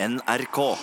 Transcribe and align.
NRK. 0.00 0.76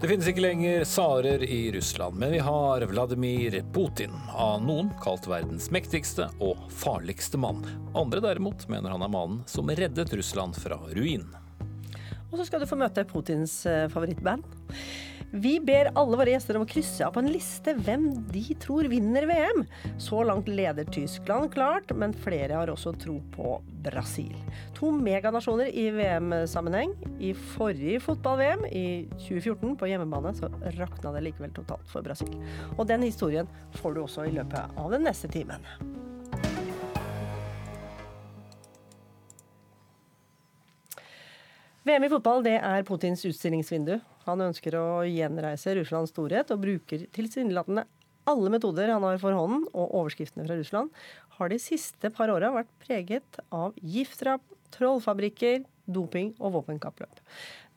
Det 0.00 0.08
finnes 0.08 0.28
ikke 0.30 0.40
lenger 0.40 0.84
tsarer 0.84 1.42
i 1.42 1.72
Russland, 1.72 2.14
men 2.14 2.30
vi 2.30 2.38
har 2.38 2.80
Vladimir 2.86 3.64
Putin, 3.74 4.14
av 4.30 4.62
noen 4.62 4.92
kalt 5.02 5.26
verdens 5.26 5.72
mektigste 5.74 6.28
og 6.38 6.68
farligste 6.70 7.40
mann. 7.42 7.66
Andre 7.98 8.22
derimot 8.22 8.68
mener 8.70 8.94
han 8.94 9.02
er 9.02 9.10
mannen 9.10 9.42
som 9.50 9.74
reddet 9.74 10.14
Russland 10.14 10.54
fra 10.54 10.78
ruin. 10.94 11.26
Og 12.30 12.38
så 12.40 12.46
skal 12.48 12.62
du 12.62 12.68
få 12.68 12.78
møte 12.80 13.06
Putins 13.08 13.60
eh, 13.70 13.86
favorittband. 13.92 14.46
Vi 15.30 15.56
ber 15.60 15.90
alle 15.98 16.16
våre 16.16 16.32
gjester 16.32 16.56
om 16.56 16.64
å 16.64 16.68
krysse 16.70 17.04
av 17.04 17.16
på 17.16 17.20
en 17.20 17.30
liste 17.32 17.74
hvem 17.74 18.06
de 18.30 18.44
tror 18.62 18.86
vinner 18.90 19.26
VM. 19.28 19.64
Så 20.00 20.22
langt 20.24 20.48
leder 20.48 20.86
Tyskland 20.94 21.50
klart, 21.52 21.90
men 21.98 22.14
flere 22.14 22.60
har 22.60 22.70
også 22.72 22.94
tro 23.02 23.18
på 23.34 23.56
Brasil. 23.84 24.32
To 24.78 24.92
meganasjoner 24.94 25.72
i 25.74 25.88
VM-sammenheng. 25.98 26.94
I 27.20 27.34
forrige 27.56 28.00
fotball-VM, 28.06 28.64
i 28.70 28.86
2014, 29.26 29.76
på 29.80 29.90
hjemmebane, 29.90 30.34
så 30.38 30.50
rakna 30.78 31.16
det 31.16 31.26
likevel 31.26 31.54
totalt 31.58 31.90
for 31.90 32.06
Brasil. 32.06 32.32
Og 32.76 32.86
den 32.88 33.04
historien 33.06 33.50
får 33.80 33.96
du 33.96 34.04
også 34.06 34.28
i 34.28 34.34
løpet 34.38 34.78
av 34.78 34.94
den 34.94 35.08
neste 35.10 35.30
timen. 35.32 35.66
VM 41.86 42.02
i 42.02 42.08
fotball 42.10 42.40
det 42.42 42.56
er 42.58 42.82
Putins 42.82 43.20
utstillingsvindu. 43.28 43.92
Han 44.24 44.40
ønsker 44.48 44.74
å 44.74 45.04
gjenreise 45.06 45.70
Russlands 45.78 46.10
storhet 46.10 46.48
og 46.50 46.64
bruker 46.64 47.04
tilsynelatende 47.14 47.84
alle 48.26 48.50
metoder 48.50 48.90
han 48.90 49.04
har 49.06 49.20
for 49.22 49.36
hånden, 49.38 49.68
og 49.70 49.92
overskriftene 49.94 50.48
fra 50.48 50.56
Russland 50.58 50.90
har 51.36 51.52
de 51.52 51.60
siste 51.62 52.10
par 52.10 52.32
åra 52.34 52.50
vært 52.56 52.72
preget 52.82 53.38
av 53.54 53.78
giftdrap, 53.78 54.42
trollfabrikker, 54.74 55.62
doping 55.86 56.32
og 56.40 56.56
våpenkappløp. 56.56 57.22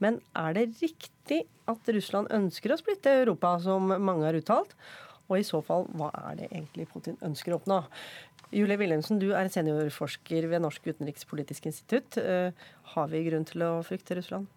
Men 0.01 0.17
er 0.33 0.57
det 0.57 0.65
riktig 0.79 1.43
at 1.69 1.93
Russland 1.93 2.33
ønsker 2.33 2.73
å 2.73 2.79
splitte 2.81 3.13
Europa, 3.13 3.59
som 3.61 3.93
mange 3.93 4.25
har 4.25 4.41
uttalt? 4.41 4.73
Og 5.29 5.37
i 5.37 5.45
så 5.45 5.61
fall, 5.61 5.85
hva 5.93 6.09
er 6.31 6.41
det 6.41 6.49
egentlig 6.49 6.89
Putin 6.89 7.21
ønsker 7.21 7.53
å 7.53 7.61
oppnå? 7.61 7.83
Julie 8.49 8.79
Wilhelmsen, 8.81 9.19
du 9.21 9.29
er 9.37 9.49
seniorforsker 9.53 10.47
ved 10.49 10.63
Norsk 10.63 10.87
utenrikspolitisk 10.89 11.67
institutt. 11.69 12.17
Eh, 12.17 12.49
har 12.95 13.11
vi 13.11 13.21
grunn 13.27 13.45
til 13.45 13.61
å 13.61 13.73
frykte 13.85 14.17
Russland? 14.17 14.49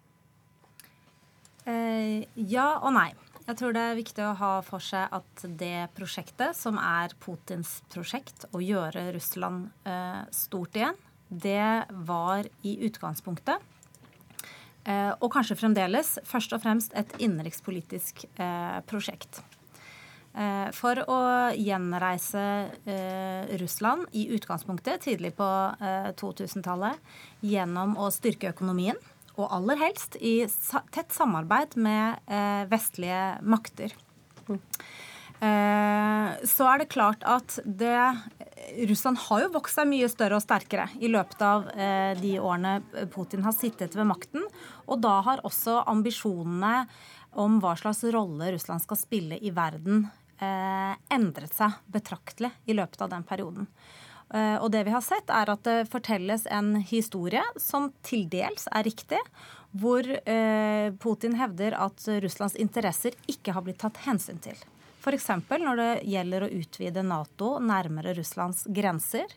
Eh, 1.69 2.25
ja 2.35 2.79
og 2.79 2.95
nei. 2.97 3.11
Jeg 3.43 3.59
tror 3.59 3.75
det 3.75 3.83
er 3.83 3.99
viktig 3.99 4.23
å 4.25 4.33
ha 4.39 4.51
for 4.65 4.81
seg 4.81 5.13
at 5.13 5.45
det 5.59 5.91
prosjektet, 5.97 6.55
som 6.57 6.79
er 6.79 7.13
Putins 7.21 7.81
prosjekt, 7.93 8.47
å 8.55 8.63
gjøre 8.63 9.11
Russland 9.13 9.69
eh, 9.85 10.23
stort 10.33 10.79
igjen, 10.79 10.97
det 11.29 11.85
var 12.07 12.47
i 12.65 12.75
utgangspunktet, 12.85 13.69
og 14.83 15.29
kanskje 15.31 15.55
fremdeles, 15.57 16.17
først 16.27 16.53
og 16.53 16.61
fremst 16.61 16.93
et 16.99 17.09
innenrikspolitisk 17.23 18.25
prosjekt. 18.85 19.39
Eh, 20.33 20.69
for 20.73 20.97
å 21.05 21.17
gjenreise 21.53 22.43
eh, 22.89 23.53
Russland 23.61 24.07
i 24.17 24.25
utgangspunktet 24.33 25.05
tidlig 25.05 25.35
på 25.37 25.45
2000-tallet 26.17 26.97
eh, 26.97 27.19
gjennom 27.53 27.93
å 28.01 28.09
styrke 28.13 28.49
økonomien, 28.49 28.97
og 29.37 29.51
aller 29.53 29.77
helst 29.81 30.17
i 30.21 30.39
tett 30.93 31.13
samarbeid 31.13 31.73
med 31.81 32.21
vestlige 32.69 33.39
makter. 33.41 33.95
Så 35.41 36.67
er 36.69 36.77
det 36.77 36.91
klart 36.93 37.25
at 37.25 37.55
det, 37.65 37.97
Russland 38.91 39.17
har 39.25 39.41
jo 39.41 39.49
vokst 39.55 39.79
seg 39.79 39.89
mye 39.89 40.11
større 40.13 40.37
og 40.37 40.45
sterkere 40.45 40.85
i 41.01 41.09
løpet 41.09 41.41
av 41.49 41.65
de 42.21 42.35
årene 42.37 42.75
Putin 43.09 43.41
har 43.41 43.57
sittet 43.57 43.97
ved 43.97 44.05
makten. 44.13 44.45
Og 44.85 45.01
da 45.01 45.17
har 45.25 45.41
også 45.49 45.81
ambisjonene 45.89 46.85
om 47.33 47.57
hva 47.57 47.73
slags 47.79 48.05
rolle 48.13 48.53
Russland 48.53 48.85
skal 48.85 49.01
spille 49.01 49.41
i 49.41 49.49
verden, 49.49 50.05
endret 51.13 51.53
seg 51.55 51.77
betraktelig 51.93 52.51
i 52.65 52.75
løpet 52.77 53.01
av 53.05 53.11
den 53.13 53.25
perioden. 53.27 53.69
Eh, 54.33 54.57
og 54.57 54.71
det 54.73 54.83
vi 54.87 54.93
har 54.95 55.03
sett, 55.05 55.29
er 55.29 55.51
at 55.53 55.63
det 55.67 55.89
fortelles 55.93 56.47
en 56.49 56.75
historie 56.81 57.43
som 57.61 57.91
til 58.05 58.25
dels 58.31 58.67
er 58.71 58.87
riktig, 58.87 59.21
hvor 59.73 60.05
eh, 60.05 60.93
Putin 61.01 61.37
hevder 61.37 61.77
at 61.77 62.05
Russlands 62.23 62.57
interesser 62.61 63.17
ikke 63.29 63.55
har 63.55 63.65
blitt 63.65 63.81
tatt 63.83 63.99
hensyn 64.05 64.41
til. 64.41 64.57
F.eks. 65.03 65.27
når 65.59 65.79
det 65.79 65.91
gjelder 66.07 66.45
å 66.45 66.51
utvide 66.61 67.01
Nato 67.03 67.57
nærmere 67.59 68.13
Russlands 68.15 68.63
grenser. 68.71 69.27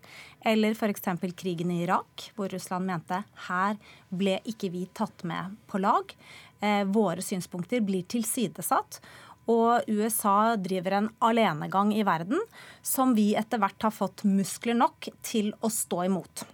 Eller 0.47 0.77
f.eks. 0.79 1.09
krigen 1.35 1.73
i 1.75 1.81
Irak, 1.83 2.29
hvor 2.37 2.53
Russland 2.53 2.87
mente 2.87 3.19
her 3.49 3.75
ble 4.09 4.39
ikke 4.47 4.71
vi 4.71 4.85
tatt 4.95 5.25
med 5.27 5.57
på 5.67 5.81
lag. 5.83 6.15
Eh, 6.61 6.85
våre 6.87 7.25
synspunkter 7.25 7.83
blir 7.83 8.07
tilsidesatt. 8.07 9.01
Og 9.47 9.87
USA 9.87 10.57
driver 10.59 10.99
en 10.99 11.09
alenegang 11.23 11.93
i 11.95 12.05
verden 12.07 12.41
som 12.83 13.15
vi 13.15 13.31
etter 13.39 13.63
hvert 13.63 13.87
har 13.87 13.95
fått 13.95 14.25
muskler 14.27 14.75
nok 14.79 15.09
til 15.27 15.53
å 15.63 15.71
stå 15.71 16.03
imot. 16.09 16.47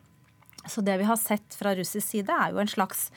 Så 0.68 0.84
det 0.84 0.98
vi 1.00 1.08
har 1.08 1.16
sett 1.16 1.56
fra 1.58 1.74
russisk 1.74 2.06
side, 2.06 2.32
er 2.32 2.52
jo 2.52 2.60
en 2.62 2.70
slags 2.70 3.08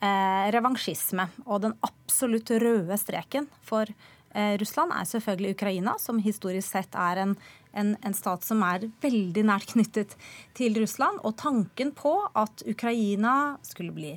eh, 0.00 0.48
revansjisme. 0.54 1.28
Og 1.46 1.62
den 1.66 1.76
absolutt 1.86 2.50
røde 2.58 2.98
streken 2.98 3.46
for 3.66 3.86
eh, 3.86 4.56
Russland 4.58 4.96
er 4.96 5.06
selvfølgelig 5.12 5.54
Ukraina, 5.58 5.94
som 6.02 6.22
historisk 6.24 6.72
sett 6.72 6.98
er 6.98 7.22
en, 7.22 7.36
en, 7.72 7.94
en, 8.02 8.16
stat 8.16 8.48
som 8.48 8.64
er 8.66 8.88
veldig 9.04 9.46
nært 9.50 9.74
knyttet 9.76 10.16
til 10.58 10.80
Russland. 10.80 11.20
Og 11.22 11.36
tanken 11.38 11.92
på 11.96 12.16
at 12.32 12.64
Ukraina 12.66 13.58
skulle 13.66 13.94
bli 13.94 14.16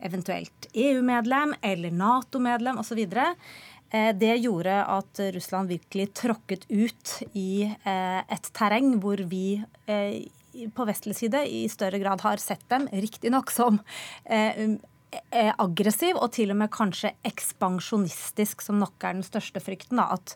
eventuelt 0.00 0.70
EU-medlem 0.72 1.54
eller 1.60 1.92
Nato-medlem 1.92 2.78
osv. 2.80 3.02
Eh, 3.90 4.16
det 4.16 4.36
gjorde 4.36 4.76
at 4.84 5.20
Russland 5.34 5.68
virkelig 5.68 6.12
tråkket 6.14 6.66
ut 6.68 7.16
i 7.32 7.64
eh, 7.66 8.20
et 8.22 8.52
terreng 8.54 8.94
hvor 9.02 9.22
vi 9.30 9.60
eh, 9.90 10.22
på 10.74 10.86
vestlig 10.86 11.16
side 11.18 11.42
i 11.46 11.64
større 11.70 11.98
grad 12.02 12.22
har 12.26 12.42
sett 12.42 12.62
dem, 12.70 12.88
riktignok 12.90 13.52
som 13.54 13.76
um, 13.78 14.72
aggressiv 15.62 16.18
og 16.18 16.32
til 16.34 16.50
og 16.50 16.58
med 16.58 16.72
kanskje 16.74 17.12
ekspansjonistisk, 17.26 18.62
som 18.62 18.80
nok 18.82 18.98
er 19.06 19.14
den 19.14 19.26
største 19.26 19.62
frykten. 19.62 20.02
Da, 20.02 20.18
at 20.18 20.34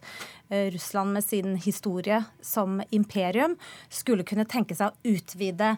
Russland 0.75 1.19
med 1.19 1.27
sin 1.27 1.59
historie 1.59 2.21
som 2.43 2.79
imperium 2.95 3.59
skulle 3.91 4.27
kunne 4.27 4.47
tenke 4.51 4.79
seg 4.79 4.95
å 4.95 5.15
utvide 5.17 5.75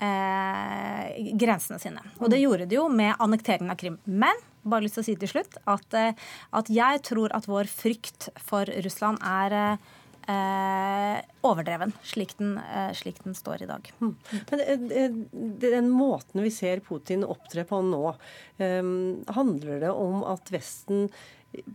eh, 0.00 1.34
grensene 1.38 1.78
sine. 1.82 2.02
Og 2.18 2.30
det 2.32 2.40
gjorde 2.42 2.68
de 2.70 2.78
jo 2.78 2.86
med 2.92 3.14
annekteringen 3.18 3.72
av 3.72 3.78
Krim. 3.80 3.98
Men 4.04 4.38
bare 4.62 4.84
lyst 4.84 4.98
til 4.98 5.04
å 5.04 5.08
si 5.08 5.16
til 5.20 5.32
slutt 5.32 5.56
at, 5.70 5.96
eh, 5.96 6.28
at 6.56 6.70
jeg 6.72 7.02
tror 7.06 7.32
at 7.36 7.48
vår 7.50 7.70
frykt 7.70 8.28
for 8.44 8.68
Russland 8.84 9.20
er 9.24 9.56
eh, 10.28 11.18
overdreven, 11.46 11.92
slik 12.06 12.36
den, 12.38 12.58
eh, 12.58 12.92
slik 12.96 13.22
den, 13.24 13.34
står 13.34 13.64
i 13.64 13.70
dag. 13.70 13.90
Mm. 14.00 14.14
Men 14.50 14.64
eh, 14.66 15.18
Den 15.70 15.90
måten 15.90 16.44
vi 16.44 16.52
ser 16.54 16.84
Putin 16.84 17.24
opptre 17.24 17.64
på 17.68 17.82
nå, 17.86 18.14
eh, 18.58 18.94
handler 19.36 19.84
det 19.86 19.92
om 19.92 20.24
at 20.28 20.52
Vesten 20.52 21.08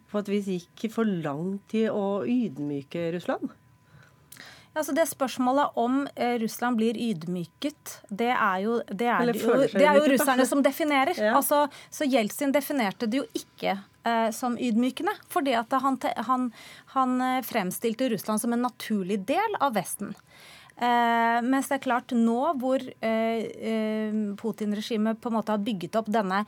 på 0.10 0.22
et 0.22 0.32
vis 0.32 0.48
gikk 0.48 0.88
for 0.94 1.04
langt 1.08 1.74
i 1.76 1.86
å 1.92 2.24
ydmyke 2.24 3.10
Russland? 3.16 3.52
Altså 4.76 4.92
det 4.96 5.06
Spørsmålet 5.08 5.78
om 5.80 6.02
eh, 6.16 6.36
Russland 6.42 6.80
blir 6.80 6.98
ydmyket, 7.00 8.00
det 8.10 8.32
er 8.34 8.64
jo, 8.66 8.80
det 8.90 9.08
er 9.08 9.30
jo, 9.32 9.60
det 9.72 9.86
er 9.88 10.00
jo 10.02 10.10
russerne 10.12 10.48
som 10.50 10.64
definerer. 10.66 11.16
Ja. 11.26 11.38
Altså, 11.40 11.64
så 11.90 12.06
Jeltsin 12.06 12.52
definerte 12.54 13.08
det 13.10 13.22
jo 13.22 13.26
ikke 13.34 13.78
eh, 14.06 14.28
som 14.36 14.58
ydmykende. 14.60 15.16
Fordi 15.32 15.56
at 15.58 15.72
han, 15.82 15.98
han, 16.28 16.50
han, 16.94 17.16
eh, 17.24 17.40
fremstilte 17.48 18.10
Russland 18.12 18.44
som 18.44 18.54
en 18.54 18.66
naturlig 18.68 19.22
del 19.26 19.58
av 19.64 19.78
Vesten. 19.80 20.12
Eh, 20.76 21.40
mens 21.48 21.72
det 21.72 21.80
er 21.80 21.86
klart 21.86 22.12
nå 22.12 22.40
hvor 22.60 22.84
eh, 22.84 23.48
eh 23.72 24.18
Putin-regimet 24.36 25.22
på 25.24 25.32
en 25.32 25.38
måte 25.38 25.56
har 25.56 25.64
bygget 25.64 25.96
opp 25.96 26.12
denne 26.12 26.44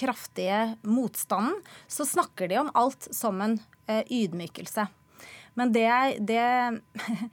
kraftige 0.00 0.78
motstanden, 0.88 1.58
så 1.86 2.06
snakker 2.08 2.48
de 2.48 2.62
om 2.62 2.70
alt 2.74 3.10
som 3.14 3.40
en 3.44 3.58
eh, 3.86 4.00
ydmykelse. 4.08 4.86
Men 5.58 5.72
det, 5.74 5.88
det 6.28 6.44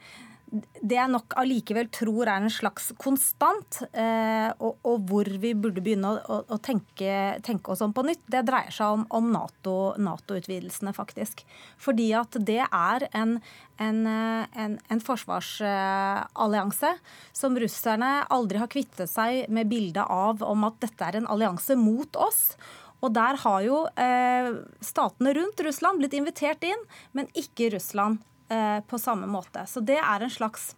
det 0.47 0.95
jeg 0.95 1.11
nok 1.11 1.33
allikevel 1.39 1.89
tror 1.91 2.29
er 2.29 2.39
en 2.39 2.51
slags 2.51 2.89
konstant, 3.01 3.81
eh, 3.91 4.47
og, 4.63 4.77
og, 4.87 5.03
hvor 5.09 5.27
vi 5.41 5.51
burde 5.57 5.83
begynne 5.83 6.13
å, 6.23 6.39
å 6.47 6.57
tenke, 6.63 7.37
tenke, 7.43 7.73
oss 7.73 7.83
om 7.83 7.93
på 7.95 8.05
nytt, 8.07 8.23
det 8.31 8.45
dreier 8.47 8.71
seg 8.73 8.95
om, 8.95 9.03
om 9.11 9.27
NATO-utvidelsene, 9.33 10.93
NATO 10.93 10.99
faktisk. 11.01 11.43
Fordi 11.83 12.07
at 12.17 12.39
det 12.47 12.61
er 12.63 13.07
en, 13.11 13.37
en, 13.83 14.01
en, 14.07 14.79
en 14.79 15.03
forsvarsallianse 15.03 16.95
som 17.35 17.59
russerne 17.59 18.11
aldri 18.33 18.63
har 18.63 18.71
kvittet 18.71 19.11
seg 19.11 19.51
med 19.51 19.67
bildet 19.71 20.07
av 20.07 20.45
om 20.47 20.67
at 20.69 20.79
dette 20.83 21.11
er 21.11 21.19
en 21.19 21.31
allianse 21.35 21.75
mot 21.79 22.23
oss. 22.23 22.53
Og 23.05 23.13
der 23.13 23.37
har 23.43 23.61
jo 23.65 23.83
eh, 23.99 24.49
statene 24.81 25.35
rundt 25.37 25.61
Russland 25.65 26.01
blitt 26.01 26.17
invitert 26.17 26.65
inn, 26.65 26.83
men 27.17 27.29
ikke 27.37 27.69
Russland 27.75 28.23
eh, 28.49 28.79
på 28.87 28.99
samme 29.01 29.29
måte. 29.29 29.67
Så 29.69 29.83
det 29.85 29.99
er 30.01 30.25
en 30.25 30.33
slags 30.33 30.71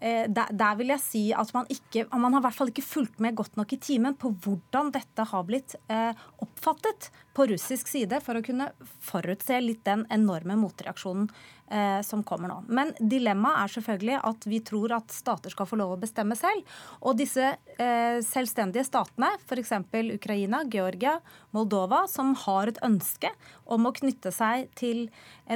eh, 0.00 0.26
der, 0.26 0.50
der, 0.50 0.74
vil 0.80 0.90
jeg 0.94 1.04
si 1.04 1.24
at 1.36 1.52
man 1.54 1.68
ikke 1.70 2.06
Man 2.10 2.34
har 2.34 2.42
i 2.42 2.46
hvert 2.48 2.58
fall 2.58 2.72
ikke 2.72 2.86
fulgt 2.86 3.22
med 3.22 3.36
godt 3.38 3.56
nok 3.60 3.76
i 3.76 3.80
timen 3.82 4.18
på 4.18 4.32
hvordan 4.34 4.90
dette 4.94 5.28
har 5.30 5.46
blitt 5.46 5.76
eh, 5.86 6.10
oppfattet 6.42 7.10
på 7.34 7.46
russisk 7.50 7.88
side, 7.90 8.20
for 8.22 8.38
å 8.38 8.44
kunne 8.46 8.70
forutse 9.02 9.58
litt 9.60 9.82
den 9.86 10.04
enorme 10.14 10.54
motreaksjonen 10.60 11.26
eh, 11.70 12.00
som 12.06 12.22
kommer 12.22 12.50
nå. 12.50 12.60
Men 12.68 12.92
dilemmaet 13.00 13.64
er 13.64 13.72
selvfølgelig 13.74 14.20
at 14.30 14.46
vi 14.46 14.60
tror 14.64 14.94
at 15.00 15.14
stater 15.14 15.52
skal 15.54 15.68
få 15.68 15.78
lov 15.80 15.96
å 15.96 16.00
bestemme 16.00 16.36
selv. 16.38 16.62
Og 17.02 17.18
disse 17.18 17.50
eh, 17.50 18.20
selvstendige 18.24 18.86
statene, 18.86 19.32
f.eks. 19.42 19.74
Ukraina, 20.14 20.62
Georgia, 20.70 21.16
Moldova, 21.56 22.04
som 22.10 22.34
har 22.44 22.70
et 22.70 22.80
ønske 22.86 23.32
om 23.64 23.88
å 23.88 23.94
knytte 23.98 24.30
seg 24.34 24.70
til 24.78 25.08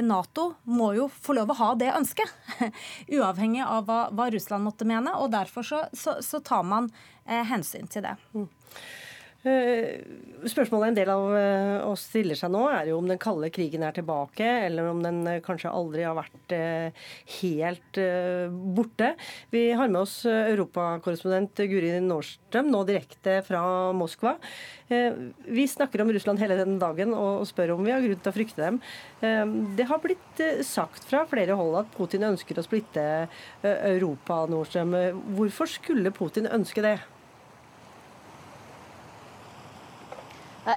Nato, 0.03 0.51
må 0.67 0.91
jo 0.97 1.07
få 1.13 1.37
lov 1.39 1.53
å 1.53 1.59
ha 1.61 1.73
det 1.79 1.93
ønsket. 1.95 2.39
Uavhengig 3.19 3.63
av 3.65 3.87
hva, 3.87 4.01
hva, 4.11 4.29
Russland 4.35 4.67
måtte 4.67 4.87
mene. 4.89 5.15
Og 5.23 5.31
derfor 5.31 5.65
så, 5.65 5.85
så, 5.95 6.19
så 6.25 6.43
tar 6.43 6.67
man 6.67 6.91
eh, 7.25 7.45
hensyn 7.47 7.87
til 7.87 8.03
det. 8.03 8.17
Mm. 8.35 8.49
Eh, 9.47 10.01
spørsmålet 10.51 10.89
en 10.89 10.95
del 10.97 11.09
av 11.13 11.25
eh, 11.31 11.77
oss 11.87 12.01
stiller 12.09 12.35
seg 12.35 12.51
nå, 12.51 12.65
er 12.75 12.89
jo 12.89 12.97
om 12.99 13.07
den 13.07 13.19
kalde 13.21 13.47
krigen 13.55 13.85
er 13.87 13.95
tilbake, 13.95 14.43
eller 14.65 14.89
om 14.91 14.99
den 15.03 15.21
eh, 15.31 15.39
kanskje 15.45 15.71
aldri 15.71 16.03
har 16.03 16.17
vært 16.17 16.55
helt 17.39 17.99
borte. 18.75 19.13
Vi 19.53 19.61
har 19.77 19.91
med 19.91 20.01
oss 20.01 20.17
europakorrespondent 20.27 21.61
Guri 21.71 21.93
Nordstrøm, 22.03 22.67
nå 22.73 22.81
direkte 22.87 23.37
fra 23.47 23.61
Moskva. 23.95 24.35
Vi 24.89 25.65
snakker 25.69 26.01
om 26.01 26.11
Russland 26.15 26.41
hele 26.41 26.57
denne 26.57 26.79
dagen 26.81 27.13
og 27.13 27.45
spør 27.47 27.75
om 27.75 27.85
vi 27.85 27.93
har 27.93 28.01
grunn 28.03 28.23
til 28.23 28.31
å 28.31 28.35
frykte 28.35 28.63
dem. 28.65 28.79
Det 29.77 29.85
har 29.91 30.01
blitt 30.01 30.41
sagt 30.65 31.05
fra 31.07 31.21
flere 31.29 31.57
hold 31.59 31.77
at 31.83 31.93
Putin 31.93 32.25
ønsker 32.31 32.59
å 32.59 32.65
splitte 32.65 33.05
Europa, 33.61 34.41
Nordstrøm. 34.49 34.97
Hvorfor 35.37 35.69
skulle 35.69 36.15
Putin 36.15 36.49
ønske 36.49 36.83
det? 36.85 36.97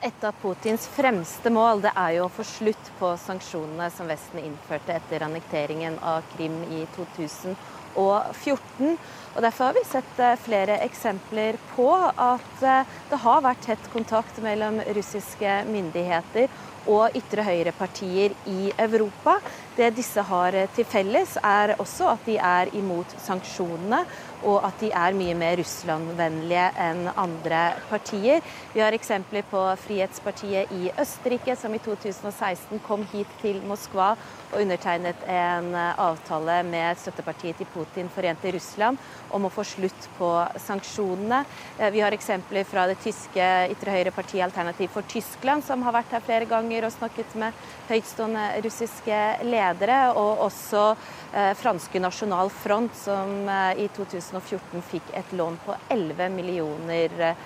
Et 0.00 0.24
av 0.24 0.32
Putins 0.40 0.86
fremste 0.94 1.50
mål 1.52 1.82
det 1.84 1.90
er 1.98 2.14
jo 2.16 2.24
å 2.24 2.32
få 2.32 2.44
slutt 2.46 2.90
på 3.00 3.10
sanksjonene 3.20 3.90
som 3.92 4.08
Vesten 4.08 4.40
innførte 4.40 4.94
etter 4.96 5.24
annekteringen 5.26 5.98
av 6.00 6.24
Krim 6.32 6.62
i 6.70 6.86
2014. 6.94 8.96
Og 9.34 9.44
Derfor 9.44 9.66
har 9.66 9.76
vi 9.76 9.82
sett 9.84 10.22
eh, 10.22 10.38
flere 10.40 10.78
eksempler 10.86 11.58
på 11.74 11.90
at 12.08 12.64
eh, 12.64 12.86
det 13.10 13.20
har 13.24 13.44
vært 13.44 13.66
tett 13.66 13.90
kontakt 13.92 14.40
mellom 14.44 14.80
russiske 14.96 15.58
myndigheter 15.68 16.48
og 16.88 17.18
ytre 17.18 17.44
høyre-partier 17.46 18.32
i 18.48 18.72
Europa. 18.80 19.36
Det 19.76 19.88
disse 19.96 20.20
har 20.28 20.56
til 20.76 20.84
felles, 20.84 21.38
er 21.42 21.74
også 21.80 22.10
at 22.12 22.26
de 22.28 22.36
er 22.36 22.68
imot 22.76 23.14
sanksjonene 23.24 24.02
og 24.46 24.62
at 24.66 24.80
de 24.82 24.90
er 24.94 25.16
mye 25.16 25.34
mer 25.38 25.56
Russland-vennlige 25.60 26.66
enn 26.82 27.06
andre 27.18 27.62
partier. 27.90 28.42
Vi 28.74 28.82
har 28.82 28.94
eksempler 28.96 29.46
på 29.48 29.60
Frihetspartiet 29.84 30.72
i 30.74 30.90
Østerrike, 31.00 31.56
som 31.58 31.74
i 31.74 31.80
2016 31.82 32.82
kom 32.86 33.06
hit 33.12 33.30
til 33.42 33.60
Moskva 33.68 34.12
og 34.52 34.58
undertegnet 34.60 35.22
en 35.30 35.70
avtale 35.74 36.58
med 36.68 36.98
støttepartiet 37.00 37.60
til 37.60 37.70
Putin, 37.72 38.10
Forente 38.12 38.50
Russland, 38.52 39.00
om 39.32 39.46
å 39.46 39.52
få 39.52 39.64
slutt 39.64 40.08
på 40.18 40.30
sanksjonene. 40.60 41.42
Eh, 41.78 41.92
vi 41.94 42.02
har 42.04 42.12
eksempler 42.12 42.66
fra 42.68 42.84
det 42.90 42.98
tyske 43.04 43.46
ytre 43.72 43.94
høyre-partiet 43.94 44.44
Alternativ 44.44 44.92
for 44.92 45.06
Tyskland, 45.08 45.64
som 45.64 45.84
har 45.86 45.96
vært 45.96 46.12
her 46.12 46.26
flere 46.26 46.48
ganger 46.50 46.88
og 46.88 46.92
snakket 46.92 47.38
med 47.40 47.56
høytstående 47.88 48.44
russiske 48.66 49.22
ledere, 49.46 49.61
og 49.62 50.40
også 50.46 50.96
eh, 51.32 51.52
franske 51.54 52.00
Nasjonal 52.00 52.50
Front, 52.50 52.94
som 52.96 53.48
eh, 53.48 53.84
i 53.84 53.88
2014 53.94 54.82
fikk 54.82 55.12
et 55.14 55.32
lån 55.38 55.58
på 55.64 55.76
11 55.88 56.28
millioner 56.34 57.10
eh, 57.20 57.36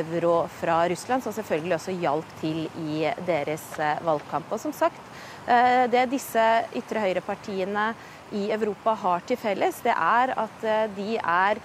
euro 0.00 0.48
fra 0.48 0.88
Russland, 0.88 1.22
som 1.22 1.32
selvfølgelig 1.32 1.76
også 1.76 1.96
hjalp 2.00 2.32
til 2.40 2.64
i 2.80 3.10
deres 3.26 3.66
eh, 3.78 4.00
valgkamp. 4.06 4.50
Og 4.52 4.60
som 4.60 4.72
sagt, 4.72 5.00
eh, 5.46 5.84
det 5.90 6.08
disse 6.12 6.46
ytre 6.76 7.04
høyre-partiene 7.04 7.92
i 8.32 8.50
Europa 8.54 8.94
har 8.94 9.20
til 9.26 9.36
felles, 9.36 9.82
det 9.84 9.92
er 9.94 10.34
at 10.38 10.66
de 10.96 11.16
er 11.18 11.58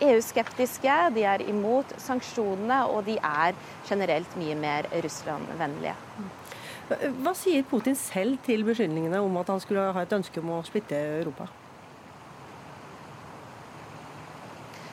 EU-skeptiske, 0.00 0.98
de 1.14 1.24
er 1.26 1.42
imot 1.50 1.90
sanksjonene, 2.00 2.84
og 2.86 3.04
de 3.08 3.18
er 3.18 3.56
generelt 3.88 4.36
mye 4.38 4.54
mer 4.58 4.88
Russland-vennlige. 5.04 5.96
Hva 6.88 7.34
sier 7.36 7.66
Putin 7.68 7.96
selv 7.98 8.38
til 8.46 8.62
beskyldningene 8.64 9.20
om 9.20 9.34
at 9.40 9.50
han 9.52 9.60
skulle 9.60 9.90
ha 9.92 10.04
et 10.04 10.14
ønske 10.16 10.40
om 10.40 10.54
å 10.56 10.62
splitte 10.64 10.96
Europa? 11.20 11.48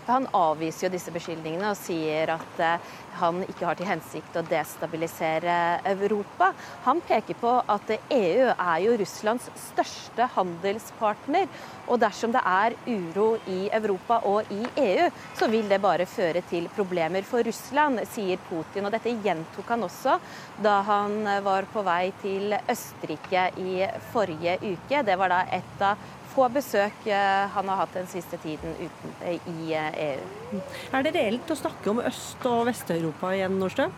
Han 0.08 0.28
avviser 0.38 0.88
jo 0.88 0.94
disse 0.94 1.14
beskyldningene 1.14 1.72
og 1.72 1.80
sier 1.80 2.36
at 2.36 2.62
eh, 2.62 2.94
han 3.16 3.42
ikke 3.48 3.66
har 3.66 3.78
til 3.80 3.88
hensikt 3.88 4.36
å 4.38 4.44
destabilisere 4.46 5.56
Europa. 5.88 6.52
Han 6.86 7.00
peker 7.06 7.38
på 7.40 7.54
at 7.72 7.94
EU 7.96 8.50
er 8.52 8.82
jo 8.84 8.98
Russlands 9.00 9.48
største 9.70 10.28
handelspartner. 10.36 11.48
Og 11.88 12.02
dersom 12.02 12.34
det 12.34 12.42
er 12.50 12.76
uro 12.90 13.28
i 13.52 13.70
Europa 13.74 14.20
og 14.28 14.52
i 14.52 14.62
EU, 14.84 15.08
så 15.38 15.48
vil 15.52 15.70
det 15.70 15.82
bare 15.84 16.08
føre 16.10 16.42
til 16.50 16.68
problemer 16.76 17.26
for 17.28 17.46
Russland, 17.46 18.02
sier 18.10 18.42
Putin. 18.50 18.88
Og 18.88 18.94
dette 18.96 19.14
gjentok 19.26 19.70
han 19.74 19.86
også 19.88 20.18
da 20.66 20.80
han 20.90 21.18
var 21.46 21.70
på 21.72 21.86
vei 21.86 22.10
til 22.22 22.58
Østerrike 22.58 23.48
i 23.62 23.86
forrige 24.12 24.58
uke. 24.66 25.06
Det 25.06 25.18
var 25.20 25.32
da 25.32 25.42
et 25.56 25.86
av 25.86 26.15
få 26.36 26.50
besøk 26.52 27.06
eh, 27.08 27.46
han 27.56 27.70
har 27.72 27.84
hatt 27.84 27.96
den 27.96 28.10
siste 28.12 28.40
tiden 28.44 28.76
uten, 28.80 29.14
eh, 29.24 29.40
i 29.52 29.76
EU. 29.76 29.94
Eh, 29.94 30.58
e 30.60 30.98
er 30.98 31.06
det 31.06 31.16
reelt 31.16 31.54
å 31.54 31.60
snakke 31.60 31.94
om 31.94 32.04
Øst- 32.04 32.50
og 32.50 32.66
Vest-Europa 32.70 33.32
igjen, 33.36 33.56
Nordstrøm? 33.62 33.96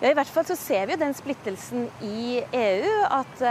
Ja, 0.00 0.08
I 0.08 0.16
hvert 0.16 0.30
fall 0.32 0.46
så 0.48 0.54
ser 0.56 0.86
vi 0.88 0.94
jo 0.94 1.00
den 1.02 1.12
splittelsen 1.12 1.82
i 2.00 2.38
EU. 2.40 2.92
At 3.12 3.42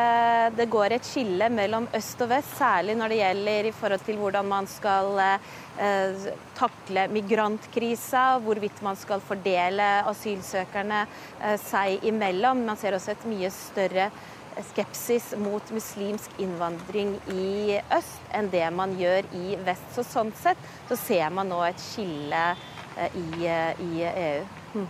det 0.58 0.66
går 0.74 0.96
et 0.96 1.06
skille 1.06 1.46
mellom 1.54 1.86
øst 1.94 2.24
og 2.26 2.32
vest, 2.32 2.56
særlig 2.58 2.96
når 2.98 3.14
det 3.14 3.20
gjelder 3.20 3.70
i 3.70 3.74
forhold 3.78 4.02
til 4.08 4.18
hvordan 4.18 4.50
man 4.50 4.66
skal 4.66 5.12
takle 6.58 7.04
migrantkrisa, 7.14 8.40
hvorvidt 8.42 8.82
man 8.82 8.98
skal 8.98 9.22
fordele 9.22 9.92
asylsøkerne 10.10 11.04
seg 11.68 12.10
imellom. 12.10 12.66
Man 12.66 12.82
ser 12.82 12.98
også 12.98 13.14
et 13.14 13.30
mye 13.30 13.54
større 13.54 14.10
skepsis 14.68 15.32
mot 15.40 15.72
muslimsk 15.74 16.36
innvandring 16.42 17.16
i 17.34 17.80
øst 17.96 18.34
enn 18.36 18.50
det 18.54 18.66
man 18.76 18.96
gjør 19.00 19.28
i 19.38 19.58
vest. 19.66 19.88
Så 19.96 20.06
sånn 20.08 20.32
sett 20.40 20.60
så 20.90 20.98
ser 21.00 21.34
man 21.34 21.52
nå 21.52 21.62
et 21.68 21.82
skille 21.82 22.44
eh, 22.98 23.18
i, 23.20 23.48
eh, 23.48 23.84
i 23.86 24.06
EU. 24.10 24.86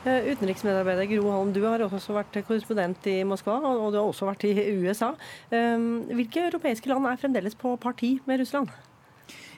Eh, 0.00 0.30
utenriksmedarbeider 0.32 1.08
Gro 1.10 1.26
Holm, 1.28 1.50
du 1.52 1.60
har 1.66 1.82
også 1.84 2.16
vært 2.16 2.38
korrespondent 2.48 3.04
i 3.12 3.18
Moskva, 3.28 3.58
og 3.60 3.90
du 3.92 3.98
har 4.00 4.06
også 4.06 4.30
vært 4.30 4.46
i 4.48 4.54
USA. 4.80 5.10
Hvilke 5.50 6.46
europeiske 6.46 6.88
land 6.88 7.04
er 7.10 7.20
fremdeles 7.20 7.58
på 7.58 7.74
parti 7.82 8.14
med 8.24 8.40
Russland? 8.40 8.72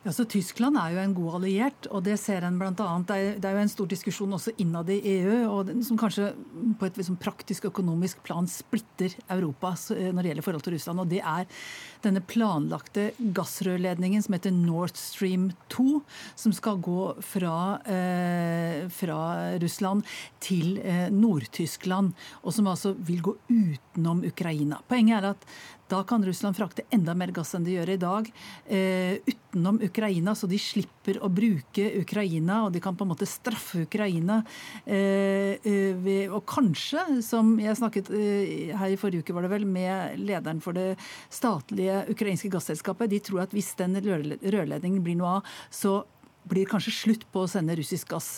Ja, 0.02 0.11
så 0.11 0.25
Tyskland 0.26 0.75
er 0.80 0.97
jo 0.97 0.99
en 0.99 1.12
god 1.14 1.35
alliert, 1.38 1.87
og 1.94 2.00
det 2.02 2.16
ser 2.18 2.42
en 2.42 2.56
blant 2.59 2.80
annet. 2.82 3.38
Det 3.38 3.47
er 3.47 3.54
jo 3.54 3.61
en 3.62 3.71
stor 3.71 3.87
diskusjon 3.87 4.32
også 4.35 4.50
innad 4.59 4.88
i 4.90 4.97
EU, 5.12 5.37
og 5.47 5.68
som 5.87 6.00
kanskje 6.00 6.32
på 6.80 6.88
et 6.88 6.97
liksom 6.99 7.21
praktisk 7.23 7.68
økonomisk 7.68 8.18
plan 8.26 8.49
splitter 8.50 9.14
Europa 9.30 9.71
eh, 9.94 10.09
når 10.11 10.18
det 10.18 10.32
gjelder 10.32 10.47
forhold 10.49 10.64
til 10.66 10.75
Russland. 10.75 11.04
og 11.04 11.12
Det 11.12 11.21
er 11.23 11.47
denne 12.02 12.23
planlagte 12.26 13.04
gassrørledningen 13.37 14.26
som 14.26 14.35
heter 14.35 14.56
Nord 14.56 14.99
Stream 14.99 15.52
2, 15.71 15.87
som 16.35 16.56
skal 16.59 16.82
gå 16.82 17.12
fra, 17.23 17.59
eh, 17.87 18.88
fra 18.90 19.21
Russland 19.62 20.02
til 20.42 20.80
eh, 20.82 21.14
Nord-Tyskland, 21.14 22.11
og 22.42 22.59
som 22.59 22.73
altså 22.75 22.97
vil 22.99 23.23
gå 23.23 23.37
utenom 23.47 24.26
Ukraina. 24.26 24.82
Poenget 24.90 25.21
er 25.21 25.30
at 25.37 25.47
da 25.92 26.02
kan 26.08 26.25
Russland 26.25 26.56
frakte 26.56 26.87
enda 26.94 27.14
mer 27.18 27.32
gass 27.37 27.52
enn 27.56 27.66
de 27.66 27.76
gjør 27.76 27.92
i 27.92 27.99
dag 28.00 28.28
eh, 28.72 29.18
utenom 29.28 29.80
Ukraina, 29.84 30.34
så 30.38 30.49
de 30.49 30.61
slipper 30.61 31.18
å 31.20 31.28
bruke 31.32 31.84
Ukraina, 32.00 32.62
og 32.66 32.72
de 32.72 32.80
kan 32.84 32.96
på 32.96 33.04
en 33.04 33.12
måte 33.12 33.28
straffe 33.28 33.84
Ukraina. 33.84 34.40
Eh, 34.87 35.61
eh, 35.61 36.32
og 36.32 36.46
kanskje, 36.49 37.20
som 37.26 37.54
jeg 37.61 37.76
snakket 37.78 38.08
her 38.12 38.94
i 38.94 38.99
forrige 39.00 39.26
uke, 39.26 39.37
var 39.37 39.44
det 39.44 39.52
vel, 39.52 39.68
med 39.68 40.22
lederen 40.22 40.62
for 40.64 40.76
det 40.76 40.96
statlige 41.32 42.06
ukrainske 42.12 42.50
gasselskapet, 42.52 43.12
de 43.12 43.20
tror 43.25 43.44
at 43.44 43.54
hvis 43.54 43.75
den 43.80 44.00
rørledningen 44.00 45.04
blir 45.04 45.20
noe 45.20 45.38
av, 45.38 45.54
så 45.72 46.00
blir 46.49 46.66
kanskje 46.66 46.94
slutt 46.96 47.28
på 47.30 47.44
å 47.44 47.50
sende 47.50 47.76
russisk 47.78 48.11
gass 48.11 48.30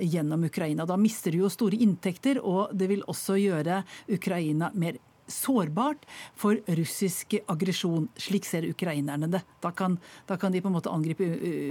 gjennom 0.00 0.48
Ukraina. 0.48 0.86
Da 0.88 0.96
mister 0.98 1.30
de 1.34 1.44
jo 1.44 1.52
store 1.52 1.78
inntekter, 1.84 2.40
og 2.42 2.72
det 2.74 2.88
vil 2.90 3.04
også 3.10 3.38
gjøre 3.38 3.82
Ukraina 4.10 4.72
mer 4.74 4.98
sårbart 5.30 6.06
for 6.38 6.60
russisk 6.78 7.36
aggresjon. 7.50 8.08
Slik 8.20 8.46
ser 8.48 8.68
ukrainerne 8.68 9.30
det. 9.32 9.42
Da 9.62 9.72
kan, 9.76 9.98
da 10.28 10.38
kan, 10.40 10.52
de 10.52 10.62
på 10.62 10.70
en 10.70 10.76
måte 10.76 10.92
angripe 10.92 11.26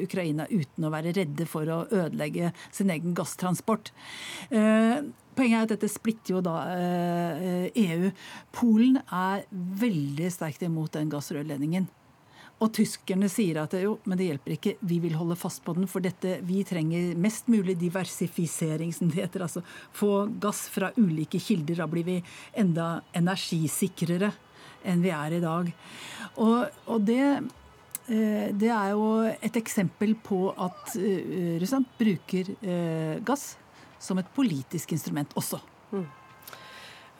Ukraina 0.05 0.47
uten 0.49 0.87
å 0.87 0.93
være 0.93 1.15
redde 1.17 1.47
for 1.49 1.69
å 1.69 1.83
ødelegge 1.89 2.53
sin 2.71 2.93
egen 2.93 3.17
gasstransport. 3.17 3.93
Eh, 4.49 5.01
Poenget 5.31 5.55
er 5.55 5.63
at 5.63 5.71
dette 5.71 5.87
splitter 5.87 6.33
jo 6.33 6.41
da 6.43 6.57
EU. 7.79 8.09
Polen 8.51 8.97
er 8.99 9.45
veldig 9.79 10.27
sterkt 10.35 10.65
imot 10.67 10.91
den 10.97 11.07
gassrørledningen. 11.13 11.87
Og 12.61 12.69
tyskerne 12.77 13.25
sier 13.31 13.57
at 13.63 13.73
jo, 13.81 13.95
men 14.05 14.19
det 14.19 14.27
hjelper 14.27 14.53
ikke, 14.53 14.75
vi 14.85 14.99
vil 15.01 15.15
holde 15.17 15.37
fast 15.39 15.63
på 15.65 15.73
den. 15.73 15.87
For 15.89 16.03
dette, 16.03 16.37
vi 16.45 16.61
trenger 16.67 17.15
mest 17.17 17.49
mulig 17.49 17.73
diversifisering, 17.81 18.91
som 18.93 19.09
det 19.09 19.23
heter. 19.23 19.47
Altså 19.47 19.63
få 19.97 20.27
gass 20.41 20.67
fra 20.69 20.91
ulike 20.99 21.41
kilder. 21.41 21.81
Da 21.81 21.89
blir 21.89 22.05
vi 22.05 22.19
enda 22.61 22.99
energisikrere 23.17 24.29
enn 24.85 25.01
vi 25.01 25.13
er 25.13 25.37
i 25.37 25.41
dag. 25.41 25.73
Og, 26.41 26.85
og 26.85 27.01
det, 27.09 27.25
eh, 28.13 28.47
det 28.53 28.69
er 28.69 28.93
jo 28.93 29.09
et 29.33 29.57
eksempel 29.57 30.13
på 30.21 30.43
at 30.53 30.95
eh, 31.01 31.57
Russland 31.61 31.89
bruker 31.97 32.53
eh, 32.61 33.17
gass 33.25 33.55
som 34.01 34.21
et 34.21 34.33
politisk 34.37 34.93
instrument 34.93 35.33
også. 35.37 35.61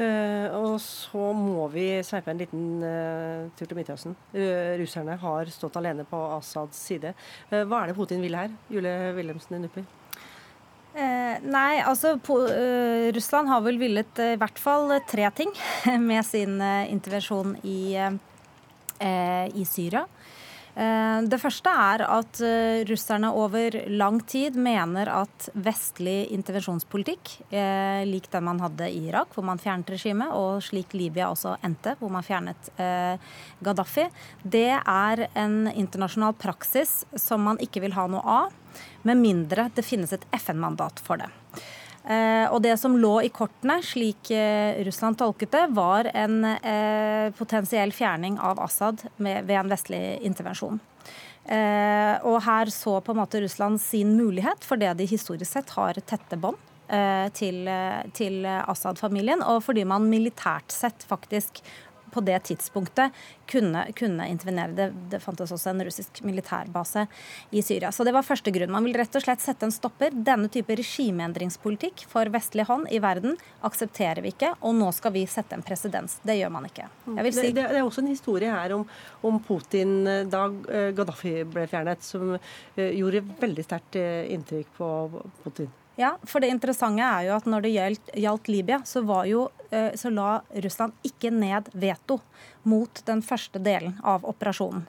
Uh, 0.01 0.47
og 0.57 0.79
så 0.81 1.29
må 1.37 1.67
vi 1.69 1.85
sveipe 2.05 2.31
en 2.31 2.39
liten 2.39 2.67
uh, 2.81 3.49
tur 3.57 3.67
til 3.69 3.77
Midtøsten. 3.77 4.15
Uh, 4.33 4.73
russerne 4.79 5.17
har 5.21 5.51
stått 5.53 5.77
alene 5.77 6.05
på 6.09 6.19
Assads 6.37 6.79
side. 6.87 7.11
hva 7.51 7.81
er 7.81 7.91
det 7.91 7.97
Putin 7.97 8.23
vil 8.23 8.37
her? 8.37 8.53
Jule 8.71 8.93
Wilhelmsen 9.17 9.59
i 9.59 9.65
Nuppi? 9.65 9.87
nei, 10.91 11.79
altså 11.87 12.17
på, 12.19 12.35
Russland 13.15 13.47
har 13.47 13.61
vel 13.63 13.77
villet 13.79 14.17
i 14.25 14.33
hvert 14.35 14.57
fall 14.59 14.89
tre 15.07 15.29
ting 15.31 15.53
med 16.09 16.19
sin 16.27 16.57
intervensjon 16.59 17.53
i, 17.63 17.95
i 18.99 19.63
Syria. 19.63 20.03
Eh, 20.71 21.21
det 21.27 21.39
første 21.41 21.71
er 21.71 22.03
at 22.05 22.39
eh, 22.47 22.83
russerne 22.87 23.31
over 23.35 23.75
lang 23.91 24.21
tid 24.23 24.55
mener 24.55 25.09
at 25.11 25.49
vestlig 25.59 26.29
intervensjonspolitikk, 26.31 27.33
eh, 27.51 28.03
lik 28.07 28.29
den 28.31 28.47
man 28.47 28.61
hadde 28.63 28.87
i 28.87 29.01
Irak, 29.09 29.35
hvor 29.35 29.45
man 29.47 29.59
fjernet 29.59 29.91
regimet, 29.91 30.31
og 30.31 30.63
slik 30.63 30.95
Libya 30.95 31.27
også 31.31 31.57
endte, 31.67 31.97
hvor 31.99 32.11
man 32.13 32.25
fjernet 32.25 32.71
Gaddafi, 33.61 34.07
det 34.43 34.69
er 34.79 35.25
en 35.37 35.67
internasjonal 35.67 36.35
praksis 36.39 37.01
som 37.19 37.43
man 37.45 37.59
ikke 37.61 37.83
vil 37.83 37.95
ha 37.97 38.07
noe 38.11 38.23
av, 38.23 38.55
med 39.03 39.19
mindre 39.19 39.67
det 39.75 39.85
finnes 39.85 40.13
et 40.15 40.25
FN-mandat 40.39 41.01
for 41.03 41.19
det. 41.19 41.27
Eh, 42.01 42.47
og 42.49 42.63
det 42.65 42.73
som 42.81 42.95
lå 42.97 43.13
i 43.21 43.29
kortene, 43.33 43.77
slik 43.85 44.31
eh, 44.33 44.79
Russland 44.87 45.19
tolket 45.19 45.53
det, 45.53 45.67
var 45.77 46.09
en 46.17 46.39
eh, 46.45 47.29
potensiell 47.37 47.93
fjerning 47.93 48.39
av 48.41 48.61
Assad 48.63 49.03
ved 49.21 49.53
en 49.59 49.69
vestlig 49.71 50.01
intervensjon. 50.25 50.81
Og 51.51 52.35
her 52.45 52.69
så 52.69 52.91
på 53.01 53.11
en 53.11 53.17
måte 53.17 53.39
Russland 53.41 53.81
sin 53.81 54.11
mulighet, 54.13 54.61
fordi 54.63 54.91
de 54.93 55.07
historisk 55.09 55.49
sett 55.49 55.71
har 55.73 55.97
tette 56.05 56.37
bånd 56.39 56.59
til, 57.33 57.65
til 58.13 58.45
Assad-familien, 58.45 59.41
og 59.41 59.63
fordi 59.65 59.81
man 59.89 60.05
militært 60.07 60.71
sett 60.71 61.01
faktisk 61.09 61.63
på 62.11 62.23
det 62.25 62.39
tidspunktet 62.49 63.15
kunne, 63.51 63.85
kunne 63.97 64.27
intervenere. 64.31 64.75
Det, 64.77 64.87
det, 65.11 65.19
fantes 65.23 65.51
også 65.51 65.71
en 65.71 65.83
russisk 65.85 66.21
militærbase 66.27 67.05
i 67.51 67.63
Syria. 67.65 67.91
Så 67.91 68.05
det 68.07 68.13
var 68.15 68.25
første 68.27 68.53
grunn. 68.53 68.71
Man 68.73 68.87
vil 68.87 68.97
rett 68.99 69.15
og 69.17 69.25
slett 69.25 69.43
sette 69.43 69.67
en 69.67 69.75
stopper. 69.75 70.15
Denne 70.15 70.51
type 70.51 70.75
regimeendringspolitikk 70.79 72.05
for 72.11 72.31
vestlig 72.33 72.67
hånd 72.69 72.89
i 72.91 73.01
verden 73.03 73.37
aksepterer 73.67 74.23
vi 74.23 74.33
ikke, 74.35 74.53
og 74.61 74.75
nå 74.77 74.91
skal 74.95 75.15
vi 75.15 75.25
sette 75.29 75.57
en 75.57 75.65
presedens. 75.65 76.19
Det 76.23 76.37
gjør 76.39 76.53
man 76.53 76.69
ikke. 76.69 76.87
Si 77.31 77.51
det, 77.51 77.55
det, 77.57 77.67
er 77.69 77.83
også 77.83 78.03
en 78.03 78.11
historie 78.11 78.51
her 78.51 78.75
om, 78.75 78.85
om 79.27 79.39
Putin 79.43 80.01
eh, 80.07 80.23
da 80.29 80.47
eh, 80.71 80.89
Gaddafi 80.95 81.41
ble 81.49 81.67
fjernet, 81.71 82.03
som 82.05 82.35
eh, 82.35 82.91
gjorde 82.97 83.25
veldig 83.41 83.67
sterkt 83.67 83.99
inntrykk 84.01 84.73
på 84.77 84.89
Putin. 85.43 85.71
Ja, 85.95 86.15
for 86.23 86.39
det 86.39 86.51
interessante 86.53 87.03
er 87.03 87.27
jo 87.27 87.35
at 87.35 87.47
når 87.49 87.65
det 87.65 87.73
gjaldt, 87.75 88.47
Libya, 88.47 88.79
så, 88.87 89.03
jo, 89.27 89.49
eh, 89.69 89.91
så, 89.99 90.09
la 90.13 90.39
Russland 90.63 90.95
ikke 91.03 91.33
ned 91.35 91.67
veto 91.73 92.21
mot 92.63 93.03
den 93.05 93.21
første 93.21 93.59
delen 93.59 93.97
av 94.03 94.25
operasjonen. 94.25 94.85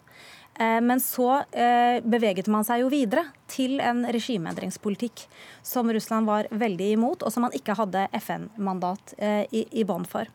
Eh, 0.55 0.79
men 0.85 1.01
så 1.03 1.43
eh, 1.51 1.99
beveget 2.05 2.47
man 2.53 2.65
seg 2.65 2.85
jo 2.85 2.93
videre 2.93 3.27
til 3.51 3.81
en 3.83 4.05
regimeendringspolitikk 4.15 5.25
som 5.67 5.91
Russland 5.91 6.31
var 6.31 6.47
veldig 6.51 6.93
imot, 6.95 7.27
og 7.27 7.35
som 7.35 7.49
man 7.49 7.57
ikke 7.57 7.77
hadde 7.77 8.07
FN-mandat 8.23 9.17
i, 9.51 9.67
i 9.73 9.85
bånn 9.89 10.07
for. 10.09 10.31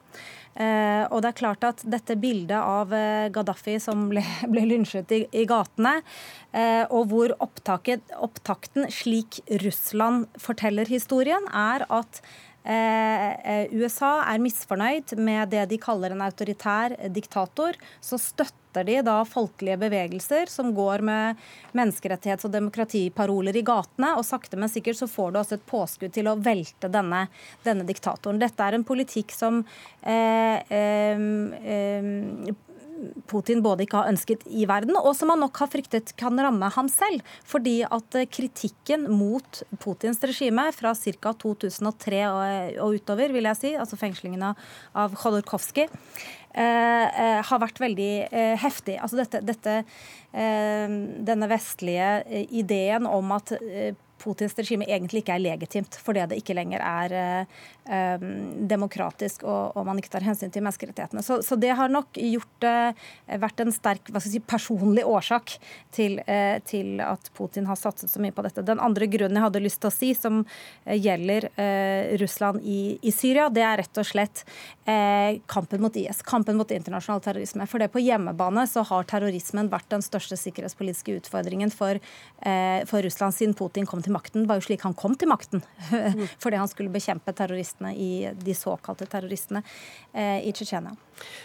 Eh, 0.57 1.03
og 1.13 1.21
det 1.21 1.29
er 1.29 1.37
klart 1.37 1.65
at 1.67 1.83
dette 1.85 2.15
bildet 2.17 2.57
av 2.57 2.93
eh, 2.95 3.29
Gaddafi 3.33 3.75
som 3.81 4.07
ble, 4.09 4.23
ble 4.53 4.65
lynsjet 4.65 5.13
i, 5.13 5.21
i, 5.29 5.45
gatene, 5.49 5.99
eh, 6.51 6.83
og 6.89 7.11
hvor 7.11 7.35
opptakten, 7.45 8.89
slik 8.93 9.41
Russland 9.63 10.25
forteller 10.41 10.89
historien, 10.89 11.45
er 11.53 11.85
at 11.93 12.21
USA 12.67 14.13
er 14.27 14.41
misfornøyd 14.43 15.13
med 15.23 15.53
det 15.53 15.65
de 15.71 15.77
kaller 15.79 16.11
en 16.11 16.23
autoritær 16.25 16.95
diktator. 17.13 17.77
Så 18.03 18.19
støtter 18.19 18.83
de 18.87 18.99
da 19.05 19.21
folkelige 19.25 19.79
bevegelser 19.81 20.51
som 20.51 20.73
går 20.75 21.01
med 21.05 21.39
menneskerettighets- 21.77 22.45
og 22.45 22.53
demokratiparoler 22.53 23.55
i 23.55 23.63
gatene. 23.65 24.13
Og 24.19 24.25
sakte, 24.27 24.59
men 24.59 24.69
sikkert 24.69 24.99
så 24.99 25.07
får 25.07 25.31
du 25.31 25.39
også 25.39 25.57
et 25.57 25.67
påskudd 25.69 26.13
til 26.13 26.27
å 26.27 26.37
velte 26.37 26.91
denne, 26.91 27.27
denne 27.63 27.87
diktatoren. 27.87 28.41
Dette 28.41 28.67
er 28.67 28.77
en 28.77 28.87
politikk 28.87 29.31
som 29.35 29.63
eh, 30.03 30.59
eh, 30.67 31.25
eh, 31.63 32.55
Putin 33.29 33.63
både 33.65 33.85
ikke 33.85 34.01
har 34.01 34.11
ønsket 34.11 34.45
i 34.49 34.65
verden, 34.69 34.97
og 34.99 35.13
som 35.17 35.33
han 35.33 35.41
nok 35.43 35.59
har 35.61 35.71
fryktet 35.71 36.15
kan 36.19 36.39
ramme 36.41 36.69
ham 36.75 36.89
selv. 36.91 37.25
Fordi 37.47 37.79
at 37.85 38.19
kritikken 38.33 39.07
mot 39.11 39.61
Putins 39.83 40.21
regime 40.25 40.69
fra 40.75 40.95
ca. 40.97 41.33
2003 41.37 42.23
og, 42.31 42.97
utover, 42.97 43.31
vil 43.35 43.49
jeg 43.49 43.61
si, 43.61 43.75
altså 43.77 43.99
fengslingen 43.99 44.43
av 44.47 45.15
Khodorkovskij, 45.17 45.87
Eh, 46.57 47.05
eh, 47.21 47.39
har 47.45 47.59
vært 47.61 47.77
veldig 47.77 48.11
eh, 48.31 48.55
heftig. 48.57 48.95
Altså 48.97 49.19
dette, 49.19 49.43
dette, 49.45 49.81
denne 51.27 51.47
vestlige 51.49 52.45
ideen 52.53 53.05
om 53.09 53.31
at 53.33 53.53
Putins 54.21 54.55
regime 54.57 54.87
egentlig 54.87 55.23
ikke 55.23 55.35
er 55.37 55.43
legitimt 55.43 55.97
fordi 56.03 56.25
det 56.31 56.39
ikke 56.41 56.55
lenger 56.57 56.83
er 56.83 57.15
eh, 57.17 58.25
demokratisk 58.69 59.45
og, 59.47 59.75
og, 59.75 59.85
man 59.87 59.99
ikke 60.01 60.11
tar 60.15 60.25
hensyn 60.25 60.51
til 60.53 60.65
menneskerettighetene. 60.65 61.23
Så, 61.25 61.39
så 61.45 61.57
det 61.59 61.73
har 61.77 61.91
nok 61.91 62.17
gjort, 62.17 62.67
eh, 62.67 63.07
vært 63.39 63.63
en 63.63 63.73
sterk 63.75 64.11
si, 64.23 64.41
personlig 64.43 65.05
årsak 65.07 65.55
til, 65.95 66.19
eh, 66.27 66.57
til, 66.67 66.99
at 67.03 67.31
Putin 67.37 67.67
har 67.69 67.79
satset 67.79 68.11
så 68.11 68.21
mye 68.23 68.35
på 68.35 68.43
dette. 68.45 68.65
Den 68.65 68.81
andre 68.83 69.07
grunnen 69.11 69.37
jeg 69.37 69.45
hadde 69.45 69.63
lyst 69.63 69.81
til 69.83 69.91
å 69.91 69.95
si, 69.95 70.11
som 70.17 70.41
eh, 70.43 70.97
gjelder 70.97 71.49
eh, 71.55 72.17
Russland 72.21 72.63
i, 72.63 72.97
i, 73.01 73.13
Syria, 73.15 73.47
det 73.53 73.63
er 73.65 73.81
rett 73.83 74.01
og 74.01 74.07
slett 74.07 74.43
eh, 74.85 75.39
kampen 75.49 75.83
mot 75.83 75.95
IS, 75.97 76.23
kampen 76.27 76.59
mot 76.59 76.71
internasjonal 76.73 77.23
terrorisme. 77.25 77.67
For 77.69 77.83
det 77.83 77.91
på 77.93 78.03
hjemmebane 78.03 78.67
så 78.69 78.83
har 78.87 79.07
terrorismen 79.09 79.71
vært 79.71 79.89
den 79.93 80.05
største 80.05 80.37
sikkerhetspolitiske 80.39 81.17
utfordringen 81.21 81.71
for, 81.73 81.99
for 82.89 83.03
Russland 83.03 83.35
siden 83.35 83.55
Putin 83.57 83.87
kom 83.89 84.01
til 84.03 84.06
til 84.07 84.15
makten, 84.15 84.47
var 84.49 84.59
jo 84.59 84.65
slik 84.67 84.85
han 84.87 84.95
kom 84.97 85.15
til 85.19 85.29
makten. 85.31 85.63
Fordi 86.43 86.59
han 86.59 86.71
skulle 86.71 86.93
bekjempe 86.93 87.33
terroristene 87.35 87.93
i, 87.93 88.29
de 88.31 88.55
såkalte 88.57 89.07
terroristene 89.09 89.63
eh, 90.13 90.47
i 90.47 90.53
Tsjetsjenia. 90.55 90.95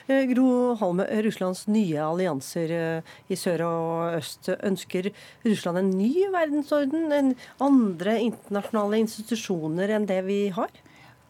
Eh, 0.07 0.25
Gro 0.31 0.75
Holme, 0.81 1.07
Russlands 1.26 1.66
nye 1.73 1.99
allianser 2.04 2.75
eh, 2.76 3.12
i 3.33 3.38
sør 3.38 3.66
og 3.69 4.19
øst. 4.21 4.50
Ønsker 4.62 5.11
Russland 5.47 5.83
en 5.83 5.92
ny 5.97 6.28
verdensorden? 6.33 7.11
En 7.12 7.35
andre 7.62 8.19
internasjonale 8.28 9.02
institusjoner 9.02 9.97
enn 9.97 10.09
det 10.11 10.23
vi 10.28 10.40
har? 10.54 10.82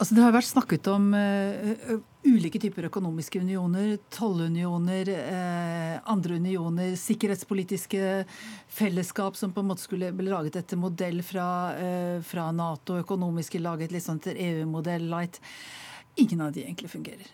Altså, 0.02 0.16
det 0.18 0.22
har 0.24 0.32
vært 0.34 0.48
snakket 0.48 0.88
om 0.90 1.12
uh, 1.14 1.90
ulike 2.26 2.58
typer 2.58 2.88
økonomiske 2.88 3.38
unioner, 3.38 3.92
tollunioner, 4.10 5.10
uh, 5.14 6.00
andre 6.10 6.40
unioner, 6.42 6.96
sikkerhetspolitiske 6.98 8.08
fellesskap 8.66 9.38
som 9.38 9.52
på 9.54 9.62
en 9.62 9.68
måte 9.70 9.84
skulle 9.84 10.08
bli 10.18 10.26
laget 10.26 10.58
etter 10.58 10.80
modell 10.82 11.22
fra, 11.22 11.46
uh, 11.78 12.16
fra 12.26 12.48
Nato, 12.50 12.98
økonomiske 12.98 13.62
laget 13.62 13.94
litt 13.94 14.02
sånn 14.02 14.18
etter 14.18 14.42
EU-modell 14.42 15.06
light. 15.12 15.38
Ingen 16.18 16.42
av 16.48 16.50
de 16.56 16.66
egentlig 16.66 16.90
fungerer. 16.90 17.30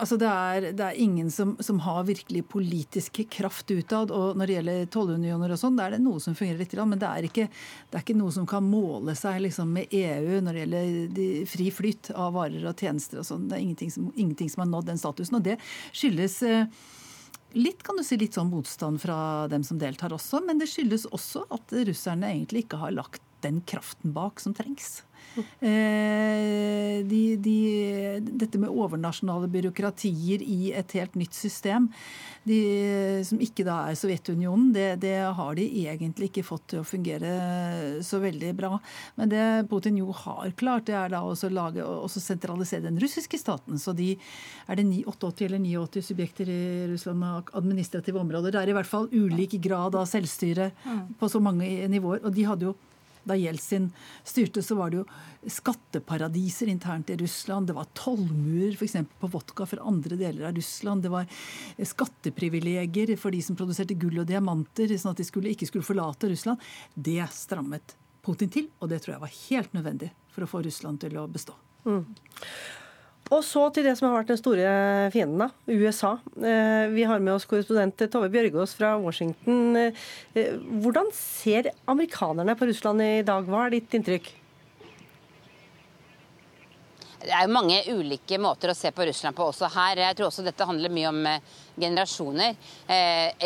Altså 0.00 0.16
det, 0.16 0.28
er, 0.28 0.66
det 0.72 0.84
er 0.84 0.98
ingen 1.02 1.28
som, 1.32 1.52
som, 1.60 1.80
har 1.84 2.06
virkelig 2.08 2.42
politisk 2.48 3.20
kraft 3.30 3.70
utad. 3.70 4.12
Og 4.14 4.38
når 4.38 4.48
det 4.48 4.54
gjelder 4.56 4.86
tollunioner 4.94 5.52
og 5.52 5.60
sånn, 5.60 5.76
da 5.76 5.86
er 5.86 5.96
det 5.96 6.02
noe 6.04 6.22
som 6.24 6.36
fungerer 6.36 6.62
litt. 6.62 6.76
Men 6.80 7.00
det 7.02 7.10
er 7.10 7.28
ikke, 7.28 7.48
det 7.90 7.98
er 7.98 8.06
ikke 8.06 8.16
noe 8.16 8.32
som 8.34 8.46
kan 8.48 8.64
måle 8.64 9.14
seg 9.18 9.42
liksom, 9.44 9.74
med 9.76 9.92
EU 9.92 10.40
når 10.40 10.56
det 10.56 10.62
gjelder 10.64 10.94
de, 11.18 11.28
fri 11.50 11.68
flyt 11.74 12.12
av 12.14 12.32
varer 12.38 12.64
og 12.70 12.80
tjenester 12.80 13.20
og 13.20 13.28
sånn. 13.28 13.50
Det 13.50 13.58
er 13.58 13.66
ingenting 13.66 13.92
som, 13.92 14.08
ingenting 14.14 14.52
som, 14.52 14.64
har 14.64 14.72
nådd 14.72 14.88
den 14.94 15.02
statusen. 15.02 15.36
Og 15.36 15.44
det 15.50 15.58
skyldes 15.92 16.38
eh, 16.48 16.80
litt 17.60 17.84
kan 17.84 18.00
du 18.00 18.06
si, 18.06 18.16
litt 18.20 18.38
sånn 18.38 18.52
motstand 18.52 19.02
fra 19.04 19.18
dem 19.52 19.66
som 19.66 19.80
deltar 19.80 20.16
også, 20.16 20.40
men 20.46 20.62
det 20.62 20.70
skyldes 20.70 21.10
også 21.10 21.44
at 21.52 21.76
russerne 21.90 22.32
egentlig 22.32 22.64
ikke 22.64 22.80
har 22.80 22.96
lagt 22.96 23.24
den 23.44 23.60
kraften 23.68 24.14
bak 24.16 24.40
som 24.40 24.56
trengs. 24.56 25.00
Eh, 25.60 27.04
de, 27.06 27.20
de, 27.38 27.58
dette 28.20 28.58
med 28.58 28.72
overnasjonale 28.72 29.48
byråkratier 29.50 30.42
i 30.42 30.72
et 30.76 30.96
helt 30.98 31.14
nytt 31.18 31.36
system, 31.36 31.88
de, 32.48 32.58
som 33.26 33.40
ikke 33.42 33.64
da 33.66 33.76
er 33.90 33.98
Sovjetunionen, 34.00 34.70
det, 34.74 34.88
det, 35.04 35.14
har 35.36 35.54
de 35.58 35.66
egentlig 35.84 36.30
ikke 36.30 36.46
fått 36.46 36.70
til 36.72 36.80
å 36.80 36.88
fungere 36.88 37.32
så 38.06 38.20
veldig 38.22 38.52
bra. 38.58 38.72
Men 39.20 39.32
det 39.32 39.44
Putin 39.70 40.00
jo 40.00 40.10
har 40.22 40.54
klart, 40.58 40.88
det 40.88 40.96
er 40.98 41.12
da 41.12 41.22
også, 41.26 41.52
lage, 41.52 41.84
også 41.84 42.22
sentralisere 42.24 42.88
den 42.88 42.98
russiske 43.02 43.38
staten. 43.40 43.78
Så 43.80 43.94
de 43.96 44.14
er 44.66 44.80
det 44.80 44.88
88 45.04 45.46
eller 45.46 45.62
89 45.62 46.06
subjekter 46.10 46.50
i 46.50 46.62
Russland 46.90 47.20
med 47.20 47.52
administrative 47.60 48.22
områder. 48.22 48.56
Det 48.56 48.62
er 48.64 48.72
i 48.72 48.78
hvert 48.80 48.90
fall 48.90 49.10
ulik 49.12 49.58
grad 49.62 49.98
av 49.98 50.08
selvstyre 50.08 50.70
på 51.20 51.28
så 51.30 51.42
mange 51.44 51.68
nivåer. 51.92 52.24
Og 52.24 52.34
de 52.34 52.48
hadde 52.48 52.70
jo 52.70 52.76
da 53.24 53.36
Jeltsin 53.36 53.90
styrte, 54.24 54.62
så 54.64 54.76
var 54.78 54.90
det 54.90 55.00
jo 55.00 55.50
skatteparadiser 55.50 56.70
internt 56.72 57.10
i 57.10 57.16
Russland. 57.20 57.68
Det 57.68 57.76
var 57.76 57.88
tollmurer 57.98 58.76
f.eks. 58.76 58.96
på 59.20 59.30
vodka 59.32 59.66
fra 59.68 59.86
andre 59.86 60.18
deler 60.20 60.48
av 60.48 60.56
Russland. 60.56 61.04
Det 61.04 61.12
var 61.12 61.28
skatteprivilegier 61.92 63.16
for 63.20 63.34
de 63.34 63.42
som 63.44 63.58
produserte 63.58 63.98
gull 64.00 64.22
og 64.22 64.28
diamanter, 64.30 64.92
sånn 64.96 65.14
at 65.14 65.22
de 65.22 65.28
skulle, 65.28 65.52
ikke 65.54 65.68
skulle 65.70 65.86
forlate 65.86 66.32
Russland. 66.32 66.70
Det 66.94 67.22
strammet 67.34 67.96
Putin 68.24 68.52
til, 68.52 68.68
og 68.80 68.92
det 68.92 69.00
tror 69.02 69.16
jeg 69.16 69.24
var 69.24 69.38
helt 69.38 69.76
nødvendig 69.76 70.10
for 70.30 70.44
å 70.44 70.50
få 70.50 70.64
Russland 70.66 71.00
til 71.02 71.16
å 71.20 71.26
bestå. 71.30 71.56
Mm. 71.88 72.04
Og 73.30 73.44
så 73.46 73.62
til 73.70 73.86
det 73.86 73.92
som 73.98 74.08
har 74.08 74.16
vært 74.18 74.32
den 74.32 74.40
store 74.40 74.70
fienden, 75.14 75.44
da, 75.44 75.50
USA. 75.70 76.16
Eh, 76.34 76.88
vi 76.90 77.04
har 77.06 77.22
med 77.22 77.36
oss 77.36 77.46
korrespondent 77.46 78.02
Tove 78.10 78.26
Bjørgaas 78.32 78.74
fra 78.74 78.96
Washington. 78.98 79.76
Eh, 79.78 80.56
hvordan 80.82 81.12
ser 81.14 81.70
amerikanerne 81.90 82.56
på 82.58 82.66
Russland 82.66 83.04
i 83.06 83.22
dag? 83.26 83.46
Hva 83.46 83.68
er 83.68 83.76
ditt 83.76 83.94
inntrykk? 83.94 84.32
Det 87.20 87.30
er 87.36 87.44
jo 87.44 87.54
mange 87.54 87.78
ulike 87.92 88.40
måter 88.40 88.72
å 88.72 88.74
se 88.74 88.90
på 88.96 89.06
Russland 89.06 89.38
på 89.38 89.46
også 89.52 89.70
her. 89.76 90.02
Jeg 90.08 90.18
tror 90.18 90.32
også 90.32 90.46
dette 90.48 90.66
handler 90.66 90.90
mye 90.90 91.12
om 91.12 91.22
eh, 91.30 91.56
generasjoner. 91.78 92.58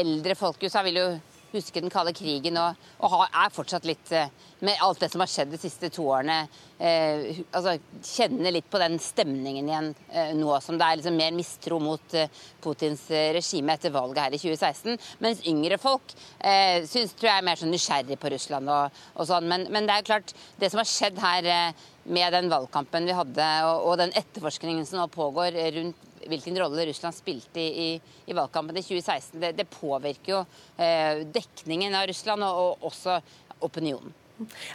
Eldre 0.00 0.38
folk 0.38 0.64
i 0.64 0.72
USA 0.72 0.80
vil 0.86 1.02
jo 1.02 1.08
huske 1.58 1.82
den 1.82 1.92
kalde 1.92 2.14
krigen 2.16 2.58
og, 2.60 2.80
og 3.04 3.24
er 3.26 3.52
fortsatt 3.54 3.86
litt 3.88 4.12
eh, 4.14 4.32
Med 4.64 4.80
alt 4.80 5.02
det 5.02 5.10
som 5.12 5.20
har 5.20 5.28
skjedd 5.28 5.50
de 5.52 5.58
siste 5.60 5.90
to 5.92 6.06
årene, 6.08 6.46
eh, 6.78 7.40
altså 7.52 7.74
kjenne 8.00 8.52
litt 8.54 8.68
på 8.72 8.80
den 8.80 8.96
stemningen 9.02 9.68
igjen 9.68 9.90
eh, 10.08 10.32
nå 10.38 10.54
som 10.64 10.78
det 10.80 10.86
er 10.86 11.00
liksom 11.00 11.18
mer 11.18 11.34
mistro 11.36 11.80
mot 11.82 12.16
eh, 12.16 12.30
Putins 12.64 13.02
eh, 13.12 13.32
regime 13.36 13.76
etter 13.76 13.92
valget 13.92 14.22
her 14.24 14.36
i 14.36 14.40
2016. 14.40 14.96
Mens 15.24 15.42
yngre 15.50 15.78
folk 15.82 16.14
eh, 16.38 16.86
syns, 16.88 17.12
tror 17.12 17.30
jeg 17.30 17.42
er 17.42 17.48
mer 17.50 17.60
sånn 17.60 17.74
nysgjerrig 17.74 18.18
på 18.22 18.32
Russland 18.32 18.72
og, 18.72 19.04
og 19.18 19.28
sånn. 19.28 19.50
Men, 19.50 19.68
men, 19.74 19.90
det 19.90 19.98
er 19.98 20.08
klart, 20.08 20.32
det 20.60 20.72
som 20.72 20.80
har 20.80 20.88
skjedd 20.88 21.20
her 21.20 21.50
eh, 21.50 21.84
med 22.04 22.32
den 22.36 22.50
valgkampen 22.52 23.08
vi 23.08 23.16
hadde, 23.16 23.52
og, 23.68 23.90
og 23.90 24.00
den 24.00 24.16
etterforskningen 24.16 24.88
som 24.88 25.02
nå 25.02 25.08
pågår 25.12 25.60
rundt 25.76 26.10
hvilken 26.30 26.58
rolle 26.60 26.86
Russland 26.88 27.16
spilte 27.16 27.60
i, 27.62 27.86
i, 27.86 28.18
i 28.26 28.36
valgkampen 28.36 28.76
i 28.76 28.84
2016, 28.84 29.38
det, 29.42 29.54
det 29.58 29.68
påvirker 29.72 30.32
jo 30.32 30.40
eh, 30.76 31.24
dekningen 31.34 31.96
av 31.98 32.08
Russland 32.10 32.46
og, 32.46 32.60
og, 32.60 32.88
også 32.90 33.18
opinionen. 33.64 34.14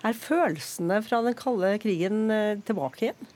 Er 0.08 0.15
følelsene 0.15 1.01
fra 1.03 1.20
den 1.25 1.36
kalde 1.38 1.74
krigen 1.84 2.29
eh, 2.32 2.62
tilbake 2.68 3.10
igjen? 3.10 3.36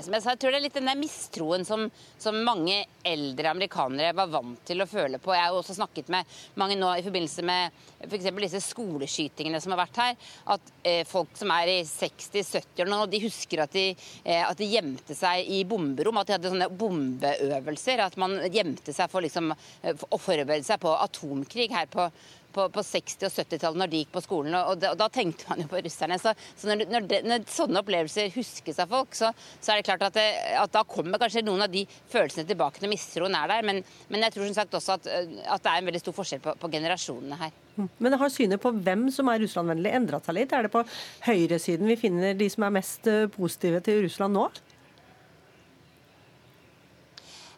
Som 0.00 0.14
jeg 0.16 0.24
sa, 0.24 0.32
jeg 0.32 0.40
tror 0.40 0.54
det 0.54 0.58
er 0.60 0.64
litt 0.64 0.76
den 0.78 0.88
der 0.88 0.98
mistroen 0.98 1.66
som, 1.68 1.84
som, 2.20 2.38
mange 2.46 2.78
eldre 3.04 3.50
amerikanere 3.52 4.14
var 4.16 4.30
vant 4.32 4.62
til 4.66 4.80
å 4.80 4.88
føle 4.88 5.20
på. 5.22 5.34
Jeg 5.36 5.44
har 5.44 5.56
også 5.56 5.76
snakket 5.76 6.08
med 6.12 6.28
mange 6.60 6.78
nå 6.80 6.88
i 6.96 7.04
forbindelse 7.04 7.44
med 7.44 7.76
f.eks. 8.06 8.28
disse 8.38 8.62
skoleskytingene 8.70 9.60
som 9.62 9.74
har 9.74 9.82
vært 9.82 10.00
her. 10.00 10.28
At 10.56 10.72
eh, 10.88 11.02
folk 11.08 11.36
som 11.38 11.52
er 11.54 11.74
i 11.74 11.78
60-70-årene, 11.88 13.00
de 13.12 13.22
husker 13.26 13.64
at 13.66 13.76
de, 13.76 13.86
eh, 14.24 14.42
at 14.46 14.58
de, 14.58 14.70
gjemte 14.72 15.16
seg 15.18 15.44
i 15.52 15.62
bomberom. 15.68 16.20
At 16.22 16.30
de 16.30 16.38
hadde 16.38 16.52
sånne 16.54 16.70
bombeøvelser. 16.72 18.06
At 18.06 18.16
man 18.20 18.38
gjemte 18.48 18.96
seg 18.96 19.12
for 19.12 19.24
liksom, 19.24 19.52
eh, 19.82 20.06
å 20.08 20.20
forberede 20.20 20.64
seg 20.66 20.80
på 20.82 20.94
atomkrig 21.04 21.68
her 21.74 21.90
på 21.92 22.08
på, 22.54 22.66
på 22.72 22.84
60- 22.86 23.26
og 23.28 23.32
70-tallet 23.34 23.80
når 23.82 23.92
de 23.92 24.02
gikk 24.02 24.12
på 24.14 24.22
skolen. 24.24 24.56
Og, 24.58 24.78
da, 24.80 24.92
og, 24.92 25.00
da, 25.00 25.08
tenkte 25.12 25.48
man 25.50 25.62
jo 25.64 25.68
på 25.70 25.80
russerne. 25.84 26.18
Så, 26.20 26.34
så 26.58 26.70
når, 26.70 26.84
når, 26.92 27.08
de, 27.10 27.20
når, 27.28 27.46
sånne 27.52 27.82
opplevelser 27.82 28.32
huskes 28.36 28.80
av 28.82 28.92
folk, 28.92 29.16
så, 29.18 29.32
så 29.58 29.72
er 29.72 29.80
det 29.80 29.88
klart 29.88 30.06
at, 30.08 30.16
det, 30.18 30.26
at, 30.60 30.72
da 30.74 30.84
kommer 30.88 31.20
kanskje 31.22 31.44
noen 31.46 31.66
av 31.66 31.72
de 31.72 31.84
følelsene 32.12 32.48
tilbake 32.48 32.82
når 32.82 32.92
mistroen 32.94 33.36
er 33.38 33.52
der. 33.52 33.66
Men, 33.68 33.82
men, 34.08 34.26
jeg 34.26 34.36
tror 34.36 34.48
som 34.48 34.58
sagt 34.60 34.78
også 34.78 34.98
at, 34.98 35.08
at, 35.08 35.62
det 35.64 35.74
er 35.74 35.80
en 35.80 35.90
veldig 35.92 36.04
stor 36.04 36.18
forskjell 36.20 36.44
på, 36.44 36.56
på 36.60 36.72
generasjonene 36.72 37.40
her. 37.40 37.54
Men 38.02 38.18
har 38.20 38.32
synet 38.32 38.60
på 38.60 38.74
hvem 38.84 39.06
som 39.14 39.30
er 39.32 39.40
Russlandvennlig 39.40 39.94
endra 39.96 40.20
seg 40.24 40.36
litt? 40.36 40.52
Er 40.52 40.66
det 40.66 40.74
på 40.74 40.84
høyresiden 41.24 41.88
vi 41.88 42.00
finner 42.00 42.36
de 42.36 42.48
som 42.52 42.66
er 42.66 42.76
mest 42.76 43.08
eh, 43.08 43.30
positive 43.32 43.80
til 43.84 44.04
Russland 44.04 44.36
nå? 44.36 44.50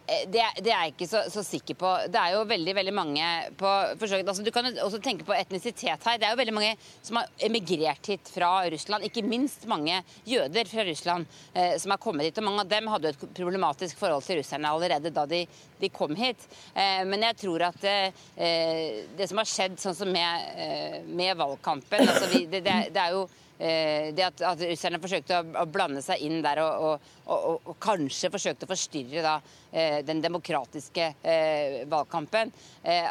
Eh, 0.07 0.25
det, 0.29 0.43
det, 0.61 0.71
er 0.71 0.83
jeg 0.85 0.95
ikke 0.95 1.09
så, 1.09 1.23
så, 1.33 1.43
sikker 1.47 1.77
på. 1.81 1.91
Det 2.13 2.21
er 2.21 2.35
jo 2.35 2.43
veldig 2.49 2.75
veldig 2.77 2.95
mange 2.95 3.29
på 3.61 3.71
forsøk, 4.01 4.25
altså 4.27 4.45
Du 4.45 4.51
kan 4.55 4.69
også 4.85 5.01
tenke 5.05 5.25
på 5.25 5.37
etnisitet 5.37 6.05
her. 6.05 6.19
Det 6.21 6.29
er 6.29 6.35
jo 6.35 6.41
veldig 6.43 6.57
mange 6.57 6.75
som 7.01 7.21
har 7.21 7.31
emigrert 7.49 8.11
hit 8.13 8.33
fra 8.33 8.51
Russland. 8.75 9.07
Ikke 9.09 9.25
minst 9.25 9.65
mange 9.71 10.03
jøder 10.29 10.69
fra 10.69 10.85
Russland 10.85 11.29
eh, 11.55 11.77
som 11.81 11.95
har 11.95 12.03
kommet 12.03 12.29
hit. 12.29 12.41
og 12.41 12.49
Mange 12.51 12.67
av 12.67 12.73
dem 12.75 12.91
hadde 12.93 13.13
jo 13.13 13.17
et 13.17 13.39
problematisk 13.39 14.01
forhold 14.01 14.27
til 14.27 14.43
russerne 14.43 14.75
allerede 14.75 15.15
da 15.15 15.25
de, 15.31 15.45
de 15.81 15.93
kom 15.95 16.13
hit. 16.19 16.45
Eh, 16.75 17.01
men 17.09 17.25
jeg 17.31 17.41
tror 17.47 17.69
at 17.71 17.89
eh, 17.89 19.07
det 19.17 19.31
som 19.31 19.41
har 19.41 19.49
skjedd 19.49 19.81
sånn 19.81 19.97
som 19.97 20.13
med, 20.13 20.53
eh, 20.61 21.01
med 21.09 21.33
valgkampen 21.41 22.05
altså 22.05 22.29
vi, 22.35 22.45
det, 22.51 22.61
det, 22.67 22.77
det 22.93 23.01
er 23.01 23.17
jo 23.17 23.25
Eh, 23.25 23.44
det 23.59 24.25
at, 24.27 24.41
at, 24.43 24.63
russerne 24.67 24.99
forsøkte 24.99 25.37
å, 25.39 25.45
å, 25.63 25.65
blande 25.71 26.03
seg 26.03 26.25
inn 26.27 26.41
der 26.43 26.59
og, 26.65 26.87
og, 26.89 27.13
og, 27.31 27.69
og 27.71 27.77
kanskje 27.83 28.33
forsøkte 28.35 28.67
å 28.67 28.71
forstyrre 28.73 29.23
da, 29.23 29.35
eh, 29.71 30.01
den 30.07 30.23
demokratiske 30.25 31.07
eh, 31.23 31.77
valgkampen. 31.91 32.51
Eh, 32.83 33.09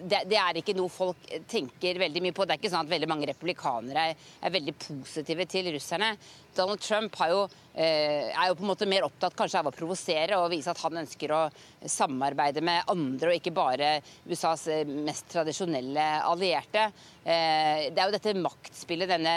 det, 0.00 0.22
det, 0.30 0.38
er 0.40 0.60
ikke 0.60 0.76
noe 0.78 0.90
folk 0.92 1.28
tenker 1.50 2.00
veldig 2.00 2.24
mye 2.24 2.36
på. 2.36 2.46
Det 2.46 2.56
er 2.56 2.62
ikke 2.62 2.72
sånn 2.72 2.86
at 2.86 2.94
veldig 2.94 3.10
mange 3.10 3.28
republikanere 3.30 4.10
er, 4.10 4.28
er 4.40 4.56
veldig 4.56 4.76
positive 4.80 5.46
til 5.50 5.70
russerne. 5.76 6.14
Donald 6.56 6.80
Trump 6.80 7.14
har 7.20 7.30
jo, 7.30 7.42
eh, 7.44 7.69
er 7.80 8.48
jo 8.48 8.56
på 8.58 8.64
en 8.64 8.72
måte 8.72 8.88
mer 8.88 9.06
opptatt 9.06 9.36
kanskje 9.38 9.60
av 9.60 9.68
å 9.70 9.74
provosere 9.74 10.38
og 10.40 10.52
vise 10.52 10.70
at 10.72 10.82
han 10.82 11.00
ønsker 11.02 11.28
å 11.32 11.42
samarbeide 11.88 12.60
med 12.64 12.84
andre, 12.92 13.28
og 13.30 13.36
ikke 13.38 13.56
bare 13.56 14.02
USAs 14.28 14.66
eh, 14.72 14.86
mest 14.86 15.26
tradisjonelle 15.32 16.06
allierte. 16.26 16.82
Eh, 17.24 17.88
det 17.88 18.00
er 18.00 18.06
jo 18.06 18.16
dette 18.16 18.40
maktspillet, 18.40 19.08
denne 19.10 19.34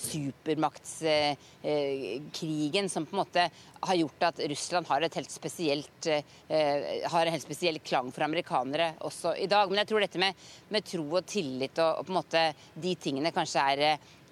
supermaktskrigen, 0.00 2.88
som 2.88 3.06
på 3.06 3.16
en 3.16 3.20
måte 3.20 3.50
har 3.80 3.96
gjort 3.98 4.22
at 4.30 4.38
Russland 4.52 4.86
har, 4.88 5.00
et 5.04 5.18
helt 5.18 5.32
spesielt, 5.32 6.06
har 6.48 7.26
en 7.26 7.34
helt 7.34 7.44
spesiell 7.44 7.78
klang 7.84 8.12
for 8.12 8.22
amerikanere 8.24 8.94
også 9.04 9.28
i 9.36 9.46
dag. 9.50 9.68
Men 9.68 9.78
jeg 9.82 9.88
tror 9.90 10.00
dette 10.04 10.22
med, 10.22 10.32
med 10.72 10.82
tro 10.88 11.04
og 11.10 11.26
tillit 11.28 11.78
og, 11.82 11.90
og, 12.00 12.04
på 12.06 12.12
en 12.14 12.20
måte 12.20 12.42
de 12.80 12.92
tingene 13.00 13.36
kanskje 13.36 13.60
er 13.74 13.80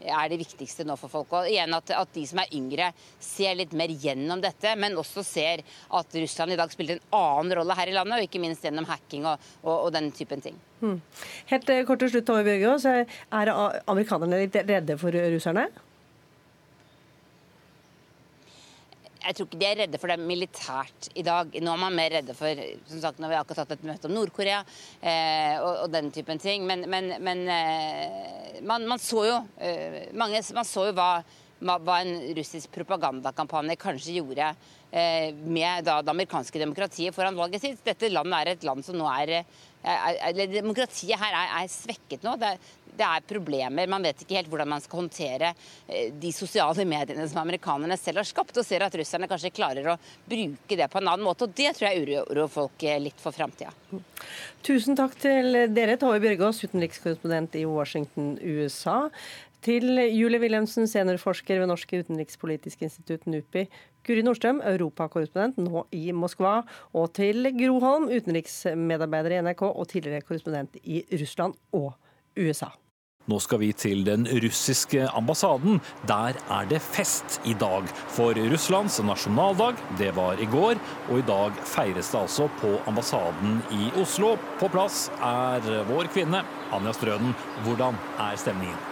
er 0.00 0.28
det 0.30 0.38
viktigste 0.40 0.86
nå 0.86 0.96
for 1.00 1.12
folk. 1.12 1.32
Og 1.34 1.50
igjen 1.50 1.74
at, 1.76 1.92
at, 1.96 2.12
de 2.14 2.24
som 2.28 2.42
er 2.42 2.54
yngre, 2.56 2.92
ser 3.22 3.58
litt 3.58 3.74
mer 3.76 3.92
gjennom 3.92 4.42
dette, 4.44 4.74
men 4.78 4.98
også 4.98 5.24
ser 5.26 5.64
at 5.98 6.18
Russland 6.22 6.54
i 6.54 6.60
dag 6.60 6.72
spiller 6.74 6.98
en 6.98 7.18
annen 7.18 7.58
rolle 7.60 7.78
her 7.78 7.90
i 7.90 7.96
landet, 7.96 8.20
og 8.20 8.28
ikke 8.28 8.42
minst 8.42 8.64
gjennom 8.66 8.88
hacking 8.88 9.26
og, 9.28 9.50
og, 9.64 9.74
og 9.88 9.92
den 9.96 10.12
typen 10.14 10.44
ting. 10.44 10.56
Hmm. 10.78 11.00
Helt 11.50 11.70
eh, 11.74 11.84
kort 11.88 12.02
til 12.04 12.12
slutt, 12.12 12.28
Tove 12.28 12.46
Bjørgaas. 12.46 12.86
Er 12.86 13.52
amerikanerne 13.88 14.44
litt 14.44 14.58
redde 14.62 14.98
for 15.00 15.14
russerne? 15.34 15.68
Jeg 19.18 19.34
tror 19.34 19.48
ikke 19.48 19.58
de 19.60 19.66
er 19.66 19.80
redde 19.82 19.98
for 20.00 20.12
det 20.12 20.18
militært 20.22 21.08
i 21.18 21.24
dag. 21.26 21.50
Nå 21.62 21.72
er 21.72 21.80
man 21.82 21.96
mer 21.96 22.12
redde 22.18 22.36
for 22.38 22.62
som 22.90 23.02
sagt, 23.02 23.18
Når 23.18 23.32
vi 23.32 23.38
akkurat 23.40 23.64
hatt 23.64 23.74
et 23.74 23.86
møte 23.88 24.08
om 24.08 24.14
Nord-Korea 24.14 24.62
eh, 24.62 25.58
og, 25.58 25.84
og, 25.84 25.90
den 25.92 26.12
typen 26.14 26.38
ting. 26.42 26.66
Men, 26.68 26.86
men, 26.90 27.12
men 27.24 27.44
eh, 27.52 28.62
man, 28.62 28.86
man, 28.88 29.02
så 29.02 29.26
jo 29.26 29.36
eh, 29.58 30.08
mange, 30.14 30.42
man 30.54 30.68
så 30.68 30.88
jo 30.88 30.96
hva, 30.96 31.10
hva 31.60 32.00
en 32.00 32.14
russisk 32.38 32.72
propagandakampanje 32.76 33.78
kanskje 33.80 34.18
gjorde 34.20 34.52
eh, 34.92 35.34
med 35.34 35.88
da, 35.88 35.98
det 36.02 36.14
amerikanske 36.14 36.62
demokratiet 36.62 37.16
foran 37.16 37.38
valget 37.38 37.64
sitt. 37.64 37.82
Dette 37.86 38.12
landet 38.12 38.38
er 38.38 38.54
et 38.54 38.68
land 38.68 38.86
som 38.86 38.98
nå 38.98 39.08
er, 39.18 39.42
er, 39.82 40.20
er 40.30 40.44
Demokratiet 40.60 41.18
her 41.18 41.34
er, 41.34 41.56
er 41.64 41.72
svekket 41.72 42.26
nå. 42.26 42.38
Det, 42.38 42.54
det 42.98 43.06
er 43.06 43.26
problemer. 43.28 43.90
Man 43.90 44.04
vet 44.04 44.24
ikke 44.24 44.38
helt 44.38 44.50
hvordan 44.50 44.70
man 44.74 44.84
skal 44.84 45.02
håndtere 45.02 45.52
eh, 45.86 46.12
de 46.12 46.32
sosiale 46.34 46.86
mediene 46.88 47.26
som 47.30 47.42
amerikanerne 47.42 47.98
selv 48.00 48.22
har 48.22 48.28
skapt, 48.28 48.56
og 48.58 48.66
ser 48.66 48.84
at 48.86 48.96
russerne 48.98 49.28
kanskje 49.30 49.54
klarer 49.54 49.92
å 49.94 49.98
bruke 50.28 50.78
det 50.78 50.88
på 50.90 51.00
en 51.00 51.12
annen 51.12 51.26
måte. 51.26 51.46
og 51.46 51.56
Det 51.56 51.74
tror 51.78 51.88
jeg 51.88 52.06
uroer 52.06 52.52
folk 52.52 52.86
eh, 52.86 53.00
litt 53.02 53.20
for 53.22 53.36
framtida. 53.36 53.74
Tusen 54.66 54.98
takk 54.98 55.14
til 55.22 55.64
dere, 55.74 55.98
Tove 56.00 56.18
Bjørgaas, 56.22 56.62
utenrikskorrespondent 56.66 57.54
i 57.58 57.66
Washington, 57.68 58.34
USA. 58.42 59.04
Til 59.64 59.98
Julie 60.14 60.38
Wilhelmsen, 60.38 60.86
seniorforsker 60.86 61.58
ved 61.58 61.70
Norsk 61.70 61.96
utenrikspolitisk 61.98 62.84
institutt, 62.86 63.26
NUPI. 63.26 63.66
Guri 64.06 64.22
Nordstrøm, 64.24 64.62
europakorrespondent 64.64 65.58
nå 65.60 65.82
i 65.92 66.12
Moskva. 66.16 66.62
Og 66.96 67.10
til 67.18 67.50
Gro 67.58 67.80
Holm, 67.82 68.08
utenriksmedarbeider 68.08 69.36
i 69.36 69.40
NRK 69.44 69.66
og 69.68 69.88
tidligere 69.90 70.24
korrespondent 70.24 70.78
i 70.84 71.02
Russland 71.20 71.58
og 71.76 71.90
USA. 72.38 72.70
Nå 73.28 73.36
skal 73.44 73.60
vi 73.60 73.74
til 73.76 74.06
den 74.06 74.24
russiske 74.40 75.02
ambassaden. 75.12 75.82
Der 76.08 76.38
er 76.48 76.68
det 76.70 76.80
fest 76.80 77.40
i 77.44 77.52
dag. 77.60 77.84
For 78.16 78.32
Russlands 78.52 78.96
nasjonaldag, 79.04 79.76
det 80.00 80.14
var 80.16 80.40
i 80.40 80.48
går, 80.48 80.80
og 81.10 81.18
i 81.18 81.26
dag 81.28 81.60
feires 81.68 82.08
det 82.08 82.22
altså 82.22 82.48
på 82.62 82.78
ambassaden 82.88 83.60
i 83.76 83.90
Oslo. 84.00 84.38
På 84.60 84.72
plass 84.72 85.10
er 85.20 85.60
vår 85.90 86.08
kvinne, 86.14 86.40
Anja 86.72 86.96
Strøden. 86.96 87.36
Hvordan 87.66 88.00
er 88.30 88.40
stemningen? 88.40 88.86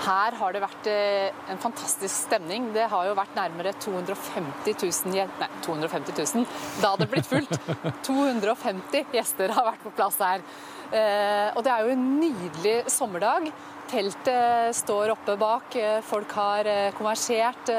Her 0.00 0.32
har 0.38 0.54
det 0.54 0.60
vært 0.62 0.86
eh, 0.88 1.28
en 1.52 1.58
fantastisk 1.60 2.14
stemning. 2.14 2.70
Det 2.72 2.86
har 2.88 3.10
jo 3.10 3.16
vært 3.18 3.34
nærmere 3.36 3.74
250 3.82 4.78
000 5.10 5.28
Nei, 5.42 5.48
250 5.66 6.16
000. 6.38 6.46
Da 6.80 6.94
hadde 6.94 7.04
det 7.04 7.10
blitt 7.12 7.28
fullt. 7.28 7.52
250 8.08 9.16
gjester 9.18 9.52
har 9.58 9.74
vært 9.74 9.82
på 9.84 9.92
plass 9.98 10.16
her. 10.24 10.46
Eh, 10.90 11.50
og 11.54 11.62
det 11.66 11.72
er 11.72 11.84
jo 11.84 11.94
en 11.94 12.06
nydelig 12.20 12.76
sommerdag. 12.90 13.50
Teltet 13.90 14.76
står 14.78 15.14
oppe 15.14 15.36
bak. 15.40 15.76
Eh, 15.78 16.00
folk 16.06 16.32
har 16.38 16.70
konversert, 16.98 17.72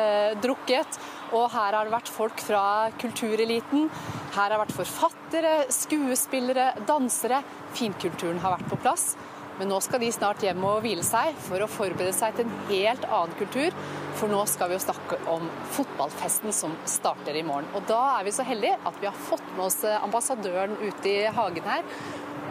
drukket. 0.44 1.00
Og 1.32 1.48
her 1.54 1.78
har 1.78 1.88
det 1.88 1.96
vært 1.96 2.12
folk 2.12 2.42
fra 2.44 2.64
kultureliten. 3.00 3.88
Her 4.32 4.42
har 4.42 4.56
det 4.56 4.64
vært 4.66 4.80
forfattere, 4.80 5.54
skuespillere, 5.72 6.72
dansere. 6.88 7.44
Finkulturen 7.78 8.42
har 8.44 8.58
vært 8.58 8.72
på 8.72 8.80
plass. 8.84 9.14
Men 9.60 9.70
nå 9.70 9.80
skal 9.84 10.02
de 10.02 10.12
snart 10.14 10.42
hjem 10.46 10.64
og 10.66 10.80
hvile 10.86 11.04
seg 11.06 11.36
for 11.48 11.62
å 11.62 11.70
forberede 11.70 12.14
seg 12.16 12.38
til 12.38 12.48
en 12.48 12.64
helt 12.70 13.04
annen 13.10 13.36
kultur. 13.40 13.76
For 14.20 14.32
nå 14.32 14.42
skal 14.50 14.72
vi 14.72 14.78
jo 14.78 14.84
snakke 14.84 15.20
om 15.32 15.46
fotballfesten 15.76 16.56
som 16.56 16.74
starter 16.90 17.38
i 17.38 17.44
morgen. 17.48 17.70
Og 17.78 17.86
da 17.90 18.00
er 18.18 18.28
vi 18.28 18.34
så 18.36 18.46
heldige 18.48 18.80
at 18.88 18.98
vi 19.02 19.10
har 19.10 19.22
fått 19.30 19.46
med 19.56 19.68
oss 19.68 19.82
ambassadøren 19.92 20.78
ute 20.82 21.12
i 21.12 21.30
hagen 21.36 21.68
her. 21.68 21.86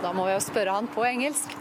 Da 0.01 0.15
må 0.17 0.29
vi 0.29 0.37
jo 0.37 0.45
spørre 0.45 0.77
han 0.79 0.89
på 0.91 1.05
engelsk. 1.09 1.57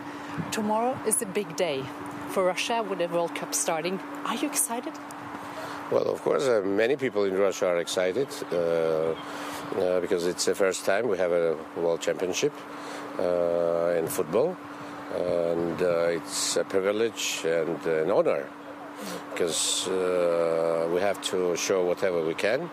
Tomorrow 0.52 0.96
is 1.08 1.22
a 1.22 1.26
big 1.26 1.56
day 1.58 1.84
for 2.30 2.46
Russia 2.46 2.82
with 2.82 3.00
the 3.00 3.08
World 3.08 3.36
Cup 3.36 3.54
starting. 3.54 4.00
Are 4.26 4.36
you 4.36 4.48
excited? 4.48 4.94
Well, 5.92 6.08
of 6.08 6.22
course, 6.22 6.48
uh, 6.48 6.62
many 6.64 6.96
people 6.96 7.24
in 7.24 7.36
Russia 7.36 7.68
are 7.68 7.80
excited 7.80 8.28
uh, 8.52 8.56
uh, 8.56 10.00
because 10.00 10.28
it's 10.28 10.46
the 10.46 10.54
first 10.54 10.86
time 10.86 11.08
we 11.08 11.18
have 11.18 11.32
a 11.32 11.58
World 11.76 12.00
Championship 12.00 12.54
uh, 13.20 13.98
in 13.98 14.08
football. 14.08 14.56
And 15.16 15.82
uh, 15.82 16.08
it's 16.10 16.58
a 16.58 16.64
privilege 16.64 17.42
and 17.46 17.84
an 17.86 18.12
honor 18.12 18.48
because 19.32 19.88
uh, 19.88 20.88
we 20.94 21.00
have 21.00 21.22
to 21.22 21.56
show 21.56 21.84
whatever 21.86 22.24
we 22.26 22.34
can. 22.34 22.70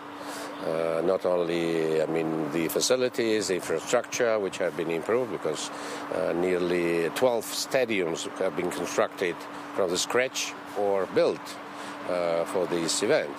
Uh, 0.65 1.01
not 1.05 1.25
only, 1.25 2.01
I 2.01 2.07
mean, 2.07 2.51
the 2.51 2.67
facilities, 2.67 3.47
the 3.47 3.55
infrastructure, 3.55 4.39
which 4.39 4.57
have 4.57 4.75
been 4.75 4.89
improved 4.89 5.31
because 5.31 5.69
uh, 6.13 6.33
nearly 6.33 7.09
12 7.09 7.45
stadiums 7.45 8.27
have 8.39 8.55
been 8.57 8.71
constructed 8.71 9.35
from 9.75 9.91
the 9.91 9.97
scratch 9.97 10.53
or 10.77 11.05
built 11.13 11.39
uh, 12.09 12.43
for 12.45 12.65
this 12.65 13.03
event. 13.03 13.35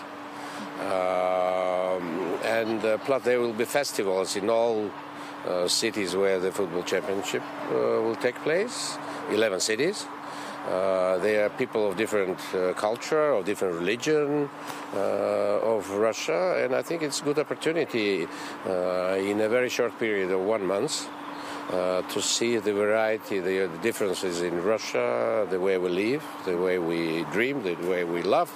Um, 0.81 2.39
and 2.45 2.85
uh, 2.85 2.99
plus, 2.99 3.25
there 3.25 3.41
will 3.41 3.53
be 3.53 3.65
festivals 3.65 4.37
in 4.37 4.49
all 4.49 4.91
cities 5.67 6.15
where 6.17 6.39
the 6.39 6.53
football 6.53 6.83
championship 6.83 7.43
uh, 7.71 7.75
will 8.03 8.17
take 8.17 8.37
place, 8.37 8.99
11 9.31 9.61
cities. 9.61 10.07
Uh, 10.69 11.17
they 11.19 11.43
are 11.43 11.49
people 11.49 11.89
of 11.89 11.97
different 11.97 12.39
uh, 12.55 12.75
culture, 12.75 13.31
of 13.31 13.45
different 13.47 13.75
religion 13.75 14.51
uh, 14.93 14.99
of 14.99 15.89
Russia, 15.93 16.63
and 16.63 16.75
I 16.75 16.83
think 16.83 17.03
it's 17.03 17.21
a 17.23 17.25
good 17.25 17.39
opportunity 17.39 18.27
uh, 18.67 19.17
in 19.19 19.41
a 19.41 19.49
very 19.49 19.71
short 19.71 19.99
period 19.99 20.31
of 20.31 20.41
one 20.41 20.67
month 20.67 21.09
to 21.71 22.23
see 22.23 22.57
the 22.57 22.73
variety, 22.73 23.41
the 23.41 23.69
differences 23.83 24.41
in 24.41 24.63
Russia, 24.63 25.47
the 25.51 25.61
way 25.61 25.77
we 25.77 25.89
live, 25.91 26.25
the 26.47 26.57
way 26.57 26.79
we 26.79 27.25
dream, 27.25 27.63
the 27.63 27.75
way 27.75 28.05
we 28.05 28.23
love. 28.23 28.51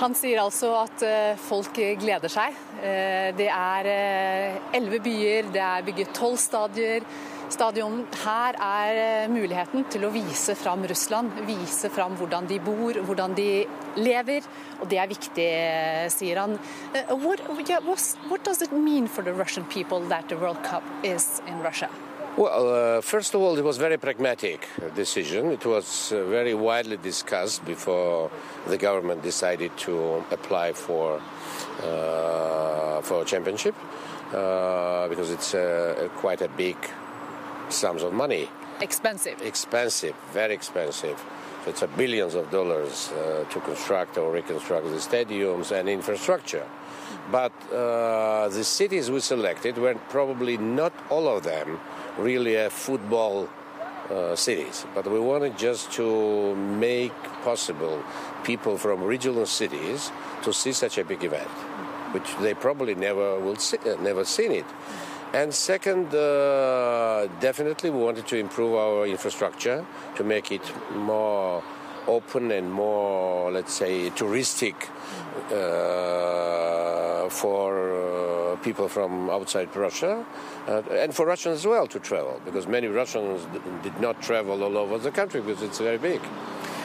Han 0.00 0.14
sier 0.16 0.38
altså 0.40 0.70
at 0.80 1.02
eh, 1.04 1.34
folk 1.36 1.76
gleder 2.00 2.32
seg. 2.32 2.56
Eh, 2.80 3.30
det 3.36 3.50
er 3.52 3.88
eh, 3.90 4.70
elleve 4.78 5.02
byer, 5.04 5.50
det 5.52 5.60
er 5.60 5.84
bygget 5.84 6.14
tolv 6.16 6.38
stadier. 6.40 7.04
stadion. 7.50 8.06
Her 8.22 8.56
er 8.62 9.28
muligheten 9.28 9.84
til 9.90 10.06
å 10.06 10.12
vise 10.14 10.54
fram 10.56 10.86
Russland, 10.88 11.42
vise 11.44 11.90
fram 11.92 12.14
hvordan 12.16 12.46
de 12.48 12.60
bor, 12.64 12.94
hvordan 12.94 13.34
de 13.36 13.66
lever. 13.98 14.46
Og 14.80 14.88
det 14.88 15.00
er 15.02 15.10
viktig, 15.10 15.48
sier 16.14 16.40
han. 16.40 16.56
Does 18.44 18.62
it 18.62 18.72
mean 18.72 19.08
for 19.08 19.22
the 19.22 19.34
Russian 19.34 19.64
people 19.64 20.00
that 20.08 20.32
World 20.32 20.62
Cup 20.62 20.84
is 21.02 21.42
in 21.46 21.60
Russia? 21.60 21.90
Well, 22.36 22.98
uh, 22.98 23.00
first 23.00 23.34
of 23.34 23.40
all, 23.40 23.58
it 23.58 23.64
was 23.64 23.76
very 23.76 23.98
pragmatic 23.98 24.68
decision. 24.94 25.50
It 25.50 25.66
was 25.66 26.12
uh, 26.12 26.24
very 26.26 26.54
widely 26.54 26.96
discussed 26.96 27.64
before 27.64 28.30
the 28.68 28.78
government 28.78 29.22
decided 29.22 29.76
to 29.78 30.24
apply 30.30 30.72
for 30.72 31.20
uh, 31.82 33.00
for 33.02 33.22
a 33.22 33.24
championship 33.24 33.74
uh, 34.32 35.08
because 35.08 35.30
it's 35.30 35.50
quite 36.20 36.40
a 36.40 36.48
big 36.48 36.76
sums 37.68 38.02
of 38.02 38.12
money. 38.12 38.48
Expensive. 38.80 39.42
Expensive, 39.42 40.14
very 40.32 40.54
expensive. 40.54 41.22
So 41.64 41.70
it's 41.70 41.82
a 41.82 41.88
billions 41.88 42.34
of 42.34 42.50
dollars 42.50 43.10
uh, 43.10 43.44
to 43.50 43.60
construct 43.60 44.16
or 44.16 44.32
reconstruct 44.32 44.86
the 44.86 44.96
stadiums 44.96 45.72
and 45.72 45.88
infrastructure. 45.88 46.64
But 47.30 47.52
uh, 47.70 48.48
the 48.48 48.64
cities 48.64 49.10
we 49.10 49.20
selected 49.20 49.76
were 49.76 49.94
probably 50.08 50.56
not 50.56 50.92
all 51.10 51.28
of 51.28 51.42
them 51.42 51.78
really 52.20 52.54
a 52.56 52.70
football 52.70 53.48
uh, 54.10 54.36
cities, 54.36 54.84
but 54.94 55.06
we 55.10 55.20
wanted 55.20 55.56
just 55.56 55.92
to 55.92 56.54
make 56.54 57.12
possible 57.42 58.02
people 58.44 58.76
from 58.76 59.02
regional 59.02 59.46
cities 59.46 60.10
to 60.42 60.52
see 60.52 60.72
such 60.72 60.98
a 60.98 61.04
big 61.04 61.22
event, 61.24 61.48
which 62.12 62.36
they 62.40 62.54
probably 62.54 62.94
never 62.94 63.38
will 63.38 63.56
see, 63.56 63.78
uh, 63.78 63.94
never 64.02 64.24
seen 64.24 64.52
it. 64.52 64.66
And 65.32 65.54
second, 65.54 66.12
uh, 66.12 67.28
definitely 67.38 67.90
we 67.90 68.02
wanted 68.02 68.26
to 68.26 68.36
improve 68.36 68.74
our 68.74 69.06
infrastructure 69.06 69.86
to 70.16 70.24
make 70.24 70.50
it 70.50 70.72
more 70.92 71.62
open 72.06 72.50
and 72.50 72.72
more, 72.72 73.50
let's 73.52 73.72
say, 73.72 74.10
touristic 74.10 74.74
uh, 75.50 77.28
for 77.28 78.52
uh, 78.52 78.56
people 78.56 78.88
from 78.88 79.30
outside 79.30 79.74
Russia 79.76 80.24
uh, 80.68 80.82
and 80.92 81.14
for 81.14 81.26
Russians 81.26 81.60
as 81.60 81.66
well 81.66 81.86
to 81.86 81.98
travel 81.98 82.40
because 82.44 82.66
many 82.66 82.88
Russians 82.88 83.46
did 83.82 83.98
not 84.00 84.20
travel 84.22 84.62
all 84.62 84.76
over 84.76 84.98
the 84.98 85.10
country 85.10 85.40
because 85.40 85.62
it's 85.62 85.78
very 85.78 85.98
big. 85.98 86.20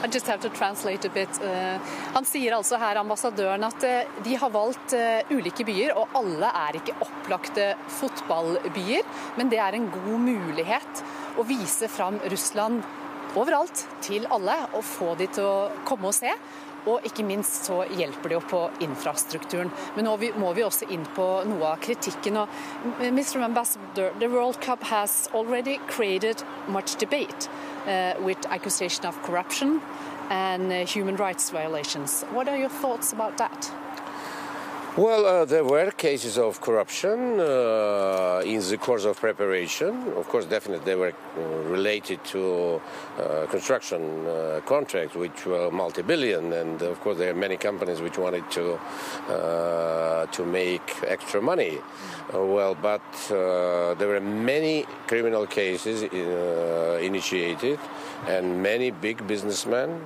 I 0.04 0.08
just 0.08 0.28
have 0.28 0.42
to 0.42 0.50
translate 0.50 1.04
a 1.06 1.10
bit. 1.10 1.30
Uh, 1.42 1.80
han 2.14 2.26
sier 2.26 2.54
altså 2.54 2.78
her, 2.78 3.00
ambassadøren, 3.02 3.64
at 3.66 3.86
uh, 3.88 4.20
de 4.24 4.36
har 4.38 4.52
valgt 4.54 4.94
uh, 4.94 5.32
ulike 5.34 5.66
byer, 5.66 5.96
og 5.98 6.14
alle 6.20 6.52
er 6.68 6.78
ikke 6.78 6.94
opplagte 7.02 7.72
fotballbyer, 8.00 9.08
men 9.40 9.50
det 9.50 9.58
er 9.64 9.80
en 9.80 9.88
god 9.90 10.22
mulighet 10.28 11.02
å 11.40 11.48
vise 11.48 11.90
fram 11.90 12.20
Russland 12.30 12.86
overalt 13.36 13.86
til 14.06 14.28
alle, 14.32 14.56
og 14.74 14.84
få 14.86 15.16
de 15.20 15.28
til 15.28 15.48
å 15.48 15.86
komme 15.88 16.12
og 16.12 16.18
se. 16.18 16.32
Og 16.86 17.06
ikke 17.08 17.26
minst 17.26 17.66
så 17.66 17.80
hjelper 17.98 18.30
det 18.30 18.38
jo 18.38 18.42
på 18.46 18.60
infrastrukturen. 18.86 19.72
Men 19.96 20.06
nå 20.06 20.16
må 20.38 20.52
vi 20.54 20.66
også 20.66 20.90
inn 20.94 21.06
på 21.18 21.26
noe 21.50 21.72
av 21.72 21.80
kritikken. 21.82 22.38
Og 22.44 23.02
Mr. 23.02 23.42
Ambassador, 23.42 24.12
the 24.20 24.30
World 24.30 24.62
Cup 24.62 24.84
has 24.84 25.28
already 25.34 25.80
created 25.88 26.44
much 26.68 26.96
debate 27.02 27.50
uh, 27.88 28.14
with 28.22 28.38
accusation 28.52 29.06
of 29.06 29.18
corruption 29.24 29.82
and 30.30 30.72
uh, 30.72 30.86
human 30.86 31.16
rights 31.16 31.50
violations. 31.50 32.24
What 32.32 32.48
are 32.48 32.58
your 32.58 32.70
thoughts 32.70 33.14
about 33.14 33.38
that? 33.38 33.85
Well, 34.98 35.26
uh, 35.26 35.44
there 35.44 35.66
were 35.66 35.92
cases 35.92 36.38
of 36.38 36.62
corruption 36.62 37.38
uh, 37.38 38.42
in 38.46 38.62
the 38.62 38.78
course 38.78 39.04
of 39.04 39.20
preparation. 39.20 40.14
Of 40.14 40.30
course, 40.30 40.46
definitely 40.46 40.86
they 40.86 40.96
were 40.96 41.12
uh, 41.12 41.42
related 41.70 42.24
to 42.32 42.80
uh, 43.20 43.46
construction 43.48 44.26
uh, 44.26 44.62
contracts, 44.66 45.14
which 45.14 45.46
were 45.46 45.70
multi-billion, 45.70 46.54
and 46.54 46.82
of 46.82 47.02
course 47.02 47.18
there 47.18 47.32
are 47.32 47.36
many 47.36 47.58
companies 47.58 48.00
which 48.00 48.18
wanted 48.18 48.50
to 48.52 48.80
uh, 49.28 50.28
to 50.28 50.46
make 50.46 51.04
extra 51.06 51.42
money. 51.42 51.78
well, 52.32 52.74
but 52.74 53.04
there 53.30 54.08
were 54.08 54.22
many 54.22 54.86
criminal 55.08 55.46
cases 55.46 56.04
initiated, 57.04 57.80
and 58.28 58.64
many 58.64 58.92
big 58.92 59.28
businessmen 59.28 60.00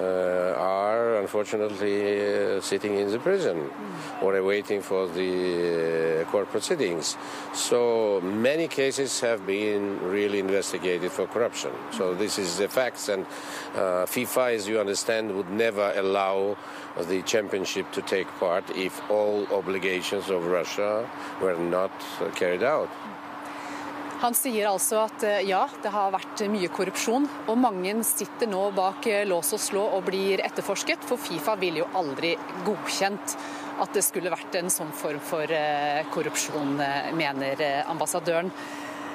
are 0.00 1.20
unfortunately 1.20 2.20
uh, 2.20 2.60
sitting 2.60 2.98
in 2.98 3.10
the 3.10 3.18
prison 3.18 3.70
or 4.22 4.36
awaiting 4.36 4.82
for 4.82 5.06
the 5.08 6.22
uh, 6.22 6.30
court 6.30 6.50
proceedings. 6.50 7.16
So 7.52 8.20
many 8.20 8.68
cases 8.68 9.20
have 9.20 9.46
been 9.46 10.00
really 10.02 10.38
investigated 10.38 11.10
for 11.12 11.26
corruption. 11.26 11.70
So 11.92 12.14
this 12.14 12.38
is 12.38 12.58
the 12.58 12.68
facts, 12.68 13.08
and 13.08 13.26
uh, 13.74 14.06
FIFA, 14.06 14.54
as 14.54 14.68
you 14.68 14.80
understand, 14.80 15.34
would 15.36 15.50
never 15.50 15.92
allow 15.96 16.56
the 17.08 17.22
championship 17.22 17.90
to 17.92 18.02
take 18.02 18.28
part 18.38 18.64
if 18.76 19.00
all 19.10 19.46
obligations 19.52 20.30
of 20.30 20.46
Russia 20.46 21.08
were 21.40 21.56
not 21.56 21.92
carried 22.34 22.62
out. 22.62 22.88
Han 24.22 24.36
sier 24.36 24.70
altså 24.70 25.02
at 25.04 25.24
eh, 25.26 25.42
ja, 25.48 25.64
det 25.82 25.90
har 25.92 26.14
vært 26.14 26.44
mye 26.52 26.70
korrupsjon, 26.72 27.26
og 27.50 27.60
mange 27.60 27.96
sitter 28.06 28.48
nå 28.50 28.68
bak 28.76 29.08
eh, 29.10 29.26
lås 29.28 29.52
og 29.56 29.62
slå 29.62 29.82
og 29.98 30.06
blir 30.06 30.44
etterforsket, 30.44 31.04
for 31.08 31.20
Fifa 31.20 31.56
ville 31.60 31.82
jo 31.82 31.90
aldri 31.98 32.34
godkjent 32.64 33.36
at 33.82 33.90
det 33.96 34.04
skulle 34.06 34.30
vært 34.30 34.54
en 34.60 34.70
sånn 34.70 34.94
form 34.94 35.20
for 35.24 35.50
eh, 35.50 36.06
korrupsjon, 36.14 36.78
mener 37.18 37.66
ambassadøren. 37.90 38.52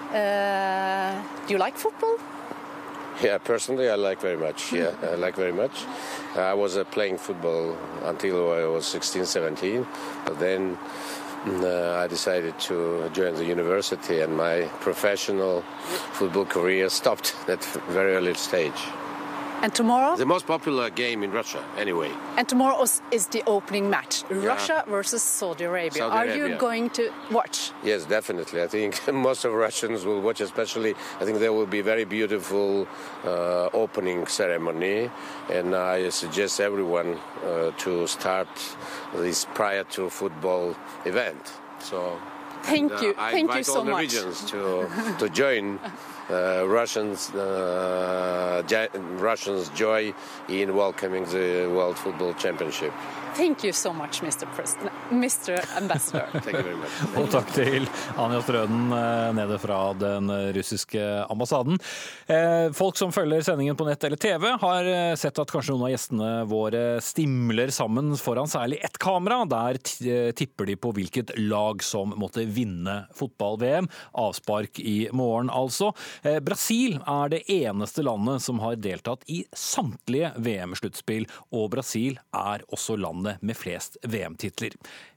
Uh, 0.10 1.22
do 1.46 1.54
you 1.54 1.60
like 1.60 1.78
football? 1.78 2.18
Yeah, 3.22 3.38
personally, 3.38 3.90
I 3.90 3.96
like 3.96 4.20
very 4.22 4.38
much. 4.38 4.74
Yeah, 4.74 4.92
I 5.04 5.16
like 5.16 5.36
very 5.36 5.52
much. 5.52 5.86
I 6.36 6.54
was 6.56 6.78
uh, 6.78 6.84
playing 6.86 7.20
football 7.20 7.78
until 8.06 8.52
I 8.54 8.66
was 8.66 8.88
16, 8.88 9.26
17, 9.26 9.86
but 10.26 10.40
then 10.40 10.78
Uh, 11.48 11.96
I 11.96 12.08
decided 12.08 12.60
to 12.68 13.10
join 13.14 13.36
the 13.36 13.46
university, 13.46 14.20
and 14.20 14.36
my 14.36 14.64
professional 14.82 15.62
football 16.12 16.46
career 16.46 16.90
stopped 16.90 17.34
at 17.48 17.64
very 17.88 18.16
early 18.16 18.34
stage. 18.34 18.82
And 19.62 19.76
tomorrow? 19.76 20.16
The 20.16 20.26
most 20.26 20.48
popular 20.48 20.90
game 20.90 21.22
in 21.22 21.32
Russia, 21.32 21.62
anyway. 21.78 22.12
And 22.38 22.48
tomorrow 22.48 22.82
is 23.12 23.28
the 23.28 23.44
opening 23.46 23.90
match 23.90 24.24
yeah. 24.30 24.46
Russia 24.46 24.84
versus 24.88 25.22
Saudi 25.22 25.66
Arabia. 25.66 26.00
Saudi 26.00 26.16
Are 26.16 26.26
Arabia. 26.26 26.48
you 26.48 26.56
going 26.56 26.90
to 26.92 27.12
watch? 27.30 27.72
Yes, 27.84 28.06
definitely. 28.06 28.62
I 28.62 28.68
think 28.68 29.06
most 29.14 29.44
of 29.44 29.54
Russians 29.54 30.06
will 30.06 30.22
watch, 30.22 30.40
especially, 30.40 30.96
I 31.20 31.26
think 31.26 31.40
there 31.40 31.52
will 31.52 31.66
be 31.66 31.82
very 31.82 32.06
beautiful 32.06 32.88
uh, 33.26 33.70
opening 33.74 34.28
ceremony. 34.28 35.12
And 35.52 35.76
I 35.76 36.08
suggest 36.10 36.62
everyone 36.62 37.20
uh, 37.44 37.72
to 37.80 38.08
start 38.08 38.48
this 39.14 39.46
prior 39.54 39.84
to 39.96 40.10
football 40.10 40.76
event. 41.06 41.54
So. 41.80 42.18
Thank 42.64 42.92
and, 42.92 43.02
you. 43.02 43.16
I 43.18 43.32
Thank 43.32 43.42
invite 43.42 43.58
you 43.58 43.64
so 43.64 43.80
all 43.80 43.86
the 43.86 43.92
much. 43.92 44.02
regions 44.02 44.44
to, 44.52 44.90
to 45.20 45.30
join 45.30 45.80
uh, 46.30 46.68
Russians 46.68 47.30
uh, 47.34 48.64
Russians 49.18 49.70
joy 49.70 50.14
in 50.48 50.76
welcoming 50.76 51.26
the 51.26 51.68
World 51.68 51.98
Football 51.98 52.34
Championship. 52.36 52.94
Thank 53.40 53.64
you 53.64 53.72
so 53.74 53.94
much, 53.94 54.22
Mr. 54.22 54.46
President, 54.56 54.92
Mr. 55.12 55.78
Ambassador. 55.78 56.28
Og 57.22 57.30
takk 57.32 57.54
til 57.56 57.86
Anja 58.20 58.42
Strøden 58.44 58.90
eh, 58.92 59.28
nede 59.38 59.56
fra 59.64 59.78
den 59.96 60.28
russiske 60.58 61.04
ambassaden. 61.32 61.80
Eh, 62.28 62.68
folk 62.76 63.00
som 63.00 63.14
følger 63.16 63.46
sendingen 63.48 63.78
på 63.80 63.88
nett 63.88 64.04
eller 64.04 64.20
TV, 64.20 64.44
har 64.60 64.90
eh, 64.92 65.14
sett 65.16 65.40
at 65.40 65.54
kanskje 65.54 65.72
noen 65.72 65.86
av 65.88 65.94
gjestene 65.94 66.32
våre 66.52 66.82
stimler 67.00 67.72
sammen 67.72 68.12
foran 68.20 68.52
særlig 68.52 68.82
ett 68.84 69.00
kamera. 69.00 69.46
Der 69.48 69.80
tipper 70.36 70.68
de 70.68 70.76
på 70.76 70.92
hvilket 71.00 71.32
lag 71.40 71.80
som 71.80 72.12
måtte 72.20 72.44
vinne 72.44 73.06
fotball-VM. 73.16 73.88
Avspark 74.20 74.84
i 74.84 74.98
morgen, 75.16 75.48
altså. 75.48 75.94
Brasil 76.44 77.00
er 77.08 77.32
det 77.38 77.46
eneste 77.56 78.04
landet 78.04 78.44
som 78.44 78.60
har 78.66 78.76
deltatt 78.84 79.24
i 79.32 79.46
samtlige 79.56 80.36
VM-sluttspill, 80.44 81.30
og 81.56 81.70
Brasil 81.78 82.20
er 82.36 82.68
også 82.68 83.00
landet 83.00 83.29
landet 83.30 83.42
med 83.42 83.58
flest 83.58 83.98
VM-titler. 84.04 84.72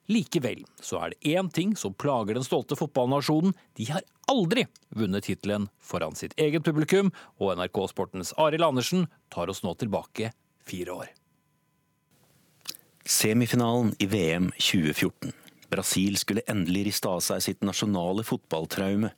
Likevel 0.06 0.64
så 0.80 0.98
er 0.98 1.10
det 1.10 1.36
én 1.36 1.50
ting 1.50 1.76
som 1.76 1.94
plager 1.94 2.34
den 2.34 2.44
stolte 2.44 2.76
fotballnasjonen. 2.76 3.54
De 3.76 3.84
har 3.90 4.02
aldri 4.28 4.66
vunnet 4.90 5.24
tittelen 5.24 5.68
foran 5.80 6.14
sitt 6.14 6.34
eget 6.36 6.64
publikum, 6.64 7.12
og 7.38 7.56
NRK 7.56 7.88
Sportens 7.88 8.34
Arild 8.36 8.64
Andersen 8.64 9.08
tar 9.30 9.48
oss 9.48 9.62
nå 9.62 9.74
tilbake 9.74 10.32
fire 10.64 10.92
år. 10.92 11.08
Semifinalen 13.04 13.94
i 13.98 14.06
VM 14.06 14.52
2014. 14.58 15.32
Brasil 15.70 16.16
skulle 16.16 16.44
endelig 16.46 16.86
riste 16.86 17.08
av 17.08 17.20
seg 17.20 17.42
sitt 17.42 17.62
nasjonale 17.64 18.22
fotballtraume. 18.22 19.10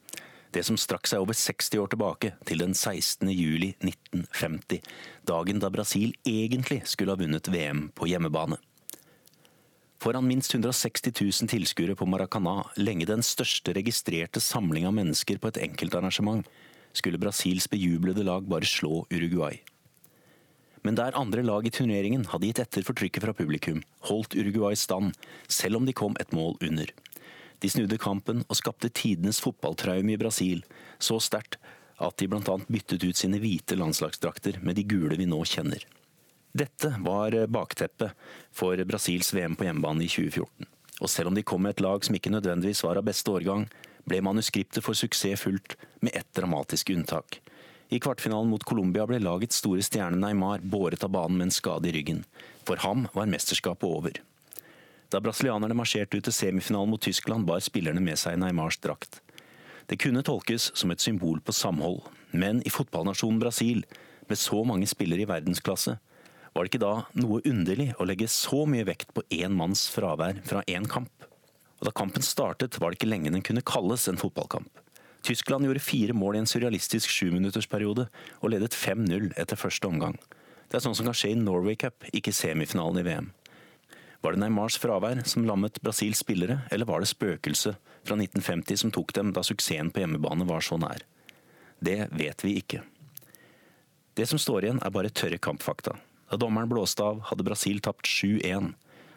Det 0.54 0.62
som 0.62 0.76
strakk 0.78 1.08
seg 1.10 1.20
over 1.20 1.34
60 1.34 1.80
år 1.82 1.88
tilbake, 1.90 2.30
til 2.46 2.62
den 2.62 2.74
16. 2.74 3.26
juli 3.34 3.74
1950. 3.82 4.80
Dagen 5.26 5.58
da 5.58 5.70
Brasil 5.74 6.14
egentlig 6.24 6.84
skulle 6.86 7.10
ha 7.10 7.18
vunnet 7.18 7.50
VM 7.50 7.88
på 7.90 8.06
hjemmebane. 8.06 8.60
Foran 10.04 10.26
minst 10.28 10.52
160 10.52 11.12
000 11.16 11.48
tilskuere 11.48 11.94
på 11.96 12.04
Maracana, 12.04 12.58
lenge 12.76 13.06
den 13.08 13.22
største 13.24 13.72
registrerte 13.72 14.36
samling 14.36 14.84
av 14.84 14.92
mennesker 14.92 15.38
på 15.40 15.48
et 15.48 15.60
enkeltarrangement, 15.64 16.44
skulle 16.92 17.16
Brasils 17.22 17.64
bejublede 17.72 18.26
lag 18.28 18.44
bare 18.44 18.68
slå 18.68 19.06
Uruguay. 19.08 19.62
Men 20.84 21.00
der 21.00 21.16
andre 21.16 21.40
lag 21.40 21.64
i 21.64 21.72
turneringen 21.72 22.28
hadde 22.34 22.50
gitt 22.50 22.60
etter 22.66 22.84
for 22.84 23.00
trykket 23.00 23.24
fra 23.24 23.32
publikum, 23.32 23.80
holdt 24.10 24.36
Uruguay 24.36 24.76
stand, 24.76 25.16
selv 25.48 25.80
om 25.80 25.88
de 25.88 25.96
kom 25.96 26.20
et 26.20 26.36
mål 26.36 26.60
under. 26.60 26.92
De 27.64 27.72
snudde 27.72 27.96
kampen 27.96 28.44
og 28.44 28.60
skapte 28.60 28.92
tidenes 28.92 29.40
fotballtraume 29.40 30.12
i 30.12 30.20
Brasil, 30.20 30.66
så 31.00 31.16
sterkt 31.16 31.56
at 31.96 32.20
de 32.20 32.28
bl.a. 32.28 32.60
byttet 32.68 33.08
ut 33.08 33.16
sine 33.16 33.40
hvite 33.40 33.80
landslagsdrakter 33.80 34.60
med 34.60 34.76
de 34.76 34.84
gule 34.84 35.16
vi 35.16 35.32
nå 35.32 35.40
kjenner. 35.48 35.80
Dette 36.54 36.94
var 37.02 37.34
bakteppet 37.46 38.12
for 38.54 38.78
Brasils 38.86 39.34
VM 39.34 39.56
på 39.58 39.66
hjemmebane 39.66 40.04
i 40.04 40.08
2014. 40.08 40.68
Og 41.02 41.10
selv 41.10 41.32
om 41.32 41.34
de 41.34 41.42
kom 41.42 41.64
med 41.66 41.74
et 41.74 41.82
lag 41.82 42.04
som 42.06 42.14
ikke 42.14 42.30
nødvendigvis 42.30 42.84
var 42.86 43.00
av 43.00 43.08
beste 43.08 43.32
årgang, 43.32 43.64
ble 44.06 44.20
manuskriptet 44.22 44.84
for 44.84 44.94
suksess 44.94 45.42
fulgt, 45.42 45.74
med 45.98 46.14
ett 46.14 46.30
dramatisk 46.38 46.92
unntak. 46.94 47.40
I 47.90 47.98
kvartfinalen 47.98 48.52
mot 48.52 48.62
Colombia 48.62 49.02
ble 49.06 49.18
lagets 49.18 49.58
store 49.58 49.82
stjerne 49.82 50.20
Neymar 50.22 50.62
båret 50.62 51.02
av 51.02 51.10
banen 51.16 51.40
med 51.40 51.48
en 51.48 51.56
skade 51.58 51.90
i 51.90 51.96
ryggen. 51.96 52.22
For 52.62 52.78
ham 52.86 53.08
var 53.18 53.26
mesterskapet 53.34 53.90
over. 53.90 54.22
Da 55.10 55.18
brasilianerne 55.20 55.74
marsjerte 55.74 56.22
ut 56.22 56.28
til 56.28 56.38
semifinalen 56.38 56.94
mot 56.94 57.02
Tyskland, 57.02 57.50
bar 57.50 57.66
spillerne 57.66 58.02
med 58.02 58.20
seg 58.20 58.38
Neymars 58.38 58.78
drakt. 58.78 59.20
Det 59.90 59.98
kunne 59.98 60.22
tolkes 60.22 60.70
som 60.78 60.94
et 60.94 61.02
symbol 61.02 61.42
på 61.42 61.52
samhold, 61.52 62.04
men 62.30 62.62
i 62.62 62.70
fotballnasjonen 62.70 63.42
Brasil, 63.42 63.82
med 64.30 64.38
så 64.38 64.62
mange 64.64 64.86
spillere 64.88 65.26
i 65.26 65.28
verdensklasse, 65.28 65.98
var 66.54 66.62
det 66.62 66.70
ikke 66.70 66.84
da 66.84 66.94
noe 67.18 67.42
underlig 67.50 67.88
å 67.98 68.06
legge 68.06 68.28
så 68.30 68.62
mye 68.70 68.86
vekt 68.86 69.10
på 69.14 69.24
én 69.34 69.56
manns 69.58 69.88
fravær 69.90 70.38
fra 70.46 70.62
én 70.70 70.86
kamp? 70.86 71.10
Og 71.80 71.88
Da 71.88 71.90
kampen 71.90 72.22
startet, 72.22 72.78
var 72.78 72.90
det 72.90 73.00
ikke 73.00 73.10
lenge 73.10 73.32
den 73.34 73.42
kunne 73.42 73.64
kalles 73.66 74.06
en 74.08 74.20
fotballkamp. 74.20 74.70
Tyskland 75.26 75.66
gjorde 75.66 75.82
fire 75.82 76.14
mål 76.14 76.36
i 76.36 76.42
en 76.44 76.46
surrealistisk 76.46 77.10
sjuminuttersperiode 77.10 78.06
og 78.40 78.50
ledet 78.52 78.76
5-0 78.76 79.32
etter 79.40 79.58
første 79.58 79.88
omgang. 79.88 80.14
Det 80.68 80.78
er 80.78 80.84
sånn 80.84 80.94
som 80.94 81.08
kan 81.08 81.16
skje 81.16 81.32
i 81.34 81.40
Norway 81.40 81.74
Cup, 81.80 82.06
ikke 82.14 82.32
semifinalen 82.32 83.02
i 83.02 83.06
VM. 83.08 83.32
Var 84.22 84.32
det 84.32 84.40
Neymars 84.40 84.78
fravær 84.80 85.24
som 85.28 85.44
lammet 85.48 85.82
Brasils 85.82 86.22
spillere, 86.22 86.62
eller 86.70 86.86
var 86.88 87.02
det 87.02 87.10
spøkelset 87.10 87.76
fra 88.06 88.16
1950 88.16 88.84
som 88.84 88.94
tok 88.94 89.12
dem 89.16 89.34
da 89.34 89.42
suksessen 89.44 89.90
på 89.90 90.04
hjemmebane 90.04 90.46
var 90.48 90.64
så 90.64 90.78
nær? 90.80 91.02
Det 91.82 92.06
vet 92.14 92.46
vi 92.46 92.56
ikke. 92.62 92.84
Det 94.14 94.30
som 94.30 94.38
står 94.38 94.64
igjen, 94.64 94.80
er 94.84 94.94
bare 94.94 95.12
tørre 95.12 95.42
kampfakta. 95.42 95.98
Da 96.34 96.38
dommeren 96.42 96.66
blåste 96.66 96.98
av, 96.98 97.20
hadde 97.28 97.44
Brasil 97.46 97.76
tapt 97.78 98.08
7-1. 98.10 98.72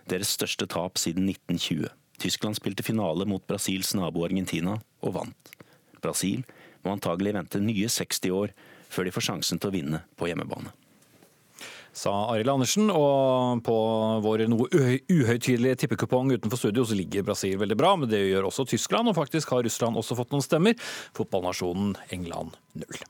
Deres 0.05 0.35
største 0.37 0.67
tap 0.69 0.99
siden 1.01 1.25
1920. 1.31 1.87
Tyskland 2.21 2.59
spilte 2.59 2.85
finale 2.85 3.25
mot 3.25 3.41
Brasils 3.49 3.95
nabo 3.97 4.21
Argentina, 4.27 4.75
og 5.01 5.15
vant. 5.15 5.49
Brasil 5.97 6.43
må 6.85 6.93
antagelig 6.93 7.33
vente 7.33 7.61
nye 7.63 7.89
60 7.89 8.35
år 8.37 8.53
før 8.93 9.09
de 9.09 9.15
får 9.15 9.25
sjansen 9.31 9.57
til 9.57 9.71
å 9.71 9.73
vinne 9.73 10.03
på 10.13 10.29
hjemmebane. 10.29 10.69
Sa 11.97 12.13
Arild 12.35 12.53
Andersen, 12.53 12.93
og 12.93 13.65
på 13.65 13.77
vår 14.21 14.45
noe 14.53 14.69
uhøytidelige 15.09 15.81
tippekupong 15.87 16.35
utenfor 16.35 16.61
studio 16.61 16.85
så 16.85 16.99
ligger 17.01 17.25
Brasil 17.25 17.57
veldig 17.57 17.79
bra, 17.81 17.95
men 17.97 18.13
det 18.13 18.21
gjør 18.27 18.51
også 18.51 18.67
Tyskland, 18.69 19.09
og 19.09 19.17
faktisk 19.17 19.57
har 19.57 19.65
Russland 19.65 19.97
også 19.97 20.21
fått 20.21 20.37
noen 20.37 20.45
stemmer. 20.45 20.77
Fotballnasjonen 21.17 21.97
England 22.13 22.61
null. 22.77 23.07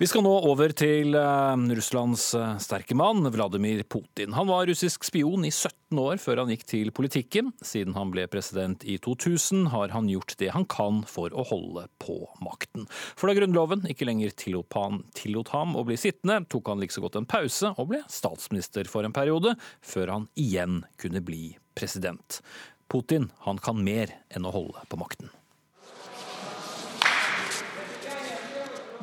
Vi 0.00 0.06
skal 0.08 0.24
nå 0.24 0.30
over 0.48 0.72
til 0.74 1.12
uh, 1.14 1.52
Russlands 1.76 2.24
uh, 2.34 2.56
sterke 2.62 2.96
mann, 2.96 3.26
Vladimir 3.30 3.82
Putin. 3.84 4.32
Han 4.32 4.48
var 4.48 4.64
russisk 4.66 5.04
spion 5.04 5.44
i 5.44 5.50
17 5.52 6.00
år 6.00 6.16
før 6.22 6.40
han 6.40 6.50
gikk 6.50 6.64
til 6.70 6.88
politikken. 6.96 7.50
Siden 7.62 7.92
han 7.98 8.10
ble 8.14 8.24
president 8.32 8.86
i 8.88 8.96
2000 9.04 9.68
har 9.74 9.92
han 9.92 10.08
gjort 10.10 10.32
det 10.40 10.48
han 10.54 10.64
kan 10.64 11.02
for 11.06 11.36
å 11.36 11.44
holde 11.50 11.84
på 12.02 12.16
makten. 12.42 12.88
For 13.20 13.28
da 13.28 13.36
Grunnloven 13.36 13.84
ikke 13.92 14.08
lenger 14.08 14.32
tillot 14.40 15.52
ham 15.52 15.76
å 15.76 15.84
bli 15.86 16.00
sittende, 16.00 16.40
tok 16.48 16.72
han 16.72 16.82
like 16.82 16.96
så 16.96 17.04
godt 17.04 17.20
en 17.20 17.28
pause 17.28 17.74
og 17.76 17.92
ble 17.92 18.00
statsminister 18.10 18.88
for 18.90 19.04
en 19.06 19.14
periode, 19.14 19.54
før 19.84 20.16
han 20.16 20.26
igjen 20.40 20.82
kunne 21.04 21.22
bli 21.22 21.52
president. 21.78 22.40
Putin 22.88 23.28
han 23.44 23.60
kan 23.60 23.84
mer 23.84 24.16
enn 24.32 24.48
å 24.48 24.56
holde 24.56 24.88
på 24.88 24.98
makten. 25.04 25.30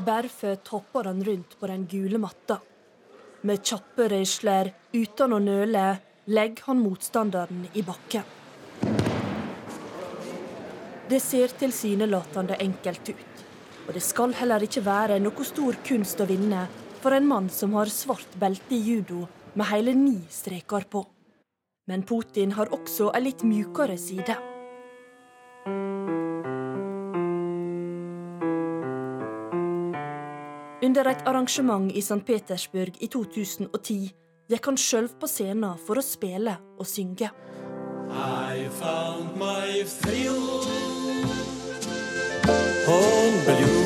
Berføtt 0.06 0.68
hopper 0.72 1.10
han 1.10 1.24
rundt 1.24 1.58
på 1.60 1.68
den 1.68 1.86
gule 1.92 2.20
matta. 2.22 2.60
Med 3.44 3.64
kjappe 3.64 4.08
røysler, 4.12 4.72
uten 4.96 5.36
å 5.36 5.40
nøle, 5.44 5.86
legger 6.32 6.70
han 6.70 6.80
motstanderen 6.80 7.66
i 7.74 7.84
bakken. 7.84 8.24
Det 11.10 11.20
ser 11.24 11.56
tilsynelatende 11.60 12.60
enkelt 12.64 13.12
ut. 13.12 13.44
Og 13.88 13.96
det 13.98 14.04
skal 14.06 14.36
heller 14.38 14.64
ikke 14.64 14.86
være 14.86 15.20
noe 15.20 15.48
stor 15.48 15.80
kunst 15.88 16.22
å 16.22 16.28
vinne 16.30 16.68
for 17.02 17.16
en 17.16 17.28
mann 17.28 17.50
som 17.50 17.74
har 17.80 17.92
svart 17.92 18.38
belte 18.40 18.78
i 18.78 18.84
judo 18.86 19.26
med 19.56 19.68
hele 19.72 19.96
ni 19.98 20.20
streker 20.32 20.86
på. 20.92 21.04
Men 21.90 22.06
Putin 22.06 22.54
har 22.56 22.72
også 22.76 23.10
ei 23.18 23.26
litt 23.26 23.44
mjukere 23.44 23.98
side. 23.98 24.38
Under 30.90 31.06
et 31.06 31.28
arrangement 31.28 31.92
i 31.94 32.02
St. 32.02 32.24
Petersburg 32.26 32.96
i 32.98 33.08
2010 33.14 33.98
gikk 34.50 34.70
han 34.72 34.80
sjøl 34.82 35.06
på 35.22 35.28
scenen 35.30 35.78
for 35.86 36.02
å 36.02 36.02
spille 36.02 36.56
og 36.82 36.88
synge. 36.90 37.30
I 38.10 38.66
found 38.80 39.38
my 39.38 39.84
thrill 39.86 40.50
on 42.90 43.38
Blueberry 43.46 43.79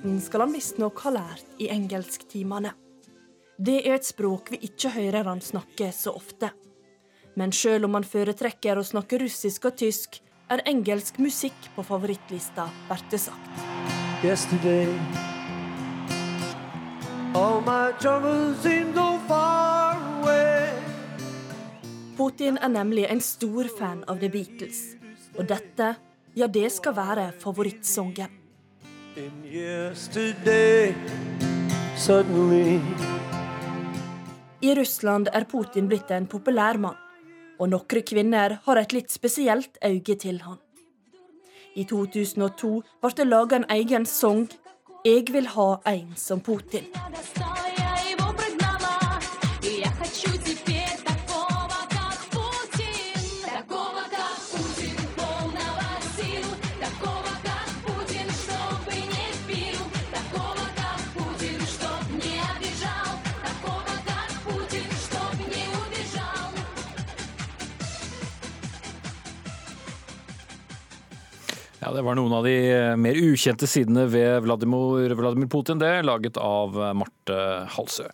Teksten 0.00 0.20
skal 0.20 0.40
han 0.40 0.52
visstnok 0.56 1.00
ha 1.04 1.10
lært 1.12 1.58
i 1.60 1.66
engelsktimene. 1.68 2.70
Det 3.60 3.82
er 3.84 3.98
et 3.98 4.06
språk 4.08 4.48
vi 4.54 4.56
ikke 4.64 4.94
hører 4.94 5.28
han 5.28 5.42
snakke 5.44 5.90
så 5.92 6.14
ofte. 6.16 6.48
Men 7.36 7.52
sjøl 7.52 7.84
om 7.84 7.98
han 7.98 8.06
foretrekker 8.08 8.80
å 8.80 8.84
snakke 8.86 9.18
russisk 9.20 9.68
og 9.68 9.76
tysk, 9.76 10.16
er 10.48 10.64
engelsk 10.64 11.20
musikk 11.20 11.68
på 11.76 11.84
favorittlista, 11.84 12.70
blir 12.88 13.04
det 13.12 13.20
sagt. 13.26 13.60
Yesterday, 14.24 14.88
all 17.36 17.60
my 17.60 17.92
so 18.00 19.18
far 19.28 20.00
away. 20.16 20.72
Putin 22.16 22.56
er 22.56 22.72
nemlig 22.72 23.04
en 23.04 23.20
stor 23.20 23.68
fan 23.68 24.04
av 24.08 24.16
The 24.16 24.32
Beatles. 24.32 24.96
Og 25.36 25.44
dette, 25.44 25.94
ja, 26.34 26.46
det 26.46 26.70
skal 26.72 26.96
være 26.96 27.32
favorittsongen. 27.36 28.39
I 34.62 34.74
Russland 34.74 35.28
er 35.32 35.44
Putin 35.44 35.88
blitt 35.88 36.10
en 36.10 36.26
populær 36.30 36.78
mann 36.78 36.98
og 37.60 37.68
noen 37.68 38.04
kvinner 38.06 38.56
har 38.64 38.80
et 38.80 38.94
litt 38.96 39.12
spesielt 39.12 39.76
øye 39.84 40.16
til 40.16 40.40
han. 40.46 40.58
I 41.76 41.84
2002 41.84 42.70
ble 43.02 43.10
det 43.16 43.26
laga 43.28 43.56
en 43.60 43.68
egen 43.70 44.06
sang 44.06 44.48
'Jeg 45.04 45.32
vil 45.32 45.46
ha 45.46 45.80
en 45.86 46.12
som 46.16 46.40
Putin'. 46.40 46.88
Ja, 71.90 71.96
Det 71.96 72.04
var 72.06 72.14
noen 72.14 72.30
av 72.36 72.44
de 72.46 72.52
mer 73.02 73.16
ukjente 73.18 73.66
sidene 73.66 74.04
ved 74.06 74.44
Vladimir, 74.44 75.10
Vladimir 75.18 75.48
Putin, 75.50 75.80
det, 75.80 76.04
laget 76.06 76.36
av 76.38 76.76
Marte 76.94 77.38
Halsø. 77.74 78.04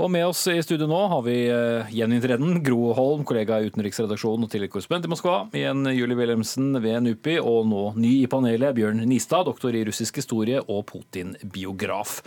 Og 0.00 0.08
med 0.08 0.24
oss 0.30 0.46
i 0.48 0.54
studio 0.64 0.86
nå 0.88 1.00
har 1.12 1.20
vi 1.26 1.34
Jenny 1.42 1.92
gjeninntreden 1.92 2.62
Gro 2.64 2.94
Holm, 2.96 3.26
kollega 3.28 3.58
i 3.60 3.68
utenriksredaksjonen 3.68 4.46
og 4.46 4.48
tidligere 4.54 4.72
korrespondent 4.72 5.10
i 5.10 5.12
Moskva, 5.12 5.36
igjen 5.52 5.84
Julie 5.92 6.16
Wilhelmsen 6.16 6.70
ved 6.80 7.04
NUPI, 7.04 7.36
og 7.42 7.68
nå 7.68 7.82
ny 8.00 8.14
i 8.22 8.30
panelet 8.32 8.78
Bjørn 8.78 9.04
Nistad, 9.10 9.44
doktor 9.50 9.76
i 9.76 9.84
russisk 9.90 10.22
historie 10.22 10.62
og 10.64 10.86
Putin-biograf. 10.88 12.22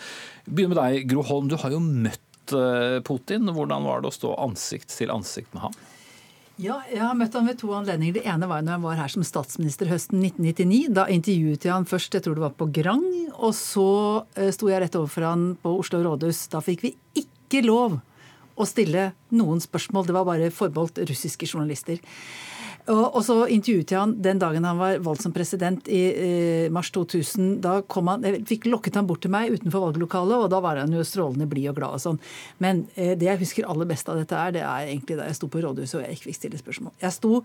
Begynner 0.45 0.75
med 0.75 0.83
deg, 0.83 1.07
Gro 1.15 1.25
Holm. 1.31 1.49
Du 1.49 1.57
har 1.63 1.73
jo 1.73 1.81
møtt 1.81 2.53
eh, 2.53 2.99
Putin. 3.09 3.49
Hvordan 3.49 3.89
var 3.89 4.05
det 4.05 4.13
å 4.13 4.19
stå 4.19 4.37
ansikt 4.45 4.93
til 4.93 5.17
ansikt 5.17 5.49
med 5.57 5.65
ham? 5.65 5.81
Ja, 6.61 6.75
jeg 6.85 7.01
har 7.01 7.15
møtt 7.17 7.33
han 7.33 7.47
ved 7.49 7.57
to 7.57 7.71
anledninger. 7.73 8.19
Det 8.19 8.29
ene 8.29 8.45
var 8.45 8.61
når 8.61 8.75
han 8.75 8.83
var 8.83 8.99
her 8.99 9.09
som 9.09 9.23
statsminister 9.25 9.89
høsten 9.89 10.19
1999. 10.21 10.91
Da 10.93 11.07
intervjuet 11.09 11.65
jeg 11.65 11.73
han 11.73 11.87
først, 11.89 12.13
jeg 12.13 12.21
tror 12.21 12.37
det 12.37 12.43
var 12.43 12.53
på 12.59 12.67
Grang, 12.75 13.07
og 13.33 13.55
så 13.57 13.85
eh, 14.37 14.51
sto 14.53 14.69
jeg 14.69 14.83
rett 14.83 14.97
overfor 14.99 15.25
han 15.25 15.47
på 15.57 15.73
Oslo 15.79 16.03
rådhus. 16.05 16.43
Da 16.53 16.61
fikk 16.61 16.85
vi 16.85 16.93
ikke 17.17 17.63
lov 17.65 17.97
å 18.53 18.67
stille 18.69 19.07
noen 19.33 19.63
spørsmål. 19.63 20.05
Det 20.05 20.15
var 20.19 20.27
bare 20.27 20.51
forbeholdt 20.53 21.01
russiske 21.09 21.49
journalister. 21.49 21.97
Og, 22.89 23.03
og, 23.15 23.19
så 23.25 23.35
intervjuet 23.51 23.91
jeg 23.93 23.99
han 23.99 24.15
den 24.23 24.39
dagen 24.41 24.65
han 24.65 24.79
var 24.79 25.01
valgt 25.05 25.25
som 25.25 25.33
president 25.35 25.87
i 25.91 26.01
eh, 26.09 26.71
mars 26.73 26.89
2000. 26.95 27.59
Da 27.63 27.77
han, 28.07 28.25
fikk 28.47 28.65
lokket 28.71 28.97
han 28.97 29.09
bort 29.09 29.21
til 29.25 29.33
meg 29.33 29.53
utenfor 29.53 29.85
valglokalet, 29.87 30.45
og 30.45 30.49
da 30.53 30.61
var 30.63 30.81
han 30.81 30.95
jo 30.95 31.05
strålende 31.05 31.49
blid 31.51 31.69
og 31.71 31.77
glad 31.77 31.99
og 31.99 32.03
sånn. 32.03 32.19
Men 32.63 32.85
eh, 32.95 33.13
det 33.19 33.29
jeg 33.29 33.43
husker 33.43 33.69
aller 33.69 33.89
best 33.89 34.09
av 34.09 34.19
dette 34.21 34.37
er, 34.37 34.57
det 34.57 34.65
er 34.65 34.89
egentlig 34.89 35.19
da 35.19 35.29
jeg 35.29 35.37
sto 35.37 35.51
på 35.51 35.61
rådhuset 35.63 35.99
og 35.99 36.05
jeg 36.05 36.17
ikke 36.17 36.29
fikk 36.31 36.41
stille 36.41 36.61
spørsmål. 36.61 36.95
Jeg 37.03 37.17
sto 37.17 37.41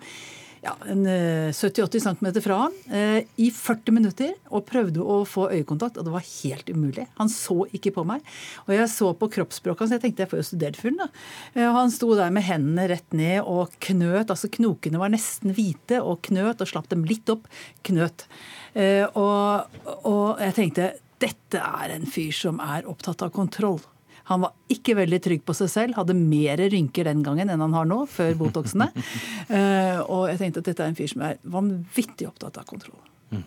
ja, 0.65 0.73
70-80 0.87 2.03
cm 2.07 2.29
fra 2.45 2.59
han 2.65 2.75
eh, 2.93 3.19
i 3.43 3.49
40 3.55 3.95
minutter 3.95 4.33
og 4.49 4.65
prøvde 4.69 5.05
å 5.05 5.21
få 5.29 5.49
øyekontakt, 5.53 5.99
og 5.99 6.09
det 6.09 6.15
var 6.15 6.27
helt 6.27 6.71
umulig. 6.73 7.07
Han 7.21 7.31
så 7.33 7.67
ikke 7.77 7.93
på 7.97 8.07
meg. 8.09 8.25
Og 8.67 8.75
jeg 8.77 8.91
så 8.93 9.13
på 9.19 9.31
kroppsspråket 9.37 9.85
hans, 9.85 9.97
jeg 9.97 10.05
tenkte 10.05 10.25
jeg 10.25 10.33
får 10.33 10.43
jo 10.43 10.49
studert 10.51 10.81
fyren, 10.81 11.01
da. 11.05 11.09
Eh, 11.55 11.71
han 11.77 11.93
sto 11.95 12.13
der 12.19 12.35
med 12.35 12.47
hendene 12.49 12.89
rett 12.93 13.17
ned 13.17 13.41
og 13.45 13.75
knøt, 13.85 14.31
altså 14.31 14.51
knokene 14.53 15.03
var 15.03 15.13
nesten 15.13 15.55
hvite, 15.57 16.01
og 16.03 16.23
knøt 16.27 16.63
og 16.63 16.71
slapp 16.73 16.91
dem 16.93 17.07
litt 17.09 17.31
opp. 17.33 17.51
Knøt. 17.87 18.27
Eh, 18.77 19.05
og, 19.17 19.83
og 20.05 20.43
jeg 20.43 20.57
tenkte 20.57 20.95
dette 21.23 21.61
er 21.61 21.95
en 21.95 22.09
fyr 22.09 22.35
som 22.37 22.59
er 22.61 22.89
opptatt 22.89 23.25
av 23.25 23.33
kontroll. 23.35 23.81
Han 24.31 24.45
var 24.47 24.55
ikke 24.73 24.97
veldig 24.99 25.21
trygg 25.23 25.45
på 25.47 25.55
seg 25.57 25.73
selv, 25.73 25.99
hadde 25.99 26.17
mer 26.19 26.61
rynker 26.73 27.07
den 27.07 27.23
gangen 27.27 27.51
enn 27.53 27.63
han 27.63 27.77
har 27.77 27.87
nå, 27.89 28.03
før 28.11 28.35
Botoxene. 28.41 28.91
uh, 29.51 30.01
og 30.13 30.27
jeg 30.33 30.41
tenkte 30.43 30.65
at 30.65 30.73
dette 30.73 30.83
er 30.83 30.91
en 30.91 30.99
fyr 30.99 31.13
som 31.13 31.27
er 31.29 31.39
vanvittig 31.47 32.29
opptatt 32.31 32.59
av 32.63 32.67
kontroll. 32.69 32.99
Mm. 33.31 33.45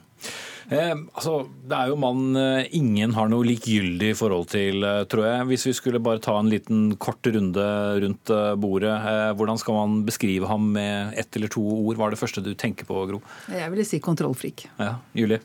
Eh, 0.69 0.91
altså, 1.17 1.47
det 1.65 1.73
er 1.73 1.89
jo 1.89 1.97
mann 1.97 2.37
eh, 2.37 2.67
ingen 2.77 3.15
har 3.17 3.29
noe 3.31 3.47
likegyldig 3.47 4.11
forhold 4.19 4.51
til, 4.51 4.83
eh, 4.85 5.01
tror 5.09 5.25
jeg. 5.25 5.47
Hvis 5.49 5.65
vi 5.65 5.73
skulle 5.77 6.01
bare 6.03 6.21
ta 6.21 6.35
en 6.37 6.51
liten 6.51 6.91
kort 7.01 7.25
runde 7.25 7.65
rundt 8.03 8.33
bordet, 8.61 8.91
eh, 8.93 9.31
hvordan 9.39 9.57
skal 9.61 9.79
man 9.79 10.03
beskrive 10.05 10.49
ham 10.49 10.69
med 10.75 11.17
ett 11.17 11.39
eller 11.39 11.49
to 11.49 11.63
ord? 11.63 11.97
Hva 11.97 12.09
er 12.09 12.13
det 12.13 12.21
første 12.21 12.45
du 12.45 12.51
tenker 12.53 12.85
på, 12.89 13.01
Gro? 13.09 13.21
Jeg 13.49 13.73
ville 13.73 13.87
si 13.87 14.01
kontrollfrik. 14.03 14.67
Ja, 14.77 14.99
Julie? 15.17 15.41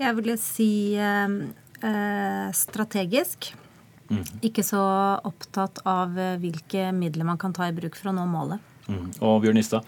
Jeg 0.00 0.16
ville 0.16 0.38
si 0.40 0.70
eh, 0.96 2.50
strategisk. 2.56 3.52
Ikke 4.46 4.62
så 4.66 4.82
opptatt 5.26 5.82
av 5.88 6.16
eh, 6.18 6.36
hvilke 6.42 6.90
midler 6.94 7.26
man 7.28 7.40
kan 7.40 7.54
ta 7.56 7.68
i 7.68 7.74
bruk 7.76 7.98
for 7.98 8.12
å 8.12 8.16
nå 8.16 8.26
målet. 8.30 8.62
Mm. 8.86 9.08
Og 9.20 9.40
Bjørn 9.42 9.58
Nistad? 9.58 9.86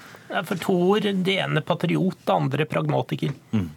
For 0.48 0.60
to 0.60 0.74
ord. 0.90 1.06
Det 1.24 1.36
ene 1.38 1.62
patriot, 1.64 2.18
det 2.24 2.34
andre 2.34 2.66
pragmatiker. 2.68 3.32
Mm. 3.54 3.68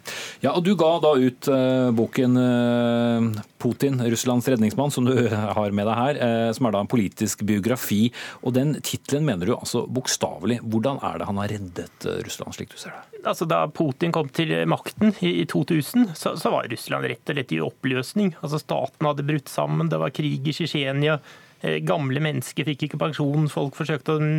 Ja, 0.42 0.56
og 0.56 0.64
Du 0.66 0.74
ga 0.80 0.92
da 1.04 1.14
ut 1.20 1.50
uh, 1.52 1.92
boken 1.96 2.38
uh, 2.38 3.44
'Putin, 3.62 4.02
Russlands 4.10 4.48
redningsmann', 4.50 4.92
som 4.92 5.06
du 5.06 5.14
har 5.58 5.72
med 5.72 5.88
deg 5.90 6.00
her. 6.02 6.22
Uh, 6.22 6.50
som 6.58 6.68
er 6.68 6.76
da 6.76 6.82
en 6.84 6.92
politisk 6.92 7.46
biografi. 7.48 8.10
Og 8.42 8.56
Den 8.58 8.76
tittelen 8.82 9.28
mener 9.28 9.46
du 9.46 9.56
altså 9.56 9.86
bokstavelig. 9.88 10.62
Hvordan 10.66 11.02
er 11.06 11.22
det 11.22 11.30
han 11.30 11.42
har 11.42 11.54
reddet 11.54 12.10
Russland, 12.26 12.58
slik 12.58 12.74
du 12.74 12.80
ser 12.82 12.96
det? 12.96 13.08
altså 13.26 13.46
Da 13.46 13.68
Putin 13.70 14.14
kom 14.14 14.30
til 14.34 14.54
makten 14.70 15.14
i 15.22 15.46
2000, 15.46 16.12
så, 16.18 16.34
så 16.40 16.52
var 16.54 16.70
Russland 16.72 17.06
rett 17.10 17.30
og 17.30 17.38
slett 17.38 17.54
i 17.54 17.62
oppløsning. 17.62 18.34
Altså 18.42 18.60
Staten 18.62 19.08
hadde 19.08 19.26
brutt 19.28 19.52
sammen, 19.52 19.90
det 19.92 20.00
var 20.02 20.14
krig 20.16 20.48
i 20.48 20.56
Tsjetsjenia. 20.56 21.20
Eh, 21.62 21.78
gamle 21.86 22.22
mennesker 22.24 22.66
fikk 22.66 22.88
ikke 22.88 23.00
pensjon, 23.04 23.46
folk 23.52 23.76
forsøkte 23.78 24.16
å 24.18 24.30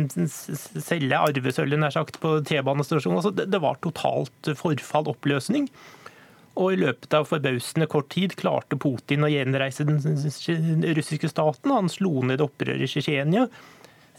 selge 0.83 1.19
arvesølvet 1.19 1.79
nær 1.79 1.93
sagt 1.95 2.19
på 2.23 2.35
T-banestasjonen. 2.49 3.21
Altså, 3.21 3.31
det, 3.39 3.61
var 3.63 3.79
totalt 3.83 4.51
forfall, 4.59 5.07
oppløsning. 5.13 5.69
Og 6.59 6.75
i 6.75 6.81
løpet 6.83 7.15
av 7.17 7.29
forbausende 7.29 7.87
kort 7.89 8.11
tid 8.13 8.35
klarte 8.37 8.77
Putin 8.77 9.23
å 9.25 9.31
gjenreise 9.31 9.87
den 9.87 10.03
russiske 10.99 11.31
staten. 11.31 11.71
Han 11.73 11.89
slo 11.89 12.19
ned 12.27 12.43
opprøret 12.43 12.83
i 12.83 12.91
Tsjetsjenia. 12.91 13.47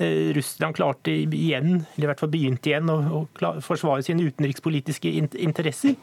Eh, 0.00 0.32
Russland 0.34 0.74
klarte 0.80 1.12
igjen, 1.12 1.84
eller 1.94 2.08
i 2.08 2.10
hvert 2.10 2.24
fall 2.24 2.32
begynte 2.32 2.72
igjen, 2.72 2.88
å 2.90 3.26
forsvare 3.62 4.02
sine 4.06 4.24
utenrikspolitiske 4.32 5.12
interesser. 5.44 5.94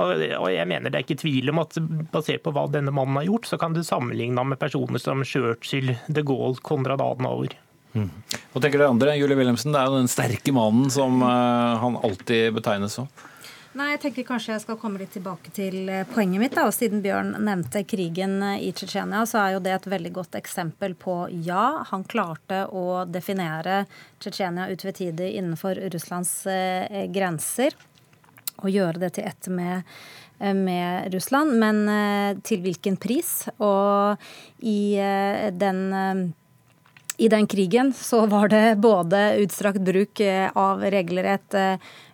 Og 0.00 0.48
jeg 0.52 0.68
mener 0.70 0.90
det 0.90 1.00
er 1.00 1.06
ikke 1.06 1.20
tvil 1.22 1.52
om 1.52 1.62
at 1.62 1.76
basert 2.12 2.44
på 2.44 2.52
hva 2.56 2.66
denne 2.72 2.94
mannen 2.94 3.18
har 3.20 3.28
gjort, 3.28 3.48
så 3.50 3.58
kan 3.60 3.76
du 3.76 3.82
sammenligne 3.86 4.40
ham 4.40 4.52
med 4.54 4.60
personer 4.60 5.02
som 5.02 5.24
Churchill, 5.26 5.94
de 6.08 6.24
Gaulle, 6.26 6.60
Konrad 6.64 7.02
Adenauer. 7.04 7.56
Mm. 7.92 8.10
Hva 8.52 8.62
tenker 8.62 8.78
dere 8.78 8.92
andre? 8.92 9.16
Julie 9.18 9.38
Wilhelmsen, 9.38 9.74
det 9.74 9.80
er 9.80 9.90
jo 9.90 9.98
den 9.98 10.10
sterke 10.10 10.54
mannen 10.54 10.92
som 10.94 11.22
uh, 11.24 11.80
han 11.82 11.98
alltid 12.06 12.54
betegnes 12.56 13.00
som. 13.00 13.10
Nei, 13.78 13.92
jeg 13.92 14.00
tenker 14.02 14.24
kanskje 14.26 14.56
jeg 14.56 14.62
skal 14.64 14.78
komme 14.82 14.98
litt 14.98 15.12
tilbake 15.14 15.52
til 15.54 15.84
eh, 15.86 16.02
poenget 16.10 16.42
mitt. 16.42 16.54
da, 16.56 16.64
og 16.66 16.74
Siden 16.74 17.04
Bjørn 17.04 17.36
nevnte 17.46 17.84
krigen 17.86 18.40
eh, 18.42 18.64
i 18.66 18.72
Tsjetsjenia, 18.74 19.20
så 19.30 19.38
er 19.44 19.52
jo 19.54 19.60
det 19.62 19.76
et 19.76 19.86
veldig 19.92 20.10
godt 20.16 20.34
eksempel 20.40 20.96
på 20.98 21.14
ja, 21.46 21.84
han 21.92 22.02
klarte 22.10 22.64
å 22.66 23.04
definere 23.06 23.84
Tsjetsjenia 24.18 24.66
utvetydig 24.74 25.30
innenfor 25.38 25.78
Russlands 25.94 26.32
eh, 26.50 27.06
grenser. 27.14 27.78
Og 28.60 28.72
gjøre 28.72 29.06
det 29.06 29.14
til 29.18 29.30
ett 29.30 29.52
med 29.52 29.94
med 30.40 31.12
Russland, 31.12 31.52
men 31.60 31.82
til 32.40 32.62
hvilken 32.64 32.94
pris? 32.96 33.42
Og 33.60 34.16
i 34.64 34.96
den 35.52 35.82
i 37.20 37.28
den 37.28 37.44
krigen 37.44 37.90
så 37.92 38.22
var 38.24 38.48
det 38.48 38.78
både 38.80 39.20
utstrakt 39.42 39.84
bruk 39.84 40.22
av 40.56 40.80
regelrett 40.80 41.58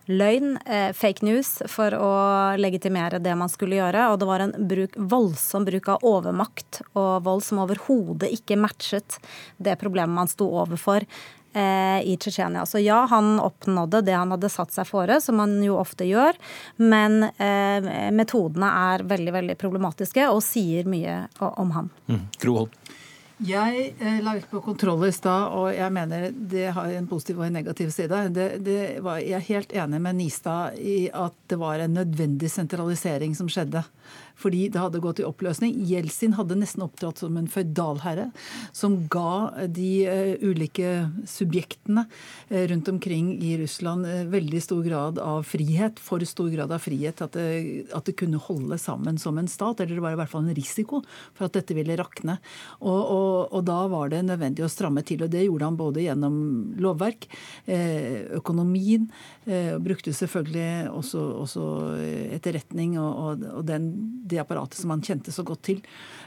løgn, 0.07 0.57
eh, 0.65 0.93
fake 0.93 1.25
news, 1.25 1.61
for 1.67 1.91
å 1.91 2.11
legitimere 2.57 3.19
det 3.19 3.35
man 3.35 3.49
skulle 3.51 3.77
gjøre. 3.79 4.11
Og 4.11 4.19
det 4.19 4.27
var 4.29 4.43
en 4.43 4.53
bruk, 4.67 4.95
voldsom 4.95 5.65
bruk 5.67 5.89
av 5.91 6.03
overmakt 6.07 6.81
og 6.93 7.23
vold 7.27 7.43
som 7.43 7.59
overhodet 7.65 8.31
ikke 8.31 8.59
matchet 8.59 9.19
det 9.57 9.77
problemet 9.79 10.15
man 10.15 10.31
sto 10.31 10.47
overfor 10.63 11.03
eh, 11.03 11.07
i 11.57 12.17
Tsjetsjenia. 12.19 12.65
Så 12.69 12.81
ja, 12.83 13.03
han 13.09 13.39
oppnådde 13.41 14.03
det 14.07 14.15
han 14.17 14.33
hadde 14.35 14.51
satt 14.51 14.75
seg 14.75 14.87
fore, 14.89 15.19
som 15.23 15.41
han 15.43 15.57
jo 15.65 15.79
ofte 15.81 16.07
gjør. 16.07 16.37
Men 16.77 17.23
eh, 17.29 18.11
metodene 18.13 18.69
er 18.93 19.07
veldig 19.07 19.35
veldig 19.39 19.57
problematiske 19.59 20.29
og 20.29 20.43
sier 20.45 20.87
mye 20.89 21.23
om 21.39 21.73
han. 21.77 21.91
Mm. 22.11 22.23
Gro 22.41 22.67
jeg 23.37 23.91
eh, 24.01 24.17
la 24.25 24.33
vekt 24.33 24.49
på 24.49 24.63
kontroll 24.65 25.03
i 25.05 25.11
stad, 25.13 25.51
og 25.53 25.67
jeg 25.69 25.93
mener 25.93 26.31
det 26.33 26.71
har 26.73 26.89
en 26.89 27.07
positiv 27.09 27.37
og 27.37 27.45
en 27.45 27.53
negativ 27.59 27.91
side. 27.93 28.21
Det, 28.33 28.47
det 28.65 28.79
var, 29.05 29.19
jeg 29.21 29.37
er 29.37 29.49
helt 29.51 29.75
enig 29.77 29.99
med 30.01 30.17
Nistad 30.17 30.79
i 30.81 31.05
at 31.13 31.35
det 31.45 31.59
var 31.61 31.83
en 31.83 31.99
nødvendig 31.99 32.49
sentralisering 32.49 33.35
som 33.37 33.49
skjedde 33.51 33.83
fordi 34.37 34.67
det 34.73 34.81
hadde 34.81 35.01
gått 35.01 35.21
i 35.21 35.25
oppløsning. 35.27 35.75
Jeltsin 35.89 36.35
hadde 36.37 36.57
nesten 36.59 36.85
opptrådt 36.85 37.23
som 37.23 37.37
en 37.39 37.49
føydalherre 37.49 38.29
som 38.75 38.99
ga 39.11 39.65
de 39.73 39.91
uh, 40.05 40.33
ulike 40.45 41.07
subjektene 41.29 42.05
uh, 42.05 42.63
rundt 42.69 42.91
omkring 42.91 43.33
i 43.41 43.55
Russland 43.61 44.05
veldig 44.31 44.61
stor 44.61 44.83
grad 44.85 45.21
av 45.21 45.43
frihet, 45.47 45.99
for 46.01 46.21
stor 46.27 46.51
grad 46.53 46.71
av 46.73 46.83
frihet 46.83 47.21
at 47.23 47.33
det, 47.37 47.87
at 47.95 48.05
det, 48.05 48.15
kunne 48.17 48.39
holde 48.41 48.77
sammen 48.81 49.17
som 49.21 49.37
en 49.37 49.49
stat. 49.49 49.81
Eller 49.81 49.97
det 49.97 50.03
var 50.03 50.15
i 50.15 50.19
hvert 50.19 50.31
fall 50.31 50.45
en 50.47 50.57
risiko 50.57 51.01
for 51.37 51.47
at 51.47 51.57
dette 51.57 51.75
ville 51.77 51.97
rakne. 51.99 52.37
Og, 52.79 53.01
og, 53.01 53.33
og 53.57 53.65
da 53.67 53.79
var 53.91 54.13
det 54.13 54.23
nødvendig 54.25 54.65
å 54.65 54.71
stramme 54.71 55.03
til. 55.05 55.21
Og 55.25 55.33
det 55.33 55.45
gjorde 55.45 55.69
han 55.69 55.77
både 55.79 56.05
gjennom 56.05 56.37
lovverk, 56.81 57.27
økonomien, 58.37 59.07
brukte 59.83 60.13
selvfølgelig 60.15 60.89
også, 60.91 61.21
også 61.43 61.65
etterretning 62.35 62.97
og, 62.99 63.11
og, 63.11 63.45
og 63.59 63.67
den 63.67 63.89
det 64.29 64.41
apparatet 64.43 64.79
som 64.79 64.93
han 64.93 65.03
kjente 65.03 65.33
så 65.33 65.45
godt 65.47 65.63
til. 65.69 65.81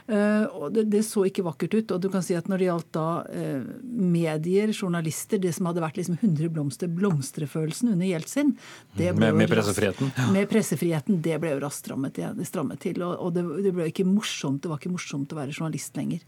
Eh, 0.07 0.45
og 0.57 0.73
det, 0.75 0.87
det, 0.91 1.03
så 1.07 1.23
ikke 1.27 1.45
vakkert 1.45 1.75
ut. 1.77 1.93
Og 1.95 2.01
du 2.03 2.09
kan 2.13 2.25
si 2.25 2.35
at 2.37 2.49
når 2.51 2.61
det 2.61 2.69
gjaldt 2.69 2.89
da 2.97 3.07
eh, 3.31 3.67
medier, 3.91 4.73
journalister, 4.73 5.41
det 5.41 5.53
som 5.57 5.69
hadde 5.69 5.83
vært 5.83 6.01
liksom 6.01 6.17
100 6.19 6.51
blomster, 6.53 6.91
blomstrefølelsen 6.91 7.93
under 7.93 8.09
Jeltsin 8.09 8.55
det 8.97 9.13
ble 9.15 9.31
med, 9.31 9.43
med 9.43 9.53
pressefriheten? 9.53 10.11
Ja. 10.17 10.27
med 10.33 10.49
pressefriheten. 10.51 11.21
Det 11.23 11.37
ble 11.41 11.55
jo 11.55 11.61
raskt 11.63 11.85
strammet, 11.85 12.19
strammet 12.47 12.81
til. 12.83 13.01
Og, 13.05 13.15
og 13.17 13.37
det, 13.37 13.45
det, 13.67 13.75
ble 13.75 13.87
ikke 13.91 14.07
morsomt, 14.07 14.61
det 14.63 14.71
var 14.71 14.81
ikke 14.81 14.93
morsomt 14.93 15.33
å 15.33 15.39
være 15.39 15.55
journalist 15.55 15.97
lenger 15.97 16.25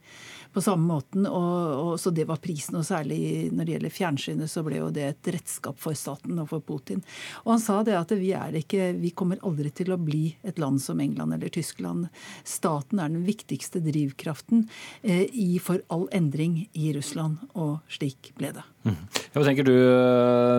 på 0.53 0.61
samme 0.61 0.85
måten. 0.87 1.27
Og, 1.27 1.57
og, 1.79 1.93
så 1.99 2.13
det 2.13 2.27
var 2.29 2.41
prisen. 2.43 2.77
Og 2.79 2.85
særlig 2.87 3.49
når 3.53 3.65
det 3.65 3.75
gjelder 3.75 3.95
fjernsynet, 3.97 4.51
så 4.51 4.63
ble 4.65 4.79
jo 4.79 4.89
det 4.93 5.05
et 5.09 5.31
redskap 5.35 5.79
for 5.81 5.97
staten 5.97 6.39
og 6.41 6.49
for 6.51 6.63
Putin. 6.65 7.03
Og 7.43 7.55
han 7.55 7.63
sa 7.63 7.79
det 7.85 7.97
at 7.97 8.13
vi 8.17 8.33
er 8.37 8.57
ikke 8.59 8.91
Vi 8.99 9.13
kommer 9.17 9.41
aldri 9.45 9.71
til 9.73 9.93
å 9.93 9.99
bli 9.99 10.35
et 10.45 10.59
land 10.61 10.81
som 10.81 11.01
England 11.03 11.35
eller 11.35 11.51
Tyskland. 11.53 12.09
Staten 12.47 13.01
er 13.01 13.11
den 13.11 13.25
viktigste 13.27 13.81
drivkraften 13.83 14.67
eh, 15.01 15.25
i 15.33 15.57
for 15.63 15.81
all 15.93 16.07
endring 16.13 16.63
i 16.73 16.91
Russland, 16.95 17.41
og 17.53 17.79
slik 17.91 18.33
ble 18.37 18.53
det. 18.55 18.63
Mm. 18.83 18.97
Hva 19.33 19.45
tenker 19.47 19.67
du, 19.67 19.75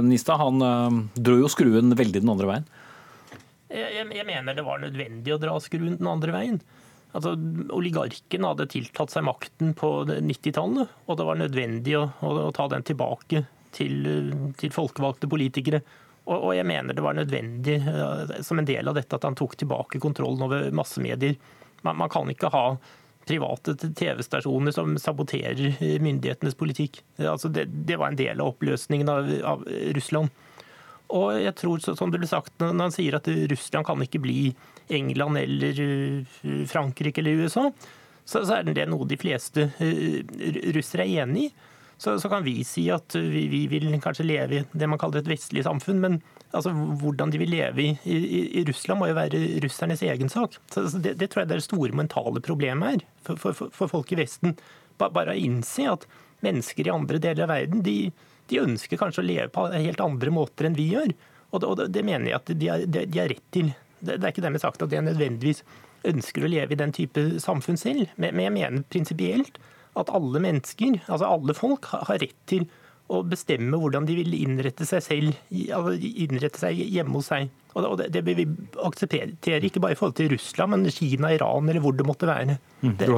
Nista? 0.08 0.38
Han 0.40 0.62
øh, 0.64 1.02
dro 1.14 1.38
jo 1.42 1.50
skruen 1.52 1.94
veldig 1.96 2.24
den 2.24 2.32
andre 2.32 2.50
veien. 2.50 2.72
Jeg, 3.74 4.06
jeg 4.14 4.26
mener 4.26 4.54
det 4.54 4.64
var 4.66 4.82
nødvendig 4.82 5.34
å 5.34 5.40
dra 5.42 5.54
skruen 5.62 5.98
den 5.98 6.10
andre 6.10 6.34
veien. 6.34 6.60
Altså, 7.14 7.36
oligarken 7.70 8.46
hadde 8.48 8.66
tiltatt 8.72 9.12
seg 9.12 9.22
makten 9.26 9.74
på 9.78 9.90
90-tallet, 10.10 10.94
og 11.06 11.18
det 11.18 11.26
var 11.28 11.38
nødvendig 11.38 11.94
å, 11.98 12.08
å, 12.26 12.48
ta 12.54 12.66
den 12.72 12.82
tilbake 12.86 13.44
til, 13.74 14.08
til 14.58 14.74
folkevalgte 14.74 15.30
politikere. 15.30 15.80
Og, 16.24 16.34
og, 16.34 16.50
jeg 16.56 16.66
mener 16.66 16.96
det 16.96 17.04
var 17.04 17.14
nødvendig 17.14 17.78
uh, 17.86 18.34
som 18.42 18.58
en 18.58 18.66
del 18.66 18.90
av 18.90 18.98
dette 18.98 19.14
at 19.14 19.26
han 19.28 19.38
tok 19.38 19.54
tilbake 19.60 20.02
kontrollen 20.02 20.42
over 20.46 20.66
massemedier. 20.74 21.38
Man, 21.86 22.00
man 22.02 22.10
kan 22.10 22.30
ikke 22.32 22.50
ha 22.50 22.66
private 23.24 23.76
TV-stasjoner 23.78 24.74
som 24.74 24.98
saboterer 25.00 25.78
myndighetenes 26.02 26.58
politikk. 26.58 26.98
Altså 27.22 27.48
det, 27.48 27.68
det, 27.86 27.96
var 28.00 28.10
en 28.10 28.18
del 28.18 28.40
av 28.40 28.52
oppløsningen 28.52 29.08
av, 29.08 29.30
av 29.54 29.64
Russland. 29.96 30.32
Og 31.14 31.38
jeg 31.38 31.54
tror, 31.60 31.84
som 31.84 32.10
det 32.12 32.20
ble 32.20 32.28
sagt 32.28 32.58
når 32.60 32.88
han 32.88 32.94
sier 32.94 33.16
at 33.16 33.28
Russland 33.52 33.86
kan 33.86 34.02
ikke 34.02 34.22
bli 34.24 34.38
England 34.88 35.38
eller 35.40 35.80
eh, 35.84 36.64
Frankrike 36.70 37.22
eller 37.22 37.44
USA, 37.44 37.70
så, 38.24 38.40
er 38.56 38.66
det 38.72 38.88
noe 38.88 39.06
de 39.08 39.18
fleste 39.20 39.68
eh, 39.82 40.20
russere 40.74 41.06
er 41.06 41.24
enig 41.24 41.48
i. 41.48 41.54
Så, 41.96 42.16
så, 42.18 42.28
kan 42.28 42.42
vi 42.44 42.56
si 42.66 42.88
at 42.90 43.14
vi, 43.14 43.46
vi, 43.48 43.66
vil 43.70 43.86
kanskje 44.02 44.26
leve 44.26 44.56
i 44.58 44.62
det 44.72 44.88
man 44.90 44.98
kaller 45.00 45.20
et 45.22 45.30
vestlig 45.30 45.62
samfunn, 45.64 46.00
men 46.02 46.16
altså, 46.50 46.72
hvordan 47.00 47.30
de 47.30 47.38
vil 47.40 47.52
leve 47.54 47.84
i, 47.84 47.92
i, 48.02 48.40
i, 48.60 48.64
Russland 48.66 49.00
må 49.00 49.08
jo 49.08 49.16
være 49.16 49.40
russernes 49.62 50.02
egen 50.02 50.32
sak. 50.32 50.58
Så, 50.74 50.88
så 50.90 50.98
det, 50.98 51.14
det, 51.20 51.30
tror 51.30 51.44
jeg 51.44 51.52
det 51.52 51.58
er 51.58 51.62
det 51.62 51.68
store 51.68 51.96
mentale 51.96 52.42
problemet 52.44 52.96
her 52.96 53.06
for, 53.28 53.38
for, 53.38 53.70
for, 53.70 53.92
folk 53.92 54.10
i 54.12 54.18
Vesten. 54.24 54.56
Bare 54.98 55.32
å 55.32 55.38
innse 55.38 55.86
at 55.92 56.08
mennesker 56.44 56.90
i 56.90 56.94
andre 56.94 57.22
deler 57.22 57.46
av 57.46 57.54
verden 57.54 57.86
de, 57.86 57.98
de, 58.50 58.60
ønsker 58.60 59.00
kanskje 59.00 59.22
å 59.22 59.28
leve 59.28 59.48
på 59.54 59.68
helt 59.72 60.02
andre 60.02 60.34
måter 60.34 60.68
enn 60.68 60.76
vi 60.78 60.90
gjør. 60.96 61.14
Og 61.54 61.62
det, 61.62 61.70
og 61.70 61.94
det 61.94 62.02
mener 62.04 62.32
jeg 62.32 62.40
at 62.40 62.52
de 62.58 62.72
har 63.20 63.30
rett 63.30 63.46
til. 63.54 63.70
Det, 64.04 64.20
er 64.20 64.32
ikke 64.32 64.44
dermed 64.44 64.62
sagt 64.62 64.82
at 64.84 64.92
jeg 64.92 65.06
nødvendigvis 65.06 65.64
ønsker 66.04 66.44
å 66.44 66.50
leve 66.52 66.76
i 66.76 66.80
den 66.80 66.92
type 66.92 67.22
samfunn 67.40 67.80
selv, 67.80 68.10
men 68.20 68.42
jeg 68.42 68.52
mener 68.54 68.84
prinsipielt 68.92 69.60
at 69.98 70.10
alle 70.12 70.42
mennesker, 70.42 70.98
altså 71.06 71.28
alle 71.30 71.54
folk, 71.56 71.88
har 71.92 72.18
rett 72.20 72.40
til 72.50 72.66
å 73.12 73.20
bestemme 73.28 73.78
hvordan 73.78 74.06
de 74.08 74.16
vil 74.16 74.36
innrette 74.36 74.86
seg 74.88 75.02
selv, 75.04 75.40
innrette 75.52 76.60
seg 76.60 76.78
hjemme 76.80 77.18
hos 77.18 77.28
seg. 77.32 77.50
Og 77.76 77.98
det, 78.00 78.08
det 78.14 78.22
vil 78.26 78.38
vi 78.38 78.46
akseptere, 78.86 79.60
ikke 79.66 79.82
bare 79.82 79.96
i 79.96 79.98
forhold 79.98 80.16
til 80.18 80.30
Russland, 80.32 80.72
men 80.72 80.94
Kina, 80.94 81.32
Iran 81.34 81.68
eller 81.68 81.84
hvor 81.84 81.96
det 81.96 82.06
måtte 82.08 82.30
være. 82.30 82.56
Mm, 82.84 82.94
det, 83.00 83.10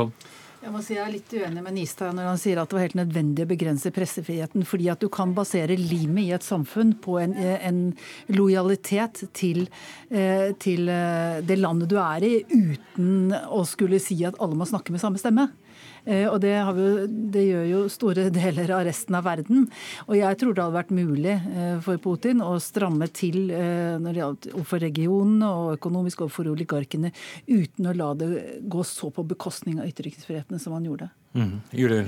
jeg 0.63 0.73
må 0.73 0.81
si 0.83 0.97
jeg 0.97 1.05
er 1.05 1.13
litt 1.13 1.35
uenig 1.37 1.63
med 1.63 1.77
Nistad 1.77 2.15
når 2.17 2.31
han 2.31 2.41
sier 2.41 2.59
at 2.61 2.71
det 2.71 2.79
var 2.79 2.85
helt 2.87 2.99
nødvendig 2.99 3.45
å 3.45 3.51
begrense 3.51 3.93
pressefriheten. 3.95 4.65
Fordi 4.67 4.89
at 4.93 5.03
du 5.03 5.11
kan 5.13 5.35
basere 5.37 5.77
limet 5.79 6.25
i 6.25 6.33
et 6.37 6.47
samfunn 6.47 6.95
på 7.03 7.19
en, 7.23 7.37
en 7.37 7.81
lojalitet 8.33 9.27
til, 9.37 9.67
eh, 10.11 10.51
til, 10.63 10.89
eh, 10.91 11.43
det 11.47 11.61
landet 11.61 11.93
du 11.93 11.99
er 12.01 12.27
i, 12.27 12.35
uten 12.51 13.37
å 13.53 13.63
skulle 13.69 14.01
si 14.03 14.19
at 14.27 14.41
alle 14.43 14.59
må 14.59 14.69
snakke 14.69 14.95
med 14.95 15.05
samme 15.05 15.21
stemme. 15.23 15.51
Eh, 16.07 16.27
og 16.31 16.39
det, 16.43 16.55
vi, 16.77 16.89
det, 17.35 17.45
gjør 17.49 17.65
jo 17.71 17.81
store 17.93 18.29
deler 18.35 18.73
av 18.77 18.85
resten 18.87 19.17
av 19.19 19.27
verden. 19.27 19.67
Og 20.07 20.15
jeg 20.19 20.41
tror 20.41 20.55
det 20.55 20.65
hadde 20.65 20.79
vært 20.79 20.95
mulig 20.95 21.35
eh, 21.35 21.79
for 21.85 22.03
Putin 22.03 22.45
å 22.45 22.55
stramme 22.63 23.11
til 23.15 23.51
eh, 23.51 23.97
når 24.03 24.13
det 24.13 24.23
gjaldt 24.23 24.51
overfor 24.55 24.85
regionene 24.87 25.51
og 25.51 25.73
økonomisk 25.81 26.23
overfor 26.27 26.53
oligarkene, 26.53 27.11
uten 27.49 27.91
å 27.91 27.97
la 27.97 28.13
det 28.19 28.31
gå 28.71 28.87
så 28.87 29.11
på 29.11 29.27
bekostning 29.27 29.83
av 29.83 29.91
ytterriksfrihetene 29.91 30.63
som 30.63 30.77
han 30.77 30.87
gjorde. 30.87 31.11
Mm. 31.37 31.59
Julie. 31.75 32.07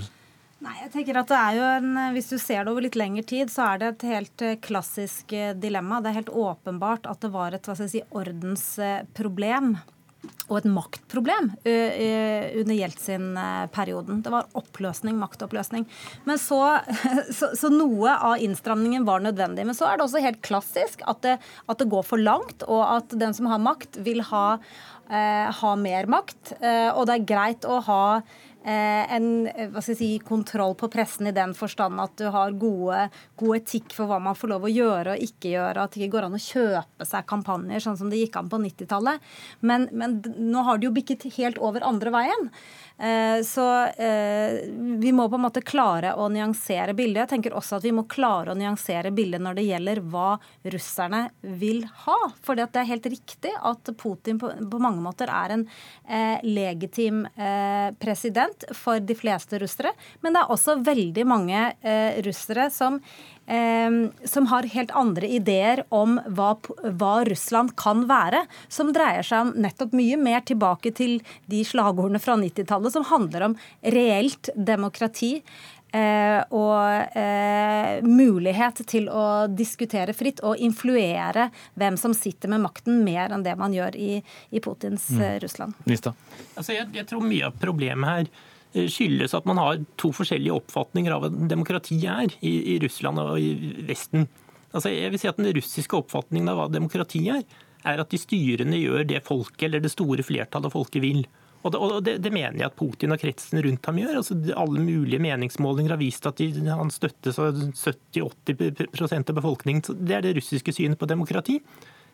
Nei, 0.62 0.72
jeg 0.80 0.90
tenker 0.90 1.20
at 1.20 1.28
det 1.30 1.36
er 1.38 1.54
jo 1.54 1.66
en, 1.70 1.90
Hvis 2.16 2.32
du 2.32 2.38
ser 2.42 2.64
det 2.64 2.72
over 2.72 2.82
litt 2.82 2.96
lengre 2.98 3.22
tid, 3.22 3.50
så 3.52 3.68
er 3.68 3.78
det 3.78 3.90
et 3.92 4.06
helt 4.10 4.42
klassisk 4.64 5.34
dilemma. 5.62 6.00
Det 6.02 6.10
er 6.10 6.18
helt 6.22 6.32
åpenbart 6.34 7.06
at 7.06 7.22
det 7.22 7.30
var 7.34 7.54
et 7.54 7.62
hva 7.62 7.76
skal 7.78 7.86
jeg 7.86 7.94
si, 8.00 8.02
ordensproblem 8.10 9.76
og 10.48 10.56
et 10.58 10.66
maktproblem 10.72 11.50
under 11.62 12.74
Jeltsin-perioden. 12.74 14.22
Det 14.24 14.32
var 14.32 14.48
oppløsning, 14.58 15.18
maktoppløsning. 15.20 15.84
Men 16.26 16.40
så, 16.40 16.60
så, 17.38 17.52
så, 17.58 17.70
noe 17.72 18.14
av 18.16 18.42
innstramningen 18.42 19.06
var 19.08 19.22
nødvendig. 19.24 19.66
Men 19.68 19.76
så 19.78 19.90
er 19.90 19.98
det 19.98 20.08
også 20.08 20.24
helt 20.24 20.42
klassisk 20.44 21.04
at 21.06 21.22
det, 21.26 21.36
at 21.38 21.80
det 21.80 21.90
går 21.92 22.06
for 22.08 22.20
langt, 22.20 22.66
og 22.66 22.82
at 22.86 23.14
den 23.20 23.36
som 23.36 23.50
har 23.52 23.62
makt, 23.62 24.00
vil 24.06 24.24
ha, 24.32 24.46
eh, 25.12 25.46
ha 25.60 25.72
mer 25.78 26.10
makt. 26.10 26.56
Eh, 26.58 26.90
og 26.94 27.06
det 27.08 27.18
er 27.18 27.30
greit 27.34 27.68
å 27.68 27.80
ha 27.86 28.02
Eh, 28.22 28.47
en 28.64 29.28
hva 29.46 29.80
skal 29.80 29.94
jeg 29.94 29.98
si, 30.00 30.08
kontroll 30.26 30.74
på 30.78 30.90
pressen 30.92 31.30
i 31.30 31.34
den 31.34 31.54
forstand 31.56 32.00
at 32.02 32.16
du 32.18 32.26
har 32.34 32.56
gode, 32.58 33.04
god 33.38 33.56
etikk 33.60 33.94
for 33.94 34.10
hva 34.10 34.18
man 34.22 34.36
får 34.36 34.52
lov 34.52 34.66
å 34.66 34.72
gjøre 34.72 35.14
og 35.14 35.24
ikke 35.24 35.52
gjøre, 35.54 35.84
at 35.84 35.94
det 35.94 36.02
ikke 36.02 36.16
går 36.16 36.26
an 36.26 36.36
å 36.36 36.42
kjøpe 36.42 37.06
seg 37.08 37.28
kampanjer 37.30 37.84
sånn 37.84 37.98
som 38.00 38.10
det 38.10 38.20
gikk 38.20 38.40
an 38.40 38.50
på 38.50 38.60
90-tallet. 38.64 39.24
Men, 39.60 39.88
men 39.92 40.18
nå 40.24 40.66
har 40.66 40.78
det 40.78 40.88
jo 40.88 40.96
bikket 40.96 41.28
helt 41.38 41.60
over 41.62 41.86
andre 41.86 42.12
veien. 42.14 42.50
Eh, 42.98 43.42
så 43.46 43.66
eh, 43.84 44.58
vi 44.98 45.12
må 45.14 45.28
på 45.30 45.38
en 45.38 45.44
måte 45.44 45.62
klare 45.62 46.14
å 46.18 46.26
nyansere 46.32 46.94
bildet. 46.98 47.24
Jeg 47.24 47.32
tenker 47.36 47.56
også 47.58 47.78
at 47.78 47.86
vi 47.86 47.94
må 47.94 48.06
klare 48.10 48.52
å 48.52 48.58
nyansere 48.58 49.12
bildet 49.14 49.42
når 49.44 49.58
det 49.58 49.66
gjelder 49.68 50.02
hva 50.10 50.32
russerne 50.74 51.22
vil 51.60 51.84
ha. 52.06 52.18
For 52.42 52.58
det 52.58 52.68
er 52.74 52.90
helt 52.90 53.06
riktig 53.06 53.54
at 53.54 53.92
Putin 53.98 54.40
på 54.42 54.82
mange 54.82 55.02
måter 55.04 55.30
er 55.30 55.54
en 55.54 55.66
legitim 56.42 57.24
president 58.00 58.64
for 58.76 59.00
de 59.04 59.14
fleste 59.18 59.58
russere. 59.62 59.92
Men 60.22 60.34
det 60.34 60.42
er 60.42 60.52
også 60.54 60.78
veldig 60.86 61.24
mange 61.28 61.60
eh, 61.82 62.20
russere 62.24 62.68
som, 62.74 62.98
eh, 62.98 63.37
som 64.28 64.46
har 64.50 64.66
helt 64.68 64.90
andre 64.92 65.28
ideer 65.32 65.80
om 65.94 66.18
hva, 66.36 66.50
hva, 66.84 67.12
Russland 67.24 67.72
kan 67.80 68.02
være. 68.10 68.42
Som 68.68 68.90
dreier 68.92 69.24
seg 69.24 69.46
om 69.46 69.54
nettopp 69.64 69.94
mye 69.96 70.18
mer 70.20 70.42
tilbake 70.44 70.92
til 70.92 71.18
de 71.48 71.62
slagordene 71.64 72.20
fra 72.20 72.36
90-tallet 72.36 72.92
som 72.92 73.06
handler 73.08 73.46
om 73.48 73.56
reelt 73.96 74.52
demokrati. 74.54 75.38
Eh, 75.92 76.42
og 76.52 77.16
eh, 77.16 78.04
mulighet 78.04 78.82
til 78.90 79.06
å 79.08 79.46
diskutere 79.48 80.12
fritt 80.12 80.42
og 80.44 80.60
influere 80.60 81.46
hvem 81.80 81.96
som 81.96 82.12
sitter 82.12 82.52
med 82.52 82.60
makten, 82.60 83.00
mer 83.06 83.32
enn 83.32 83.44
det 83.46 83.54
man 83.56 83.72
gjør 83.72 83.96
i, 83.96 84.18
i 84.52 84.60
Putins 84.60 85.08
mm. 85.08 85.22
Eh, 85.24 85.38
Russland. 85.46 85.78
Altså, 85.88 86.74
jeg, 86.76 86.90
jeg, 86.92 87.08
tror 87.08 87.24
mye 87.24 87.48
av 87.48 87.56
problemet 87.56 88.10
her 88.10 88.28
eh, 88.28 88.44
skyldes 88.74 89.34
at 89.36 89.46
man 89.48 89.60
har 89.60 89.80
to 90.00 90.10
forskjellige 90.14 90.54
oppfatninger 90.58 91.14
av 91.14 91.24
hva 91.24 91.30
demokrati 91.50 91.98
er 92.08 92.34
i, 92.40 92.52
i 92.74 92.76
Russland 92.82 93.22
og 93.22 93.38
i 93.40 93.82
Vesten. 93.88 94.28
Altså, 94.68 94.92
jeg 94.92 95.12
vil 95.12 95.20
si 95.22 95.30
at 95.30 95.40
Den 95.40 95.50
russiske 95.56 95.96
oppfatningen 95.96 96.50
av 96.52 96.60
hva 96.60 96.68
demokrati 96.72 97.24
er, 97.32 97.44
er 97.88 98.02
at 98.02 98.10
de 98.12 98.20
styrende 98.20 98.78
gjør 98.80 99.06
det 99.08 99.22
folket 99.26 99.68
eller 99.68 99.84
det 99.84 99.92
store 99.94 100.24
flertallet 100.26 100.68
av 100.68 100.74
folket 100.74 101.02
vil. 101.04 101.22
Og 101.66 101.72
det, 101.74 101.78
og 101.82 102.02
det, 102.06 102.14
det, 102.22 102.30
mener 102.32 102.60
jeg 102.60 102.68
at 102.68 102.76
Putin 102.78 103.14
og 103.14 103.20
kretsen 103.20 103.60
rundt 103.64 103.88
ham 103.88 103.98
gjør. 103.98 104.18
Altså, 104.20 104.36
alle 104.54 104.82
mulige 104.82 105.22
meningsmålinger 105.22 105.94
har 105.94 106.00
vist 106.00 106.28
at 106.28 106.38
de, 106.38 106.50
han 106.68 106.92
støttes 106.94 107.38
av 107.42 107.56
70-80% 107.74 109.32
av 109.32 109.38
befolkningen. 109.40 109.82
Så 109.86 109.96
det 109.98 110.18
er 110.18 110.26
det 110.26 110.36
russiske 110.38 110.74
synet 110.76 111.00
på 111.00 111.08
demokrati. 111.10 111.58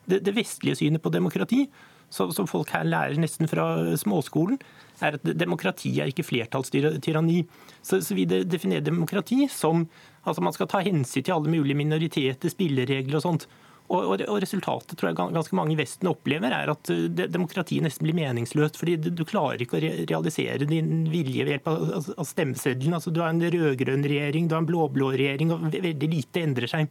Det, 0.05 0.23
det 0.25 0.35
vestlige 0.37 0.79
synet 0.81 1.05
på 1.05 1.13
demokrati, 1.13 1.65
som 2.13 2.49
folk 2.51 2.73
her 2.75 2.87
lærer 2.87 3.19
nesten 3.21 3.49
fra 3.51 3.97
småskolen, 3.99 4.59
er 5.03 5.19
at 5.19 5.27
demokrati 5.37 5.91
er 6.01 6.13
ikke 6.13 6.27
flertallstyranni. 6.27 7.43
Så, 7.83 8.01
så 8.05 8.17
vi 8.17 8.27
definerer 8.27 8.85
demokrati 8.87 9.49
som 9.51 9.89
altså 10.25 10.45
man 10.45 10.55
skal 10.57 10.71
ta 10.71 10.81
hensyn 10.85 11.25
til 11.25 11.35
alle 11.35 11.53
mulige 11.53 11.79
minoriteter, 11.79 12.53
spilleregler 12.53 13.21
og 13.21 13.25
sånt. 13.25 13.49
Og, 13.93 14.15
og, 14.17 14.39
Resultatet 14.41 14.97
tror 14.97 15.11
jeg 15.11 15.19
ganske 15.19 15.57
mange 15.59 15.75
i 15.75 15.77
Vesten 15.77 16.09
opplever, 16.09 16.55
er 16.57 16.71
at 16.73 16.89
uh, 16.89 17.03
demokratiet 17.29 17.85
nesten 17.85 18.07
blir 18.07 18.17
meningsløst. 18.17 18.79
fordi 18.81 18.97
Du, 19.11 19.25
klarer 19.29 19.61
ikke 19.61 19.77
å 19.77 19.83
re 19.85 20.07
realisere 20.09 20.65
din 20.69 21.05
vilje 21.13 21.45
ved 21.45 21.59
hjelp 21.59 21.69
av, 21.69 21.85
av 22.17 22.29
stemmeseddelen. 22.29 22.97
Altså, 22.97 23.13
du 23.13 23.21
har 23.21 23.35
en 23.35 23.45
rød-grønn 23.45 24.07
regjering, 24.09 24.49
du 24.49 24.57
har 24.57 24.65
en 24.65 24.71
blå-blå 24.71 25.13
regjering, 25.13 25.53
og 25.53 25.69
veldig 25.75 26.11
lite 26.15 26.47
endrer 26.47 26.71
seg. 26.71 26.89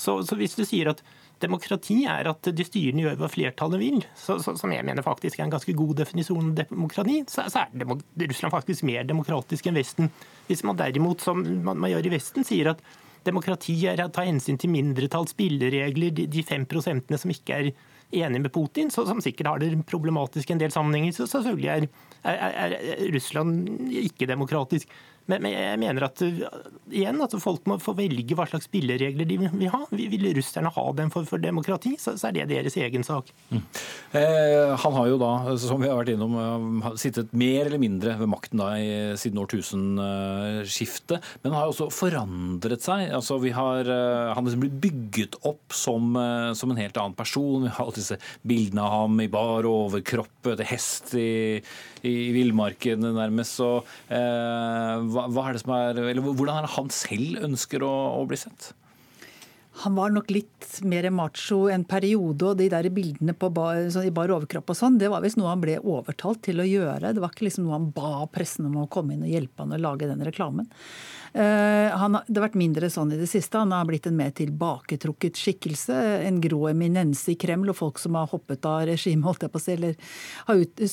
Så, 0.00 0.20
så, 0.24 0.38
hvis 0.40 0.56
du 0.56 0.64
sier 0.64 0.92
at 0.94 1.02
demokrati 1.40 2.02
er 2.08 2.28
at 2.30 2.48
de 2.56 2.64
styrende 2.64 3.04
gjør 3.04 3.18
hva 3.20 3.28
flertallet 3.32 3.80
vil, 3.80 4.00
så, 4.16 4.38
så, 4.40 4.54
som 4.60 4.72
jeg 4.72 4.84
mener 4.86 5.04
faktisk 5.04 5.38
er 5.38 5.46
en 5.46 5.52
ganske 5.52 5.74
god 5.76 5.94
definisjon 6.00 6.50
av 6.52 6.64
demokrati, 6.72 7.20
så, 7.28 7.46
er 7.48 7.76
demok 7.82 8.02
Russland 8.24 8.56
faktisk 8.56 8.88
mer 8.88 9.06
demokratisk 9.08 9.68
enn 9.68 9.78
Vesten. 9.80 10.10
Hvis 10.48 10.64
man 10.68 10.80
derimot, 10.80 11.24
som 11.24 11.44
man, 11.44 11.76
man 11.76 11.92
gjør 11.92 12.10
i 12.10 12.14
Vesten, 12.16 12.48
sier 12.48 12.74
at 12.74 12.84
Demokrati 13.26 13.74
er 13.84 14.00
å 14.00 14.08
ta 14.12 14.24
hensyn 14.24 14.56
til 14.60 14.72
mindretall, 14.72 15.26
spilleregler, 15.28 16.14
de 16.16 16.44
fem 16.46 16.64
prosentene 16.68 17.18
som 17.20 17.32
ikke 17.32 17.58
er 17.58 17.66
enige 18.10 18.44
med 18.46 18.52
Putin, 18.54 18.90
så, 18.90 19.04
som 19.06 19.20
sikkert 19.22 19.50
har 19.50 19.60
det 19.60 19.74
problematisk 19.88 20.50
i 20.50 20.54
en 20.56 20.62
del 20.62 20.72
sammenhenger. 20.74 21.12
Så 21.14 21.28
selvfølgelig 21.30 21.68
er, 21.74 21.86
er, 22.32 22.76
er 22.80 23.04
Russland 23.14 23.92
ikke 24.02 24.28
demokratisk. 24.30 24.88
Men, 25.30 25.44
men 25.44 25.54
jeg 25.54 25.80
mener 25.80 26.08
at 26.08 26.22
igjen, 26.90 27.20
at 27.22 27.34
folk 27.42 27.66
må 27.70 27.78
få 27.82 27.94
velge 27.98 28.36
hva 28.36 28.46
slags 28.50 28.66
spilleregler 28.68 29.28
de 29.28 29.38
vil 29.42 29.70
ha. 29.72 29.82
Vil 29.94 30.28
russerne 30.36 30.72
ha 30.74 30.84
dem 30.96 31.12
for, 31.12 31.26
for 31.28 31.42
demokrati, 31.42 31.94
så, 32.00 32.16
så, 32.18 32.28
er 32.28 32.40
det 32.40 32.48
deres 32.50 32.76
egen 32.80 33.06
sak. 33.06 33.30
Mm. 33.50 33.62
Eh, 34.18 34.74
han 34.82 34.96
har 34.96 35.10
jo 35.10 35.18
da, 35.20 35.32
som 35.60 35.80
vi 35.82 35.90
har 35.90 35.98
vært 36.00 36.12
innom, 36.14 36.36
eh, 36.40 36.90
sittet 37.00 37.32
mer 37.36 37.68
eller 37.68 37.82
mindre 37.82 38.16
ved 38.20 38.30
makten 38.30 38.62
da 38.62 38.72
i, 38.78 38.90
siden 39.20 39.40
årtusenskiftet. 39.42 41.30
Men 41.42 41.52
han 41.52 41.60
har 41.60 41.72
også 41.72 41.90
forandret 41.94 42.84
seg. 42.84 43.06
Altså, 43.16 43.38
har, 43.54 43.86
eh, 43.86 44.32
han 44.32 44.36
har 44.36 44.48
liksom 44.48 44.66
blitt 44.66 44.80
bygget 44.82 45.40
opp 45.48 45.76
som, 45.76 46.14
eh, 46.16 46.52
som, 46.58 46.70
en 46.70 46.82
helt 46.82 46.96
annen 46.96 47.18
person. 47.18 47.64
Vi 47.64 47.72
har 47.72 47.84
alle 47.84 47.98
disse 47.98 48.18
bildene 48.46 48.84
av 48.84 48.96
ham 48.96 49.20
i 49.22 49.30
bar 49.30 49.68
overkropp, 49.68 50.28
til 50.50 50.66
hest 50.66 51.14
i, 51.18 51.60
i 52.06 52.30
villmarken 52.36 53.04
nærmest. 53.16 53.58
Så, 53.60 53.70
eh, 54.08 55.06
hva, 55.10 55.26
hva, 55.28 55.46
er 55.48 55.56
det 55.56 55.64
som 55.64 55.74
er, 55.76 56.02
eller 56.10 56.24
hvordan 56.24 56.58
er 56.58 56.68
det 56.68 56.74
han 56.76 56.92
selv 56.94 57.44
ønsker 57.50 57.84
å, 57.86 57.94
å 58.20 58.26
bli 58.30 58.38
sett? 58.40 58.72
Han 59.80 59.94
var 59.96 60.10
nok 60.12 60.30
litt 60.32 60.66
mer 60.84 61.06
macho 61.14 61.62
en 61.72 61.86
periode, 61.88 62.50
og 62.50 62.58
de 62.58 62.68
der 62.72 62.88
bildene 62.92 63.32
bar, 63.32 63.78
i 64.04 64.12
bar 64.12 64.32
overkropp 64.34 64.72
og 64.72 64.76
sånn, 64.76 64.98
det 65.00 65.08
var 65.12 65.24
visst 65.24 65.38
noe 65.40 65.48
han 65.52 65.62
ble 65.62 65.78
overtalt 65.80 66.42
til 66.44 66.60
å 66.60 66.66
gjøre. 66.68 67.14
Det 67.16 67.22
var 67.22 67.32
ikke 67.32 67.46
liksom 67.46 67.64
noe 67.64 67.78
han 67.78 67.88
ba 67.96 68.26
pressen 68.32 68.68
om 68.68 68.82
å 68.82 68.90
komme 68.92 69.16
inn 69.16 69.24
og 69.24 69.32
hjelpe 69.32 69.64
han 69.64 69.72
å 69.72 69.80
lage 69.80 70.08
den 70.10 70.24
reklamen. 70.26 70.68
Uh, 71.30 71.94
han, 71.94 72.18
det 72.26 72.40
har 72.40 72.48
vært 72.48 72.58
mindre 72.58 72.90
sånn 72.90 73.14
i 73.14 73.20
det 73.20 73.28
siste. 73.30 73.60
Han 73.62 73.72
har 73.72 73.86
blitt 73.88 74.08
en 74.10 74.18
mer 74.18 74.34
tilbaketrukket 74.36 75.38
skikkelse. 75.38 75.96
En 76.26 76.42
grå 76.42 76.64
eminense 76.72 77.32
i 77.32 77.38
Kreml 77.40 77.72
og 77.72 77.78
folk 77.78 78.02
som 78.02 78.18
har 78.18 78.28
hoppet 78.32 78.66
av 78.68 78.82
regimet, 78.90 79.24
holdt 79.28 79.46
jeg 79.46 79.54
på 79.54 79.62
å 79.62 79.64
si, 79.64 79.78
eller 79.78 79.96
har, 80.50 80.60
ut, 80.60 80.84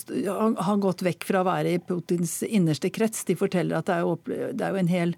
har, 0.61 0.81
gått 0.87 1.03
vekk 1.09 1.27
fra 1.27 1.43
å 1.43 1.49
være 1.49 1.75
i 1.75 1.83
Putins 1.83 2.39
innerste 2.47 2.93
krets. 2.93 3.25
De 3.27 3.35
forteller 3.39 3.79
at 3.81 3.89
det 3.89 3.97
er 3.97 4.05
jo, 4.05 4.17
det 4.27 4.63
er 4.63 4.75
jo 4.75 4.83
en 4.85 4.95
hel 4.95 5.15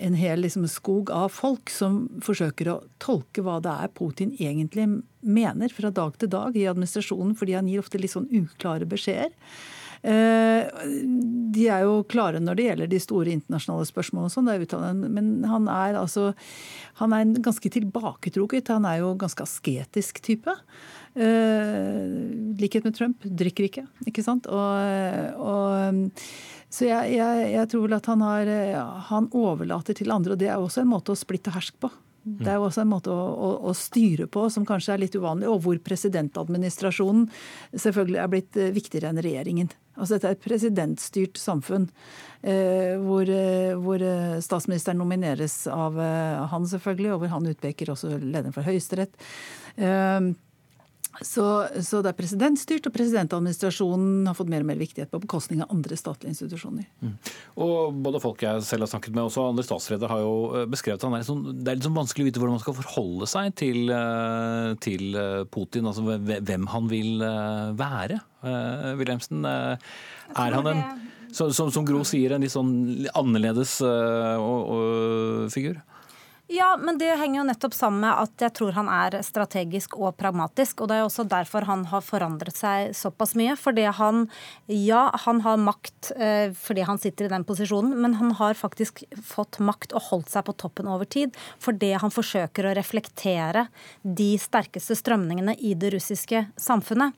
en 0.00 0.16
hel 0.16 0.40
liksom, 0.44 0.66
skog 0.68 1.10
av 1.14 1.28
folk 1.34 1.70
som 1.72 2.06
forsøker 2.24 2.72
å 2.72 2.78
tolke 3.02 3.44
hva 3.44 3.58
det 3.64 3.74
er 3.84 3.92
Putin 3.96 4.32
egentlig 4.38 4.88
mener 5.20 5.74
fra 5.74 5.92
dag 5.94 6.16
til 6.20 6.32
dag 6.32 6.56
i 6.56 6.68
administrasjonen, 6.70 7.36
fordi 7.36 7.58
han 7.58 7.68
gir 7.68 7.82
ofte 7.82 8.00
litt 8.00 8.14
sånn 8.14 8.30
uklare 8.32 8.88
beskjeder. 8.88 9.34
Eh, 10.00 10.84
de 11.52 11.66
er 11.68 11.82
jo 11.84 11.98
klare 12.08 12.40
når 12.40 12.56
det 12.56 12.66
gjelder 12.70 12.88
de 12.88 13.00
store 13.04 13.34
internasjonale 13.36 13.88
spørsmålene, 13.88 14.32
sånn, 14.32 15.02
men 15.12 15.28
han 15.44 15.68
er 15.68 15.98
altså 16.00 16.30
han 17.00 17.12
er 17.16 17.26
en 17.26 17.34
ganske 17.44 17.72
tilbaketrukket. 17.72 18.72
Han 18.72 18.88
er 18.88 19.02
jo 19.02 19.14
ganske 19.20 19.44
asketisk 19.44 20.20
type. 20.24 20.52
Uh, 21.10 22.54
likhet 22.60 22.84
med 22.86 22.94
Trump. 22.94 23.24
Drikker 23.24 23.66
ikke, 23.66 23.86
ikke 24.06 24.22
sant. 24.22 24.46
Og, 24.46 25.40
og 25.42 26.04
så 26.70 26.86
jeg, 26.86 27.16
jeg, 27.16 27.46
jeg, 27.54 27.68
tror 27.72 27.82
vel 27.86 27.96
at 27.96 28.06
han, 28.06 28.22
har, 28.22 28.50
han 29.10 29.26
overlater 29.34 29.96
til 29.98 30.12
andre, 30.14 30.36
og 30.36 30.40
det 30.40 30.48
er 30.48 30.62
også 30.62 30.84
en 30.84 30.92
måte 30.92 31.12
å 31.14 31.18
splitte 31.18 31.52
hersk 31.54 31.80
på. 31.82 31.90
Det 32.22 32.50
er 32.52 32.58
jo 32.58 32.66
også 32.66 32.82
en 32.82 32.90
måte 32.90 33.12
å, 33.12 33.20
å, 33.32 33.50
å, 33.70 33.72
styre 33.76 34.26
på 34.30 34.42
som 34.52 34.66
kanskje 34.68 34.92
er 34.92 35.00
litt 35.00 35.14
uvanlig, 35.16 35.48
og 35.48 35.62
hvor 35.64 35.78
presidentadministrasjonen 35.84 37.24
selvfølgelig 37.72 38.20
er 38.20 38.28
blitt 38.32 38.58
eh, 38.60 38.72
viktigere 38.76 39.08
enn 39.08 39.22
regjeringen. 39.24 39.70
Altså 39.96 40.16
Dette 40.16 40.28
er 40.28 40.36
et 40.36 40.44
presidentstyrt 40.44 41.40
samfunn 41.40 41.88
eh, 42.44 43.00
hvor, 43.00 43.24
eh, 43.24 43.72
hvor, 43.80 44.04
eh, 44.04 44.36
statsministeren 44.44 45.00
nomineres 45.00 45.62
av 45.72 45.96
eh, 46.00 46.44
han, 46.52 46.68
selvfølgelig, 46.68 47.14
og 47.14 47.24
hvor 47.24 47.34
han 47.38 47.50
utpeker 47.54 47.94
også 47.94 48.12
lederen 48.18 48.56
for 48.56 48.68
Høyesterett. 48.68 49.16
Eh, 49.80 50.30
så, 51.20 51.44
så, 51.84 52.00
det 52.00 52.12
er 52.12 52.16
presidentstyrt, 52.16 52.86
og 52.88 52.94
presidentadministrasjonen 52.94 54.28
har 54.28 54.36
fått 54.36 54.50
mer 54.52 54.64
og 54.64 54.70
mer 54.70 54.78
viktighet 54.80 55.10
på 55.12 55.20
bekostning 55.20 55.60
av 55.60 55.72
andre 55.74 55.98
statlige 55.98 56.32
institusjoner. 56.32 56.86
Mm. 57.04 57.12
Og 57.60 57.98
Både 58.00 58.22
folk 58.22 58.40
jeg 58.44 58.64
selv 58.64 58.86
har 58.86 58.92
snakket 58.94 59.16
med, 59.16 59.26
også 59.26 59.44
andre 59.50 59.66
statsledere 59.66 60.10
har 60.12 60.22
jo 60.24 60.32
eh, 60.56 60.66
beskrevet 60.70 61.04
at 61.04 61.28
sånn, 61.28 61.44
det 61.60 61.68
er 61.68 61.78
litt 61.78 61.88
sånn 61.88 61.98
vanskelig 61.98 62.24
å 62.24 62.30
vite 62.30 62.42
hvordan 62.42 62.56
man 62.56 62.64
skal 62.64 62.78
forholde 62.78 63.28
seg 63.30 63.52
til, 63.60 63.92
eh, 63.92 64.70
til 64.80 65.20
eh, 65.20 65.44
Putin, 65.52 65.90
altså 65.90 66.16
hvem 66.16 66.66
han 66.72 66.90
vil 66.90 67.22
være. 67.76 68.20
Wilhelmsen, 68.96 69.44
er 69.44 70.54
han 70.56 70.68
en, 70.70 70.78
som, 71.36 71.50
som 71.52 71.84
Gro 71.84 72.00
sier, 72.08 72.32
en 72.32 72.44
litt 72.44 72.54
sånn 72.54 72.70
annerledes 73.18 73.76
figur? 75.52 75.82
Ja, 76.52 76.72
men 76.76 76.96
det 76.98 77.12
henger 77.14 77.38
jo 77.38 77.44
nettopp 77.46 77.74
sammen 77.78 78.00
med 78.02 78.10
at 78.24 78.42
jeg 78.42 78.50
tror 78.58 78.72
han 78.74 78.88
er 78.90 79.14
strategisk 79.22 79.92
og 79.94 80.16
pragmatisk. 80.18 80.80
Og 80.82 80.88
det 80.90 80.96
er 80.96 81.04
jo 81.04 81.06
også 81.06 81.24
derfor 81.30 81.62
han 81.68 81.84
har 81.92 82.02
forandret 82.02 82.58
seg 82.58 82.90
såpass 82.98 83.36
mye. 83.38 83.54
Fordi 83.54 83.84
han, 83.94 84.24
ja, 84.66 85.04
han 85.26 85.44
har 85.44 85.60
makt 85.62 86.10
eh, 86.16 86.50
fordi 86.58 86.88
han 86.88 86.98
sitter 86.98 87.28
i 87.28 87.30
den 87.30 87.46
posisjonen, 87.46 87.94
men 88.02 88.18
han 88.18 88.34
har 88.40 88.58
faktisk 88.58 89.04
fått 89.22 89.60
makt 89.62 89.94
og 89.94 90.08
holdt 90.08 90.34
seg 90.34 90.48
på 90.48 90.56
toppen 90.58 90.90
over 90.90 91.06
tid 91.06 91.38
fordi 91.62 91.92
han 92.02 92.10
forsøker 92.10 92.66
å 92.66 92.74
reflektere 92.74 93.68
de 94.02 94.32
sterkeste 94.42 94.98
strømningene 94.98 95.54
i 95.54 95.76
det 95.78 95.94
russiske 95.94 96.48
samfunnet. 96.58 97.14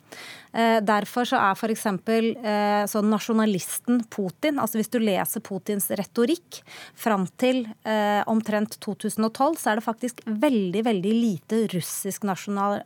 Eh, 0.53 0.79
derfor 0.85 1.25
så 1.29 1.39
er 1.41 1.57
f.eks. 1.57 1.87
Eh, 1.89 2.85
sånn 2.91 3.09
nasjonalisten 3.13 4.03
Putin, 4.13 4.61
altså 4.61 4.81
hvis 4.81 4.93
du 4.93 4.99
leser 5.01 5.41
Putins 5.45 5.89
retorikk 5.97 6.61
fram 6.99 7.25
til 7.41 7.65
eh, 7.89 8.21
omtrent 8.29 8.77
2012, 8.85 9.57
så 9.63 9.73
er 9.73 9.81
det 9.81 9.87
faktisk 9.87 10.21
veldig, 10.27 10.85
veldig 10.89 11.15
lite 11.17 11.63
russisk, 11.73 12.27
nasjonal, 12.29 12.83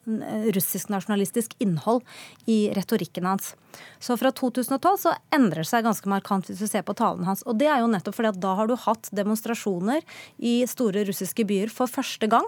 russisk 0.55 0.93
nasjonalistisk 0.95 1.57
innhold 1.62 2.07
i 2.47 2.67
retorikken 2.77 3.27
hans. 3.27 3.55
Så 4.01 4.14
fra 4.17 4.31
2012 4.33 5.03
så 5.03 5.12
endrer 5.35 5.61
det 5.61 5.69
seg 5.69 5.85
ganske 5.85 6.09
markant 6.09 6.47
hvis 6.49 6.62
du 6.62 6.69
ser 6.71 6.85
på 6.87 6.95
talen 6.97 7.27
hans. 7.29 7.43
Og 7.45 7.59
det 7.61 7.69
er 7.69 7.83
jo 7.83 7.91
nettopp 7.93 8.17
fordi 8.17 8.31
at 8.31 8.39
da 8.41 8.55
har 8.57 8.71
du 8.71 8.77
hatt 8.79 9.11
demonstrasjoner 9.12 10.01
i 10.39 10.55
store 10.71 11.03
russiske 11.05 11.45
byer 11.49 11.69
for 11.73 11.91
første 11.91 12.25
gang 12.31 12.47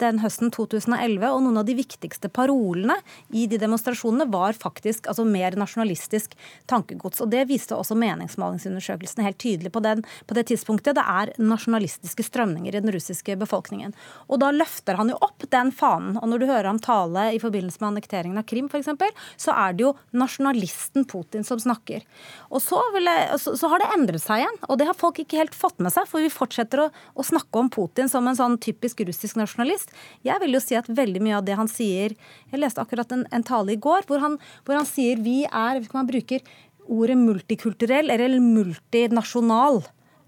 den 0.00 0.22
høsten 0.22 0.48
2011. 0.54 1.20
Og 1.28 1.42
noen 1.44 1.60
av 1.60 1.68
de 1.68 1.76
viktigste 1.76 2.30
parolene 2.32 2.96
i 3.36 3.44
de 3.50 3.60
demonstrasjonene 3.60 4.30
var 4.32 4.43
har 4.44 4.58
faktisk 4.58 5.08
altså, 5.10 5.26
mer 5.28 5.56
nasjonalistisk 5.58 6.36
tankegods. 6.70 7.22
Og 7.24 7.30
Det 7.32 7.44
viste 7.50 7.76
også 7.76 7.96
meningsmålingsundersøkelsen 7.98 9.24
helt 9.24 9.40
tydelig 9.42 9.72
på, 9.74 9.82
den, 9.84 10.04
på 10.28 10.36
det 10.38 10.46
tidspunktet. 10.50 10.98
Det 10.98 11.04
er 11.04 11.32
nasjonalistiske 11.40 12.26
strømninger 12.28 12.74
i 12.74 12.82
den 12.84 12.92
russiske 12.94 13.36
befolkningen. 13.40 13.94
Og 14.28 14.40
da 14.42 14.50
løfter 14.54 14.98
han 15.00 15.12
jo 15.12 15.18
opp 15.24 15.46
den 15.52 15.72
fanen. 15.74 16.18
Og 16.20 16.30
når 16.30 16.42
du 16.42 16.48
hører 16.50 16.70
ham 16.70 16.80
tale 16.82 17.30
i 17.34 17.40
forbindelse 17.42 17.80
med 17.82 17.92
annekteringen 17.92 18.40
av 18.40 18.48
Krim 18.48 18.70
f.eks., 18.70 18.92
så 19.40 19.54
er 19.56 19.74
det 19.76 19.86
jo 19.86 19.94
nasjonalisten 20.16 21.06
Putin 21.10 21.44
som 21.46 21.60
snakker. 21.60 22.04
Og 22.50 22.62
så, 22.62 22.80
jeg, 22.98 23.38
så, 23.40 23.54
så, 23.58 23.70
har 23.72 23.82
det 23.82 23.90
endret 23.96 24.22
seg 24.22 24.42
igjen, 24.42 24.60
og 24.68 24.78
det 24.80 24.88
har 24.88 24.98
folk 24.98 25.20
ikke 25.22 25.40
helt 25.40 25.56
fått 25.56 25.80
med 25.82 25.94
seg. 25.94 26.08
For 26.10 26.24
vi 26.24 26.32
fortsetter 26.32 26.86
å, 26.86 26.88
å 27.14 27.26
snakke 27.26 27.60
om 27.60 27.70
Putin 27.72 28.10
som 28.10 28.26
en 28.28 28.38
sånn 28.38 28.58
typisk 28.62 29.02
russisk 29.06 29.38
nasjonalist. 29.40 29.92
Jeg 30.26 30.40
vil 30.42 30.56
jo 30.56 30.62
si 30.62 30.78
at 30.78 30.90
veldig 30.90 31.22
mye 31.24 31.38
av 31.40 31.46
det 31.46 31.56
han 31.58 31.70
sier 31.70 32.14
Jeg 32.50 32.60
leste 32.60 32.82
akkurat 32.82 33.10
en, 33.14 33.24
en 33.34 33.44
tale 33.46 33.74
i 33.74 33.80
går 33.80 34.06
hvor 34.08 34.22
han, 34.22 34.33
hvor 34.64 34.78
han 34.78 34.88
sier 34.88 35.20
vi 35.24 35.42
er 35.44 35.80
hvis 35.80 35.92
Man 35.94 36.08
bruker 36.08 36.44
ordet 36.84 37.16
multikulturell 37.16 38.12
eller 38.12 38.36
multinasjonal 38.42 39.80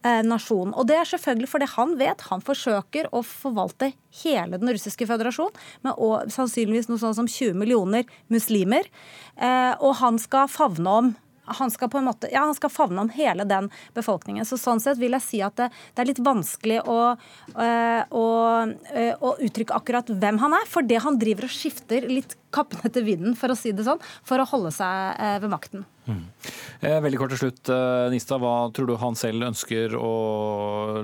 eh, 0.06 0.22
nasjon. 0.26 0.72
Og 0.74 0.88
det 0.88 0.96
er 1.00 1.10
selvfølgelig 1.10 1.50
fordi 1.52 1.68
han 1.74 1.94
vet 2.00 2.24
han 2.30 2.44
forsøker 2.44 3.10
å 3.12 3.22
forvalte 3.26 3.92
hele 4.22 4.60
den 4.60 4.72
russiske 4.72 5.08
føderasjon, 5.08 5.52
med 5.84 6.32
sannsynligvis 6.32 6.90
noe 6.90 7.02
sånn 7.02 7.18
som 7.18 7.28
20 7.30 7.58
millioner 7.60 8.08
muslimer. 8.32 8.88
Eh, 9.36 9.74
og 9.80 9.98
han 10.00 10.20
skal 10.22 10.50
favne 10.52 10.98
om 11.02 11.14
han 11.46 11.70
skal 11.70 11.90
på 11.92 11.98
en 11.98 12.08
måte, 12.08 12.30
ja, 12.32 12.44
han 12.46 12.54
skal 12.56 12.72
favne 12.72 13.04
om 13.04 13.10
hele 13.14 13.46
den 13.48 13.70
befolkningen. 13.94 14.46
Så 14.46 14.58
Sånn 14.60 14.80
sett 14.82 14.98
vil 14.98 15.14
jeg 15.16 15.24
si 15.24 15.42
at 15.44 15.56
det, 15.60 15.68
det 15.94 16.02
er 16.02 16.10
litt 16.10 16.22
vanskelig 16.24 16.80
å, 16.90 17.00
øh, 17.54 18.02
å, 18.10 18.26
øh, 18.66 19.12
å, 19.20 19.34
uttrykke 19.46 19.76
akkurat 19.76 20.10
hvem 20.10 20.40
han 20.42 20.56
er. 20.58 20.66
For 20.70 20.86
det 20.86 21.02
han 21.04 21.20
driver 21.20 21.48
og 21.48 21.54
skifter 21.54 22.08
litt 22.10 22.36
kappen 22.56 22.82
etter 22.88 23.04
vinden, 23.06 23.36
for 23.38 23.52
å 23.52 23.58
si 23.58 23.74
det 23.76 23.86
sånn, 23.86 24.02
for 24.26 24.42
å 24.42 24.48
holde 24.48 24.72
seg 24.74 25.20
øh, 25.20 25.38
ved 25.44 25.52
makten. 25.52 25.86
Mm. 26.06 26.24
Veldig 26.82 27.18
kort 27.18 27.32
til 27.34 27.40
slutt, 27.46 27.70
Nista. 28.12 28.38
Hva 28.38 28.68
tror 28.74 28.86
du 28.90 28.98
han 29.00 29.16
selv 29.18 29.48
ønsker 29.48 29.96
å 29.98 30.12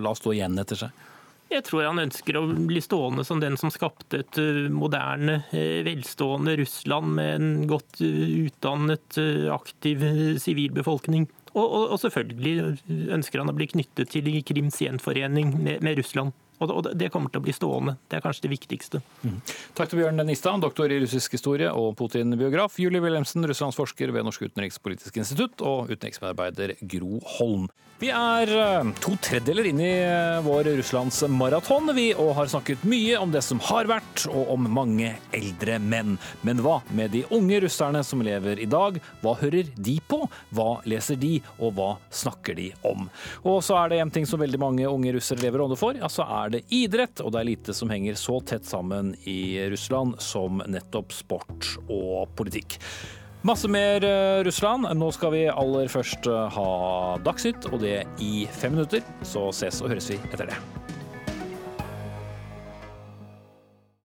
la 0.03 0.13
stå 0.15 0.35
igjen 0.37 0.59
etter 0.63 0.85
seg? 0.85 1.09
Jeg 1.53 1.67
tror 1.67 1.85
han 1.85 2.01
ønsker 2.01 2.39
å 2.39 2.47
bli 2.49 2.81
stående 2.81 3.25
som 3.29 3.41
den 3.43 3.59
som 3.61 3.73
skapte 3.73 4.23
et 4.23 4.39
eh, 4.41 4.71
moderne, 4.73 5.43
eh, 5.53 5.83
velstående 5.85 6.57
Russland 6.63 7.13
med 7.19 7.33
en 7.35 7.67
godt 7.69 8.01
eh, 8.05 8.47
utdannet, 8.47 9.19
aktiv 9.53 10.05
sivilbefolkning. 10.41 11.29
Og, 11.53 11.67
og, 11.67 11.83
og, 11.93 11.99
selvfølgelig 12.01 13.11
ønsker 13.13 13.43
han 13.43 13.53
å 13.53 13.57
bli 13.57 13.69
knyttet 13.75 14.15
til 14.15 14.31
Krims 14.49 14.81
gjenforening 14.81 15.53
med, 15.59 15.85
med 15.85 16.01
Russland. 16.01 16.33
Og 16.71 16.91
det 16.95 17.11
kommer 17.13 17.33
til 17.33 17.43
å 17.43 17.47
bli 17.47 17.55
stående. 17.57 17.97
Det 18.09 18.19
er 18.19 18.25
kanskje 18.25 18.47
det 18.47 18.53
viktigste. 18.55 19.03
Mm. 19.25 19.39
Takk 19.79 19.91
til 19.91 20.03
Bjørn 20.03 20.23
Nistad, 20.27 20.63
doktor 20.63 20.93
i 20.93 21.01
russisk 21.03 21.35
historie 21.39 21.71
og 21.73 21.97
Putin-biograf. 21.99 22.79
Julie 22.83 23.03
Wilhelmsen, 23.03 23.47
russlandsforsker 23.49 24.13
ved 24.15 24.27
Norsk 24.29 24.47
utenrikspolitisk 24.47 25.19
institutt, 25.23 25.65
og 25.67 25.91
utenriksmedarbeider 25.91 26.77
Gro 26.87 27.19
Holm. 27.39 27.71
Vi 28.03 28.09
er 28.11 28.51
eh, 28.51 28.89
to 28.99 29.13
tredjedeler 29.23 29.69
inn 29.71 29.79
i 29.79 29.93
eh, 30.03 30.41
vår 30.43 30.73
russlandsmaraton, 30.81 31.93
vi, 31.95 32.09
og 32.19 32.33
har 32.35 32.49
snakket 32.51 32.83
mye 32.89 33.21
om 33.23 33.31
det 33.31 33.45
som 33.47 33.61
har 33.63 33.87
vært, 33.87 34.25
og 34.27 34.51
om 34.51 34.67
mange 34.75 35.13
eldre 35.31 35.77
menn. 35.79 36.17
Men 36.43 36.65
hva 36.65 36.81
med 36.99 37.13
de 37.15 37.23
unge 37.31 37.61
russerne 37.63 38.03
som 38.03 38.25
lever 38.27 38.59
i 38.59 38.67
dag? 38.67 38.99
Hva 39.23 39.37
hører 39.39 39.71
de 39.77 39.95
på? 40.11 40.19
Hva 40.51 40.81
leser 40.91 41.21
de, 41.23 41.37
og 41.61 41.77
hva 41.79 41.93
snakker 42.11 42.59
de 42.59 42.73
om? 42.91 43.07
Og 43.47 43.61
så 43.63 43.79
er 43.85 43.93
det 43.93 44.03
en 44.03 44.11
ting 44.19 44.27
som 44.27 44.43
veldig 44.43 44.59
mange 44.59 44.91
unge 44.91 45.15
russere 45.15 45.45
lever 45.45 45.63
ånde 45.63 45.79
for, 45.79 45.95
ja, 45.95 46.11
så 46.11 46.27
er 46.43 46.52
det 46.55 46.67
idrett, 46.75 47.23
og 47.25 47.33
det 47.35 47.41
er 47.41 47.49
lite 47.49 47.75
som 47.77 47.91
henger 47.93 48.19
så 48.21 48.39
tett 48.47 48.69
sammen 48.69 49.15
i 49.29 49.57
Russland 49.73 50.21
som 50.23 50.63
nettopp 50.67 51.13
sport 51.17 51.75
og 51.89 52.31
politikk. 52.39 52.79
Masse 53.43 53.67
mer 53.69 54.05
eh, 54.07 54.45
Russland. 54.47 54.87
Nå 54.95 55.09
skal 55.11 55.33
vi 55.35 55.47
aller 55.51 55.89
først 55.91 56.29
eh, 56.31 56.57
ha 56.57 56.67
Dagsnytt, 57.27 57.67
og 57.73 57.83
det 57.83 58.05
i 58.23 58.47
fem 58.55 58.77
minutter. 58.77 59.03
Så 59.27 59.49
ses 59.51 59.83
og 59.83 59.91
høres 59.91 60.13
vi 60.13 60.21
etter 60.31 60.53
det. 60.53 60.59